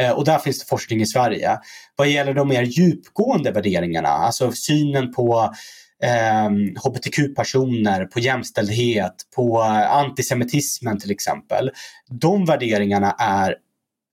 Eh, 0.00 0.10
och 0.10 0.24
där 0.24 0.38
finns 0.38 0.60
det 0.60 0.68
forskning 0.68 1.00
i 1.00 1.06
Sverige. 1.06 1.58
Vad 1.96 2.08
gäller 2.08 2.34
de 2.34 2.48
mer 2.48 2.62
djupgående 2.62 3.50
värderingarna, 3.50 4.08
alltså 4.08 4.52
synen 4.52 5.12
på 5.12 5.54
eh, 6.04 6.50
hbtq-personer, 6.84 8.04
på 8.04 8.20
jämställdhet, 8.20 9.14
på 9.36 9.60
antisemitismen 9.90 10.98
till 10.98 11.10
exempel. 11.10 11.70
De 12.10 12.44
värderingarna 12.44 13.12
är 13.18 13.54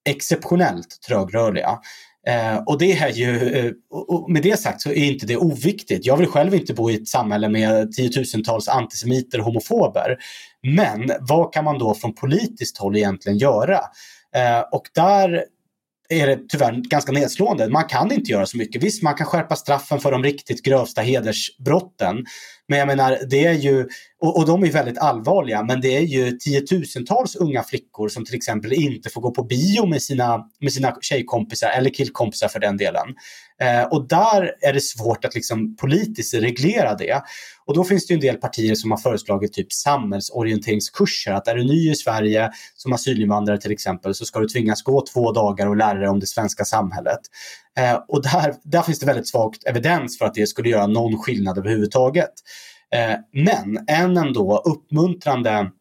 exceptionellt 0.09 1.01
trögrörliga. 1.07 1.79
Eh, 2.27 2.57
och 2.57 2.77
det 2.77 2.91
är 2.91 3.09
ju, 3.09 3.53
eh, 3.53 3.71
och 3.91 4.31
med 4.31 4.43
det 4.43 4.59
sagt 4.59 4.81
så 4.81 4.89
är 4.89 5.03
inte 5.03 5.25
det 5.25 5.37
oviktigt. 5.37 6.05
Jag 6.05 6.17
vill 6.17 6.27
själv 6.27 6.55
inte 6.55 6.73
bo 6.73 6.91
i 6.91 6.95
ett 6.95 7.07
samhälle 7.07 7.49
med 7.49 7.91
tiotusentals 7.91 8.67
antisemiter 8.67 9.39
och 9.39 9.45
homofober. 9.45 10.17
Men 10.61 11.11
vad 11.19 11.53
kan 11.53 11.65
man 11.65 11.79
då 11.79 11.93
från 11.93 12.15
politiskt 12.15 12.77
håll 12.77 12.95
egentligen 12.95 13.37
göra? 13.37 13.79
Eh, 14.35 14.59
och 14.71 14.89
där 14.95 15.43
är 16.09 16.27
det 16.27 16.39
tyvärr 16.49 16.81
ganska 16.89 17.11
nedslående. 17.11 17.69
Man 17.69 17.83
kan 17.83 18.11
inte 18.11 18.31
göra 18.31 18.45
så 18.45 18.57
mycket. 18.57 18.83
Visst, 18.83 19.03
man 19.03 19.15
kan 19.15 19.27
skärpa 19.27 19.55
straffen 19.55 19.99
för 19.99 20.11
de 20.11 20.23
riktigt 20.23 20.63
grövsta 20.63 21.01
hedersbrotten. 21.01 22.25
Men 22.67 22.79
jag 22.79 22.87
menar, 22.87 23.19
det 23.29 23.45
är 23.45 23.53
ju, 23.53 23.87
och, 24.21 24.37
och 24.37 24.45
de 24.45 24.63
är 24.63 24.71
väldigt 24.71 24.97
allvarliga, 24.97 25.63
men 25.63 25.81
det 25.81 25.97
är 25.97 26.01
ju 26.01 26.31
tiotusentals 26.31 27.35
unga 27.35 27.63
flickor 27.63 28.09
som 28.09 28.25
till 28.25 28.35
exempel 28.35 28.73
inte 28.73 29.09
får 29.09 29.21
gå 29.21 29.31
på 29.31 29.43
bio 29.43 29.85
med 29.85 30.01
sina, 30.01 30.45
med 30.59 30.73
sina 30.73 30.97
tjejkompisar 31.01 31.69
eller 31.69 31.89
killkompisar 31.89 32.47
för 32.47 32.59
den 32.59 32.77
delen. 32.77 33.07
Eh, 33.63 33.83
och 33.83 34.07
där 34.07 34.51
är 34.61 34.73
det 34.73 34.81
svårt 34.81 35.25
att 35.25 35.35
liksom 35.35 35.75
politiskt 35.75 36.33
reglera 36.33 36.95
det. 36.95 37.21
Och 37.65 37.73
då 37.73 37.83
finns 37.83 38.07
det 38.07 38.13
en 38.13 38.19
del 38.19 38.37
partier 38.37 38.75
som 38.75 38.91
har 38.91 38.97
föreslagit 38.97 39.53
typ 39.53 39.73
samhällsorienteringskurser. 39.73 41.31
Att 41.31 41.47
är 41.47 41.55
du 41.55 41.63
ny 41.63 41.91
i 41.91 41.95
Sverige 41.95 42.51
som 42.75 42.93
asylinvandrare 42.93 43.57
till 43.57 43.71
exempel 43.71 44.15
så 44.15 44.25
ska 44.25 44.39
du 44.39 44.47
tvingas 44.47 44.81
gå 44.81 45.05
två 45.13 45.31
dagar 45.31 45.67
och 45.67 45.77
lära 45.77 45.99
dig 45.99 46.09
om 46.09 46.19
det 46.19 46.27
svenska 46.27 46.65
samhället. 46.65 47.19
Eh, 47.79 47.99
och 48.07 48.23
där, 48.23 48.55
där 48.63 48.81
finns 48.81 48.99
det 48.99 49.05
väldigt 49.05 49.27
svagt 49.27 49.63
evidens 49.63 50.17
för 50.17 50.25
att 50.25 50.33
det 50.33 50.47
skulle 50.47 50.69
göra 50.69 50.87
någon 50.87 51.17
skillnad 51.17 51.57
överhuvudtaget. 51.57 52.33
Eh, 52.95 53.15
men 53.31 53.85
en 53.87 54.17
ändå 54.17 54.61
uppmuntrande 54.65 55.71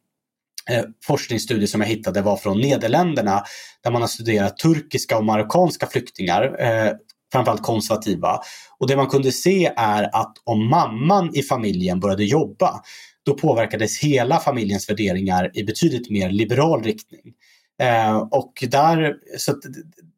eh, 0.71 0.85
forskningsstudie 1.05 1.67
som 1.67 1.81
jag 1.81 1.89
hittade 1.89 2.23
var 2.23 2.37
från 2.37 2.61
Nederländerna 2.61 3.45
där 3.83 3.91
man 3.91 4.03
har 4.03 4.09
studerat 4.09 4.59
turkiska 4.59 5.19
och 5.19 5.25
marockanska 5.25 5.87
flyktingar 5.87 6.57
eh, 6.61 6.93
framförallt 7.33 7.63
konservativa. 7.63 8.41
Och 8.79 8.87
det 8.87 8.97
man 8.97 9.07
kunde 9.07 9.33
se 9.33 9.73
är 9.77 10.17
att 10.17 10.33
om 10.45 10.69
mamman 10.69 11.31
i 11.35 11.43
familjen 11.43 12.01
började 12.01 12.25
jobba, 12.25 12.81
då 13.27 13.35
påverkades 13.35 13.99
hela 13.99 14.41
familjens 14.41 14.91
värderingar 14.91 15.51
i 15.55 15.65
betydligt 15.65 16.11
mer 16.11 16.31
liberal 16.31 16.83
riktning. 16.83 17.35
Eh, 17.83 18.17
och 18.17 18.65
där, 18.71 19.15
så 19.39 19.55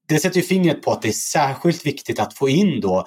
det 0.09 0.19
sätter 0.19 0.37
ju 0.37 0.43
fingret 0.43 0.83
på 0.83 0.91
att 0.91 1.03
det 1.03 1.09
är 1.09 1.13
särskilt 1.13 1.87
viktigt 1.87 2.21
att 2.21 2.35
få 2.35 2.49
in 2.49 2.81
då 2.81 3.05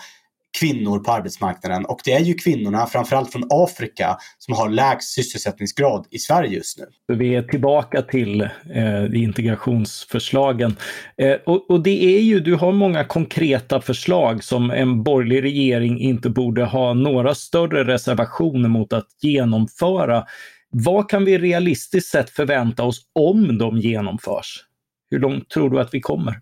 kvinnor 0.60 1.00
på 1.00 1.12
arbetsmarknaden 1.12 1.86
och 1.86 2.00
det 2.06 2.14
är 2.14 2.20
ju 2.20 2.34
kvinnorna, 2.34 2.86
framförallt 2.86 3.32
från 3.32 3.48
Afrika, 3.50 4.18
som 4.38 4.54
har 4.54 4.70
lägst 4.70 5.14
sysselsättningsgrad 5.14 6.08
i 6.12 6.20
Sverige 6.20 6.56
just 6.56 6.80
nu. 6.80 7.16
Vi 7.16 7.36
är 7.36 7.42
tillbaka 7.42 8.02
till 8.02 8.42
eh, 8.42 9.06
integrationsförslagen. 9.14 10.76
Eh, 11.18 11.36
och, 11.46 11.72
och, 11.72 11.84
det 11.84 12.18
är 12.18 12.22
ju, 12.22 12.40
du 12.40 12.56
har 12.56 12.72
många 12.72 13.04
konkreta 13.04 13.82
förslag 13.82 14.44
som 14.44 14.72
en 14.72 15.04
borgerlig 15.04 15.44
regering 15.44 16.00
inte 16.00 16.30
borde 16.30 16.64
ha 16.64 16.94
några 16.94 17.36
större 17.36 17.84
reservationer 17.84 18.70
mot 18.70 18.94
att 18.94 19.08
genomföra. 19.22 20.24
Vad 20.70 21.10
kan 21.10 21.26
vi 21.26 21.38
realistiskt 21.38 22.10
sett 22.10 22.30
förvänta 22.30 22.84
oss 22.84 23.02
om 23.20 23.58
de 23.58 23.78
genomförs? 23.78 24.64
Hur 25.12 25.20
långt 25.20 25.50
tror 25.50 25.70
du 25.70 25.80
att 25.80 25.94
vi 25.94 26.02
kommer? 26.02 26.42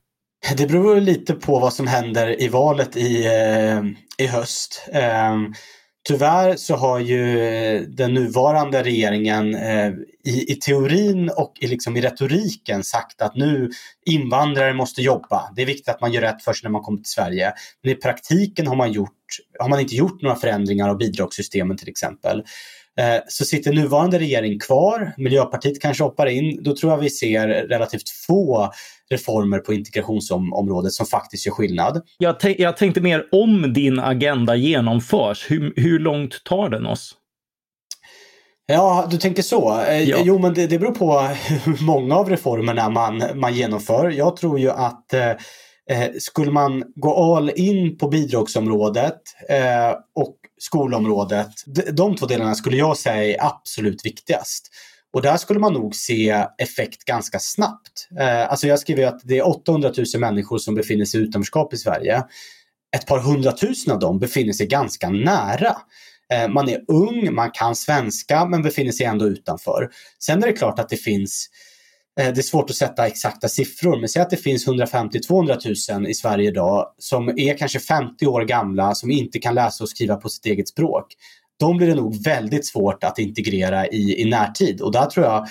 Det 0.57 0.67
beror 0.67 1.01
lite 1.01 1.33
på 1.33 1.59
vad 1.59 1.73
som 1.73 1.87
händer 1.87 2.41
i 2.41 2.47
valet 2.47 2.97
i, 2.97 3.25
eh, 3.25 3.83
i 4.25 4.27
höst. 4.27 4.87
Ehm, 4.91 5.53
tyvärr 6.07 6.55
så 6.55 6.75
har 6.75 6.99
ju 6.99 7.85
den 7.85 8.13
nuvarande 8.13 8.83
regeringen 8.83 9.55
eh, 9.55 9.91
i, 10.25 10.51
i 10.51 10.55
teorin 10.55 11.29
och 11.29 11.53
i, 11.61 11.67
liksom 11.67 11.97
i 11.97 12.01
retoriken 12.01 12.83
sagt 12.83 13.21
att 13.21 13.35
nu 13.35 13.69
invandrare 14.05 14.73
måste 14.73 15.01
jobba. 15.01 15.51
Det 15.55 15.61
är 15.61 15.65
viktigt 15.65 15.89
att 15.89 16.01
man 16.01 16.11
gör 16.11 16.21
rätt 16.21 16.43
för 16.43 16.53
sig 16.53 16.61
när 16.63 16.71
man 16.71 16.81
kommer 16.81 16.97
till 16.97 17.11
Sverige. 17.11 17.53
Men 17.83 17.91
i 17.91 17.95
praktiken 17.95 18.67
har 18.67 18.75
man, 18.75 18.91
gjort, 18.91 19.11
har 19.59 19.69
man 19.69 19.79
inte 19.79 19.95
gjort 19.95 20.21
några 20.21 20.35
förändringar 20.35 20.89
av 20.89 20.97
bidragssystemen 20.97 21.77
till 21.77 21.89
exempel. 21.89 22.43
Eh, 22.99 23.21
så 23.27 23.45
sitter 23.45 23.73
nuvarande 23.73 24.19
regering 24.19 24.59
kvar, 24.59 25.13
Miljöpartiet 25.17 25.81
kanske 25.81 26.03
hoppar 26.03 26.27
in, 26.27 26.63
då 26.63 26.75
tror 26.75 26.91
jag 26.91 26.97
vi 26.97 27.09
ser 27.09 27.47
relativt 27.47 28.09
få 28.09 28.71
reformer 29.09 29.59
på 29.59 29.73
integrationsområdet 29.73 30.91
som 30.91 31.05
faktiskt 31.05 31.45
gör 31.45 31.53
skillnad. 31.53 32.01
Jag, 32.17 32.35
jag 32.57 32.77
tänkte 32.77 33.01
mer 33.01 33.25
om 33.31 33.73
din 33.73 33.99
agenda 33.99 34.55
genomförs, 34.55 35.51
hur, 35.51 35.73
hur 35.75 35.99
långt 35.99 36.43
tar 36.43 36.69
den 36.69 36.85
oss? 36.85 37.15
Ja, 38.67 39.07
du 39.11 39.17
tänker 39.17 39.43
så. 39.43 39.81
Eh, 39.81 40.03
ja. 40.03 40.17
Jo, 40.23 40.39
men 40.39 40.53
det, 40.53 40.67
det 40.67 40.79
beror 40.79 40.91
på 40.91 41.19
hur 41.65 41.85
många 41.85 42.15
av 42.15 42.29
reformerna 42.29 42.89
man, 42.89 43.23
man 43.35 43.53
genomför. 43.53 44.09
Jag 44.09 44.37
tror 44.37 44.59
ju 44.59 44.71
att 44.71 45.13
eh, 45.13 45.29
eh 45.89 46.09
skulle 46.19 46.51
man 46.51 46.83
gå 46.95 47.35
all 47.35 47.51
in 47.55 47.97
på 47.97 48.07
bidragsområdet 48.07 49.21
eh, 49.49 49.91
och 50.15 50.35
skolområdet, 50.57 51.51
de 51.93 52.15
två 52.15 52.25
delarna 52.25 52.55
skulle 52.55 52.77
jag 52.77 52.97
säga 52.97 53.35
är 53.35 53.45
absolut 53.45 54.05
viktigast. 54.05 54.71
Och 55.13 55.21
där 55.21 55.37
skulle 55.37 55.59
man 55.59 55.73
nog 55.73 55.95
se 55.95 56.45
effekt 56.57 57.05
ganska 57.05 57.39
snabbt. 57.39 58.07
Eh, 58.19 58.51
alltså 58.51 58.67
jag 58.67 58.79
skriver 58.79 59.07
att 59.07 59.19
det 59.23 59.37
är 59.37 59.47
800 59.47 59.91
000 59.97 60.05
människor 60.19 60.57
som 60.57 60.75
befinner 60.75 61.05
sig 61.05 61.19
i 61.19 61.23
utanförskap 61.23 61.73
i 61.73 61.77
Sverige. 61.77 62.23
Ett 62.95 63.07
par 63.07 63.19
hundratusen 63.19 63.93
av 63.93 63.99
dem 63.99 64.19
befinner 64.19 64.53
sig 64.53 64.67
ganska 64.67 65.09
nära. 65.09 65.75
Eh, 66.33 66.47
man 66.49 66.69
är 66.69 66.81
ung, 66.87 67.33
man 67.33 67.51
kan 67.51 67.75
svenska 67.75 68.45
men 68.45 68.61
befinner 68.61 68.91
sig 68.91 69.05
ändå 69.05 69.25
utanför. 69.25 69.89
Sen 70.19 70.43
är 70.43 70.47
det 70.47 70.53
klart 70.53 70.79
att 70.79 70.89
det 70.89 70.97
finns 70.97 71.49
eh, 71.49 71.64
Eh, 72.19 72.33
det 72.33 72.39
är 72.39 72.43
svårt 72.43 72.69
att 72.69 72.75
sätta 72.75 73.07
exakta 73.07 73.47
siffror, 73.47 73.99
men 73.99 74.09
säg 74.09 74.21
att 74.21 74.29
det 74.29 74.37
finns 74.37 74.67
150-200 74.67 75.93
000 75.93 76.07
i 76.07 76.13
Sverige 76.13 76.47
idag 76.47 76.87
som 76.97 77.29
är 77.29 77.57
kanske 77.57 77.79
50 77.79 78.27
år 78.27 78.41
gamla, 78.41 78.95
som 78.95 79.11
inte 79.11 79.39
kan 79.39 79.55
läsa 79.55 79.83
och 79.83 79.89
skriva 79.89 80.15
på 80.15 80.29
sitt 80.29 80.45
eget 80.45 80.67
språk 80.67 81.15
de 81.57 81.77
blir 81.77 81.87
det 81.87 81.95
nog 81.95 82.23
väldigt 82.23 82.65
svårt 82.65 83.03
att 83.03 83.19
integrera 83.19 83.87
i, 83.87 84.21
i 84.21 84.25
närtid. 84.25 84.81
Och 84.81 84.91
där 84.91 85.05
tror 85.05 85.25
jag 85.25 85.47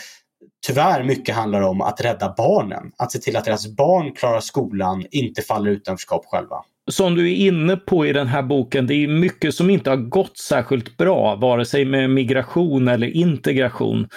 tyvärr 0.66 1.04
mycket 1.04 1.34
handlar 1.34 1.60
om 1.60 1.80
att 1.80 2.00
rädda 2.00 2.34
barnen. 2.36 2.92
Att 2.98 3.12
se 3.12 3.18
till 3.18 3.36
att 3.36 3.44
deras 3.44 3.66
barn 3.66 4.12
klarar 4.12 4.40
skolan, 4.40 5.06
inte 5.10 5.42
faller 5.42 5.70
utanförskap 5.70 6.26
själva. 6.26 6.56
Som 6.90 7.14
du 7.14 7.30
är 7.32 7.36
inne 7.36 7.76
på 7.76 8.06
i 8.06 8.12
den 8.12 8.26
här 8.26 8.42
boken, 8.42 8.86
det 8.86 8.94
är 8.94 9.08
mycket 9.08 9.54
som 9.54 9.70
inte 9.70 9.90
har 9.90 9.96
gått 9.96 10.38
särskilt 10.38 10.96
bra, 10.96 11.36
vare 11.36 11.64
sig 11.64 11.84
med 11.84 12.10
migration 12.10 12.88
eller 12.88 13.06
integration. 13.06 14.08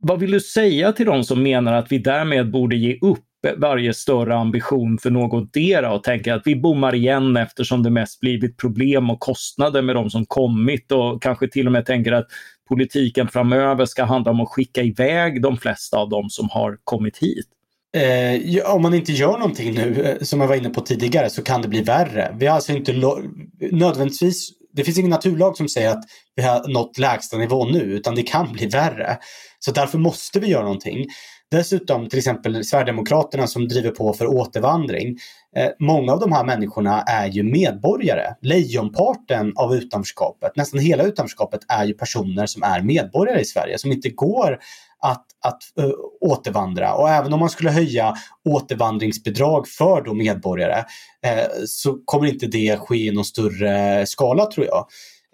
Vad 0.00 0.20
vill 0.20 0.30
du 0.30 0.40
säga 0.40 0.92
till 0.92 1.06
de 1.06 1.24
som 1.24 1.42
menar 1.42 1.72
att 1.72 1.92
vi 1.92 1.98
därmed 1.98 2.50
borde 2.50 2.76
ge 2.76 2.98
upp 3.00 3.24
varje 3.56 3.94
större 3.94 4.34
ambition 4.34 4.98
för 4.98 5.10
någotdera 5.10 5.92
och 5.92 6.04
tänker 6.04 6.32
att 6.32 6.42
vi 6.44 6.56
bommar 6.56 6.94
igen 6.94 7.36
eftersom 7.36 7.82
det 7.82 7.90
mest 7.90 8.20
blivit 8.20 8.56
problem 8.56 9.10
och 9.10 9.20
kostnader 9.20 9.82
med 9.82 9.96
de 9.96 10.10
som 10.10 10.26
kommit 10.26 10.92
och 10.92 11.22
kanske 11.22 11.48
till 11.48 11.66
och 11.66 11.72
med 11.72 11.86
tänker 11.86 12.12
att 12.12 12.26
politiken 12.68 13.28
framöver 13.28 13.84
ska 13.84 14.04
handla 14.04 14.30
om 14.30 14.40
att 14.40 14.48
skicka 14.48 14.82
iväg 14.82 15.42
de 15.42 15.56
flesta 15.56 15.98
av 15.98 16.08
de 16.08 16.30
som 16.30 16.48
har 16.50 16.78
kommit 16.84 17.18
hit. 17.18 17.46
Eh, 17.96 18.74
om 18.74 18.82
man 18.82 18.94
inte 18.94 19.12
gör 19.12 19.38
någonting 19.38 19.74
nu, 19.74 20.02
eh, 20.02 20.24
som 20.24 20.40
jag 20.40 20.48
var 20.48 20.56
inne 20.56 20.70
på 20.70 20.80
tidigare, 20.80 21.30
så 21.30 21.42
kan 21.42 21.62
det 21.62 21.68
bli 21.68 21.82
värre. 21.82 22.36
Vi 22.38 22.46
har 22.46 22.54
alltså 22.54 22.72
inte 22.72 22.92
nödvändigtvis, 23.72 24.50
det 24.72 24.84
finns 24.84 24.98
ingen 24.98 25.10
naturlag 25.10 25.56
som 25.56 25.68
säger 25.68 25.90
att 25.90 26.04
vi 26.34 26.42
har 26.42 26.68
nått 26.68 26.98
lägsta 26.98 27.36
nivå 27.36 27.64
nu, 27.64 27.80
utan 27.80 28.14
det 28.14 28.22
kan 28.22 28.52
bli 28.52 28.66
värre. 28.66 29.18
Så 29.58 29.70
därför 29.70 29.98
måste 29.98 30.40
vi 30.40 30.46
göra 30.46 30.62
någonting. 30.62 31.06
Dessutom 31.50 32.08
till 32.08 32.18
exempel 32.18 32.64
Sverigedemokraterna 32.64 33.46
som 33.46 33.68
driver 33.68 33.90
på 33.90 34.12
för 34.12 34.26
återvandring. 34.26 35.16
Eh, 35.56 35.68
många 35.80 36.12
av 36.12 36.20
de 36.20 36.32
här 36.32 36.44
människorna 36.44 37.02
är 37.02 37.26
ju 37.26 37.42
medborgare. 37.42 38.34
Lejonparten 38.40 39.52
av 39.56 39.74
utanförskapet, 39.74 40.56
nästan 40.56 40.80
hela 40.80 41.02
utanförskapet 41.02 41.60
är 41.68 41.84
ju 41.84 41.94
personer 41.94 42.46
som 42.46 42.62
är 42.62 42.82
medborgare 42.82 43.40
i 43.40 43.44
Sverige 43.44 43.78
som 43.78 43.92
inte 43.92 44.08
går 44.08 44.58
att, 45.02 45.26
att 45.44 45.84
uh, 45.84 45.92
återvandra. 46.20 46.94
Och 46.94 47.08
även 47.08 47.32
om 47.32 47.40
man 47.40 47.50
skulle 47.50 47.70
höja 47.70 48.14
återvandringsbidrag 48.48 49.68
för 49.68 50.02
då 50.02 50.14
medborgare 50.14 50.84
eh, 51.26 51.46
så 51.66 51.98
kommer 52.04 52.26
inte 52.26 52.46
det 52.46 52.78
ske 52.80 52.96
i 52.96 53.10
någon 53.10 53.24
större 53.24 54.06
skala 54.06 54.46
tror 54.46 54.66
jag. 54.66 54.86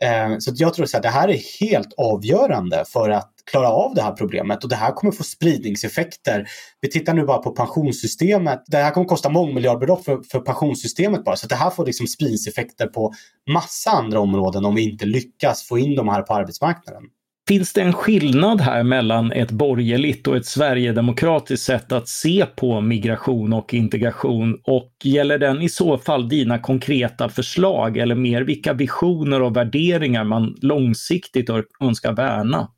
Eh, 0.02 0.38
så 0.38 0.52
jag 0.54 0.74
tror 0.74 0.96
att 0.96 1.02
det 1.02 1.08
här 1.08 1.28
är 1.28 1.60
helt 1.60 1.94
avgörande 1.96 2.84
för 2.88 3.10
att 3.10 3.32
klara 3.50 3.68
av 3.68 3.94
det 3.94 4.02
här 4.02 4.12
problemet 4.12 4.64
och 4.64 4.70
det 4.70 4.76
här 4.76 4.92
kommer 4.92 5.12
få 5.12 5.22
spridningseffekter. 5.22 6.46
Vi 6.80 6.90
tittar 6.90 7.14
nu 7.14 7.24
bara 7.24 7.38
på 7.38 7.50
pensionssystemet. 7.50 8.62
Det 8.66 8.76
här 8.76 8.90
kommer 8.90 9.06
kosta 9.06 9.28
mångmiljardbelopp 9.28 10.04
för, 10.04 10.22
för 10.30 10.40
pensionssystemet 10.40 11.24
bara. 11.24 11.36
Så 11.36 11.46
det 11.46 11.54
här 11.54 11.70
får 11.70 11.86
liksom 11.86 12.06
spridningseffekter 12.06 12.86
på 12.86 13.12
massa 13.50 13.90
andra 13.90 14.20
områden 14.20 14.64
om 14.64 14.74
vi 14.74 14.92
inte 14.92 15.06
lyckas 15.06 15.62
få 15.68 15.78
in 15.78 15.96
de 15.96 16.08
här 16.08 16.22
på 16.22 16.34
arbetsmarknaden. 16.34 17.02
Finns 17.48 17.72
det 17.72 17.82
en 17.82 17.92
skillnad 17.92 18.60
här 18.60 18.82
mellan 18.82 19.32
ett 19.32 19.50
borgerligt 19.50 20.26
och 20.26 20.36
ett 20.36 20.46
sverigedemokratiskt 20.46 21.66
sätt 21.66 21.92
att 21.92 22.08
se 22.08 22.46
på 22.56 22.80
migration 22.80 23.52
och 23.52 23.74
integration? 23.74 24.60
Och 24.64 24.92
gäller 25.04 25.38
den 25.38 25.62
i 25.62 25.68
så 25.68 25.98
fall 25.98 26.28
dina 26.28 26.58
konkreta 26.58 27.28
förslag 27.28 27.96
eller 27.96 28.14
mer 28.14 28.42
vilka 28.42 28.72
visioner 28.72 29.42
och 29.42 29.56
värderingar 29.56 30.24
man 30.24 30.56
långsiktigt 30.62 31.50
önskar 31.80 32.12
värna? 32.12 32.68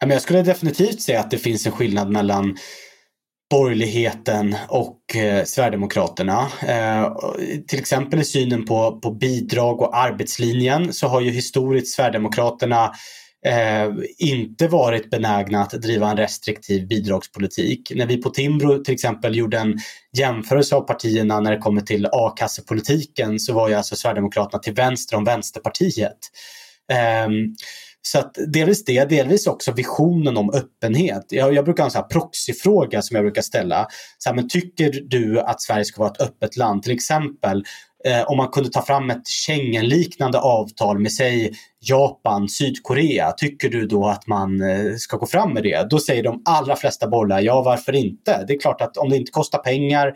Jag 0.00 0.22
skulle 0.22 0.42
definitivt 0.42 1.02
säga 1.02 1.20
att 1.20 1.30
det 1.30 1.38
finns 1.38 1.66
en 1.66 1.72
skillnad 1.72 2.10
mellan 2.10 2.56
borgerligheten 3.50 4.56
och 4.68 5.16
eh, 5.16 5.44
Sverigedemokraterna. 5.44 6.48
Eh, 6.68 7.12
till 7.68 7.78
exempel 7.78 8.20
i 8.20 8.24
synen 8.24 8.64
på, 8.64 9.00
på 9.00 9.10
bidrag 9.10 9.80
och 9.80 9.96
arbetslinjen 9.96 10.92
så 10.92 11.08
har 11.08 11.20
ju 11.20 11.30
historiskt 11.30 11.94
Sverigedemokraterna 11.94 12.92
eh, 13.46 13.88
inte 14.18 14.68
varit 14.68 15.10
benägna 15.10 15.62
att 15.62 15.70
driva 15.70 16.10
en 16.10 16.16
restriktiv 16.16 16.88
bidragspolitik. 16.88 17.92
När 17.94 18.06
vi 18.06 18.22
på 18.22 18.30
Timbro 18.30 18.84
till 18.84 18.94
exempel 18.94 19.36
gjorde 19.36 19.58
en 19.58 19.78
jämförelse 20.18 20.76
av 20.76 20.80
partierna 20.80 21.40
när 21.40 21.50
det 21.50 21.58
kommer 21.58 21.80
till 21.80 22.06
a-kassepolitiken 22.12 23.40
så 23.40 23.52
var 23.52 23.68
ju 23.68 23.74
alltså 23.74 23.96
Sverigedemokraterna 23.96 24.62
till 24.62 24.74
vänster 24.74 25.16
om 25.16 25.24
Vänsterpartiet. 25.24 26.18
Eh, 26.92 27.28
så 28.02 28.18
att 28.18 28.38
delvis 28.46 28.84
det, 28.84 29.04
delvis 29.04 29.46
också 29.46 29.72
visionen 29.72 30.36
om 30.36 30.50
öppenhet. 30.50 31.24
Jag, 31.28 31.54
jag 31.54 31.64
brukar 31.64 31.82
ha 31.82 31.86
en 31.86 31.90
sån 31.90 32.02
här 32.02 32.08
proxyfråga 32.08 33.02
som 33.02 33.14
jag 33.14 33.24
brukar 33.24 33.42
ställa. 33.42 33.86
Så 34.18 34.28
här, 34.28 34.36
men 34.36 34.48
tycker 34.48 35.00
du 35.06 35.40
att 35.40 35.62
Sverige 35.62 35.84
ska 35.84 36.02
vara 36.02 36.10
ett 36.10 36.20
öppet 36.20 36.56
land? 36.56 36.82
Till 36.82 36.92
exempel 36.92 37.64
eh, 38.08 38.24
om 38.30 38.36
man 38.36 38.48
kunde 38.48 38.70
ta 38.70 38.82
fram 38.82 39.10
ett 39.10 39.28
Schengen-liknande 39.28 40.38
avtal 40.38 40.98
med 40.98 41.12
säg 41.12 41.52
Japan, 41.80 42.48
Sydkorea. 42.48 43.32
Tycker 43.32 43.68
du 43.68 43.86
då 43.86 44.06
att 44.06 44.26
man 44.26 44.60
eh, 44.60 44.94
ska 44.96 45.16
gå 45.16 45.26
fram 45.26 45.54
med 45.54 45.62
det? 45.62 45.90
Då 45.90 45.98
säger 45.98 46.22
de 46.22 46.42
allra 46.44 46.76
flesta 46.76 47.08
bollar, 47.08 47.40
ja 47.40 47.62
varför 47.62 47.94
inte? 47.94 48.44
Det 48.46 48.54
är 48.54 48.60
klart 48.60 48.80
att 48.80 48.96
om 48.96 49.10
det 49.10 49.16
inte 49.16 49.32
kostar 49.32 49.58
pengar 49.58 50.06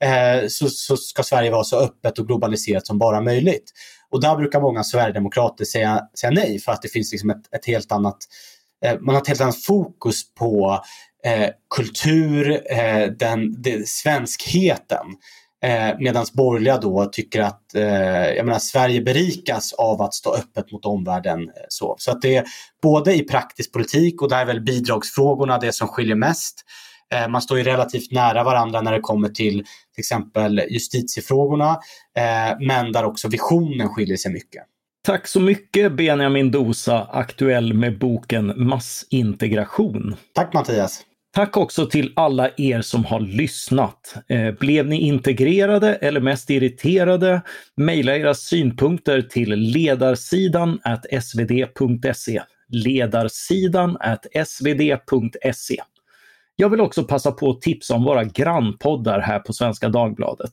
eh, 0.00 0.48
så, 0.48 0.68
så 0.68 0.96
ska 0.96 1.22
Sverige 1.22 1.50
vara 1.50 1.64
så 1.64 1.80
öppet 1.80 2.18
och 2.18 2.26
globaliserat 2.26 2.86
som 2.86 2.98
bara 2.98 3.20
möjligt. 3.20 3.72
Och 4.10 4.20
där 4.20 4.36
brukar 4.36 4.60
många 4.60 4.84
sverigedemokrater 4.84 5.64
säga, 5.64 6.00
säga 6.20 6.30
nej 6.30 6.58
för 6.58 6.72
att 6.72 6.82
det 6.82 6.88
finns 6.88 7.12
liksom 7.12 7.30
ett, 7.30 7.54
ett 7.56 7.66
helt 7.66 7.92
annat, 7.92 8.18
eh, 8.84 9.00
man 9.00 9.14
har 9.14 9.22
ett 9.22 9.28
helt 9.28 9.40
annat 9.40 9.62
fokus 9.64 10.34
på 10.34 10.80
eh, 11.24 11.48
kultur, 11.74 12.72
eh, 12.72 13.06
den, 13.06 13.62
den, 13.62 13.86
svenskheten. 13.86 15.06
Eh, 15.62 15.96
Medan 15.98 16.26
borgerliga 16.32 16.78
då 16.78 17.04
tycker 17.04 17.40
att 17.40 17.74
eh, 17.74 17.82
jag 18.36 18.46
menar, 18.46 18.58
Sverige 18.58 19.02
berikas 19.02 19.72
av 19.72 20.02
att 20.02 20.14
stå 20.14 20.34
öppet 20.34 20.72
mot 20.72 20.84
omvärlden. 20.84 21.40
Eh, 21.40 21.46
så 21.68 21.96
så 21.98 22.10
att 22.10 22.22
det 22.22 22.36
är 22.36 22.44
både 22.82 23.14
i 23.14 23.22
praktisk 23.22 23.72
politik 23.72 24.22
och 24.22 24.28
där 24.28 24.40
är 24.40 24.46
väl 24.46 24.60
bidragsfrågorna 24.60 25.58
det 25.58 25.72
som 25.72 25.88
skiljer 25.88 26.16
mest. 26.16 26.64
Eh, 27.14 27.28
man 27.28 27.42
står 27.42 27.58
ju 27.58 27.64
relativt 27.64 28.12
nära 28.12 28.44
varandra 28.44 28.80
när 28.80 28.92
det 28.92 29.00
kommer 29.00 29.28
till 29.28 29.64
till 29.94 30.00
exempel 30.00 30.62
justitiefrågorna, 30.70 31.70
eh, 32.16 32.58
men 32.60 32.92
där 32.92 33.04
också 33.04 33.28
visionen 33.28 33.88
skiljer 33.88 34.16
sig 34.16 34.32
mycket. 34.32 34.62
Tack 35.04 35.26
så 35.26 35.40
mycket 35.40 35.92
Benjamin 35.96 36.50
Dosa, 36.50 37.04
aktuell 37.04 37.74
med 37.74 37.98
boken 37.98 38.68
Massintegration. 38.68 40.16
Tack 40.34 40.52
Mattias. 40.52 41.02
Tack 41.34 41.56
också 41.56 41.86
till 41.86 42.12
alla 42.16 42.50
er 42.56 42.80
som 42.80 43.04
har 43.04 43.20
lyssnat. 43.20 44.14
Eh, 44.28 44.50
blev 44.50 44.86
ni 44.86 45.00
integrerade 45.00 45.94
eller 45.94 46.20
mest 46.20 46.50
irriterade? 46.50 47.42
Maila 47.76 48.16
era 48.16 48.34
synpunkter 48.34 49.22
till 49.22 49.50
ledarsidan 49.50 50.78
svd.se. 51.22 52.42
Ledarsidan 52.68 53.98
svd.se. 54.46 55.82
Jag 56.56 56.68
vill 56.68 56.80
också 56.80 57.04
passa 57.04 57.32
på 57.32 57.50
att 57.50 57.60
tipsa 57.60 57.94
om 57.94 58.04
våra 58.04 58.24
grannpoddar 58.24 59.20
här 59.20 59.38
på 59.38 59.52
Svenska 59.52 59.88
Dagbladet. 59.88 60.52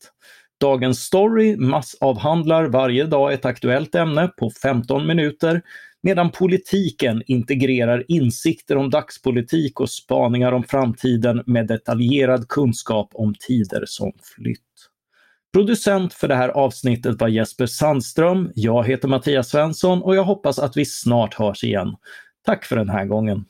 Dagens 0.59 0.99
Story 1.03 1.55
massavhandlar 1.57 2.65
varje 2.65 3.05
dag 3.05 3.33
ett 3.33 3.45
aktuellt 3.45 3.95
ämne 3.95 4.27
på 4.27 4.51
15 4.61 5.07
minuter 5.07 5.61
medan 6.03 6.31
politiken 6.31 7.23
integrerar 7.27 8.05
insikter 8.07 8.77
om 8.77 8.89
dagspolitik 8.89 9.79
och 9.79 9.89
spaningar 9.89 10.51
om 10.51 10.63
framtiden 10.63 11.43
med 11.45 11.67
detaljerad 11.67 12.47
kunskap 12.47 13.09
om 13.13 13.35
tider 13.47 13.83
som 13.87 14.11
flytt. 14.35 14.59
Producent 15.53 16.13
för 16.13 16.27
det 16.27 16.35
här 16.35 16.49
avsnittet 16.49 17.21
var 17.21 17.27
Jesper 17.27 17.65
Sandström. 17.65 18.51
Jag 18.55 18.87
heter 18.87 19.07
Mattias 19.07 19.49
Svensson 19.49 20.01
och 20.01 20.15
jag 20.15 20.23
hoppas 20.23 20.59
att 20.59 20.77
vi 20.77 20.85
snart 20.85 21.33
hörs 21.33 21.63
igen. 21.63 21.95
Tack 22.45 22.65
för 22.65 22.75
den 22.75 22.89
här 22.89 23.05
gången. 23.05 23.45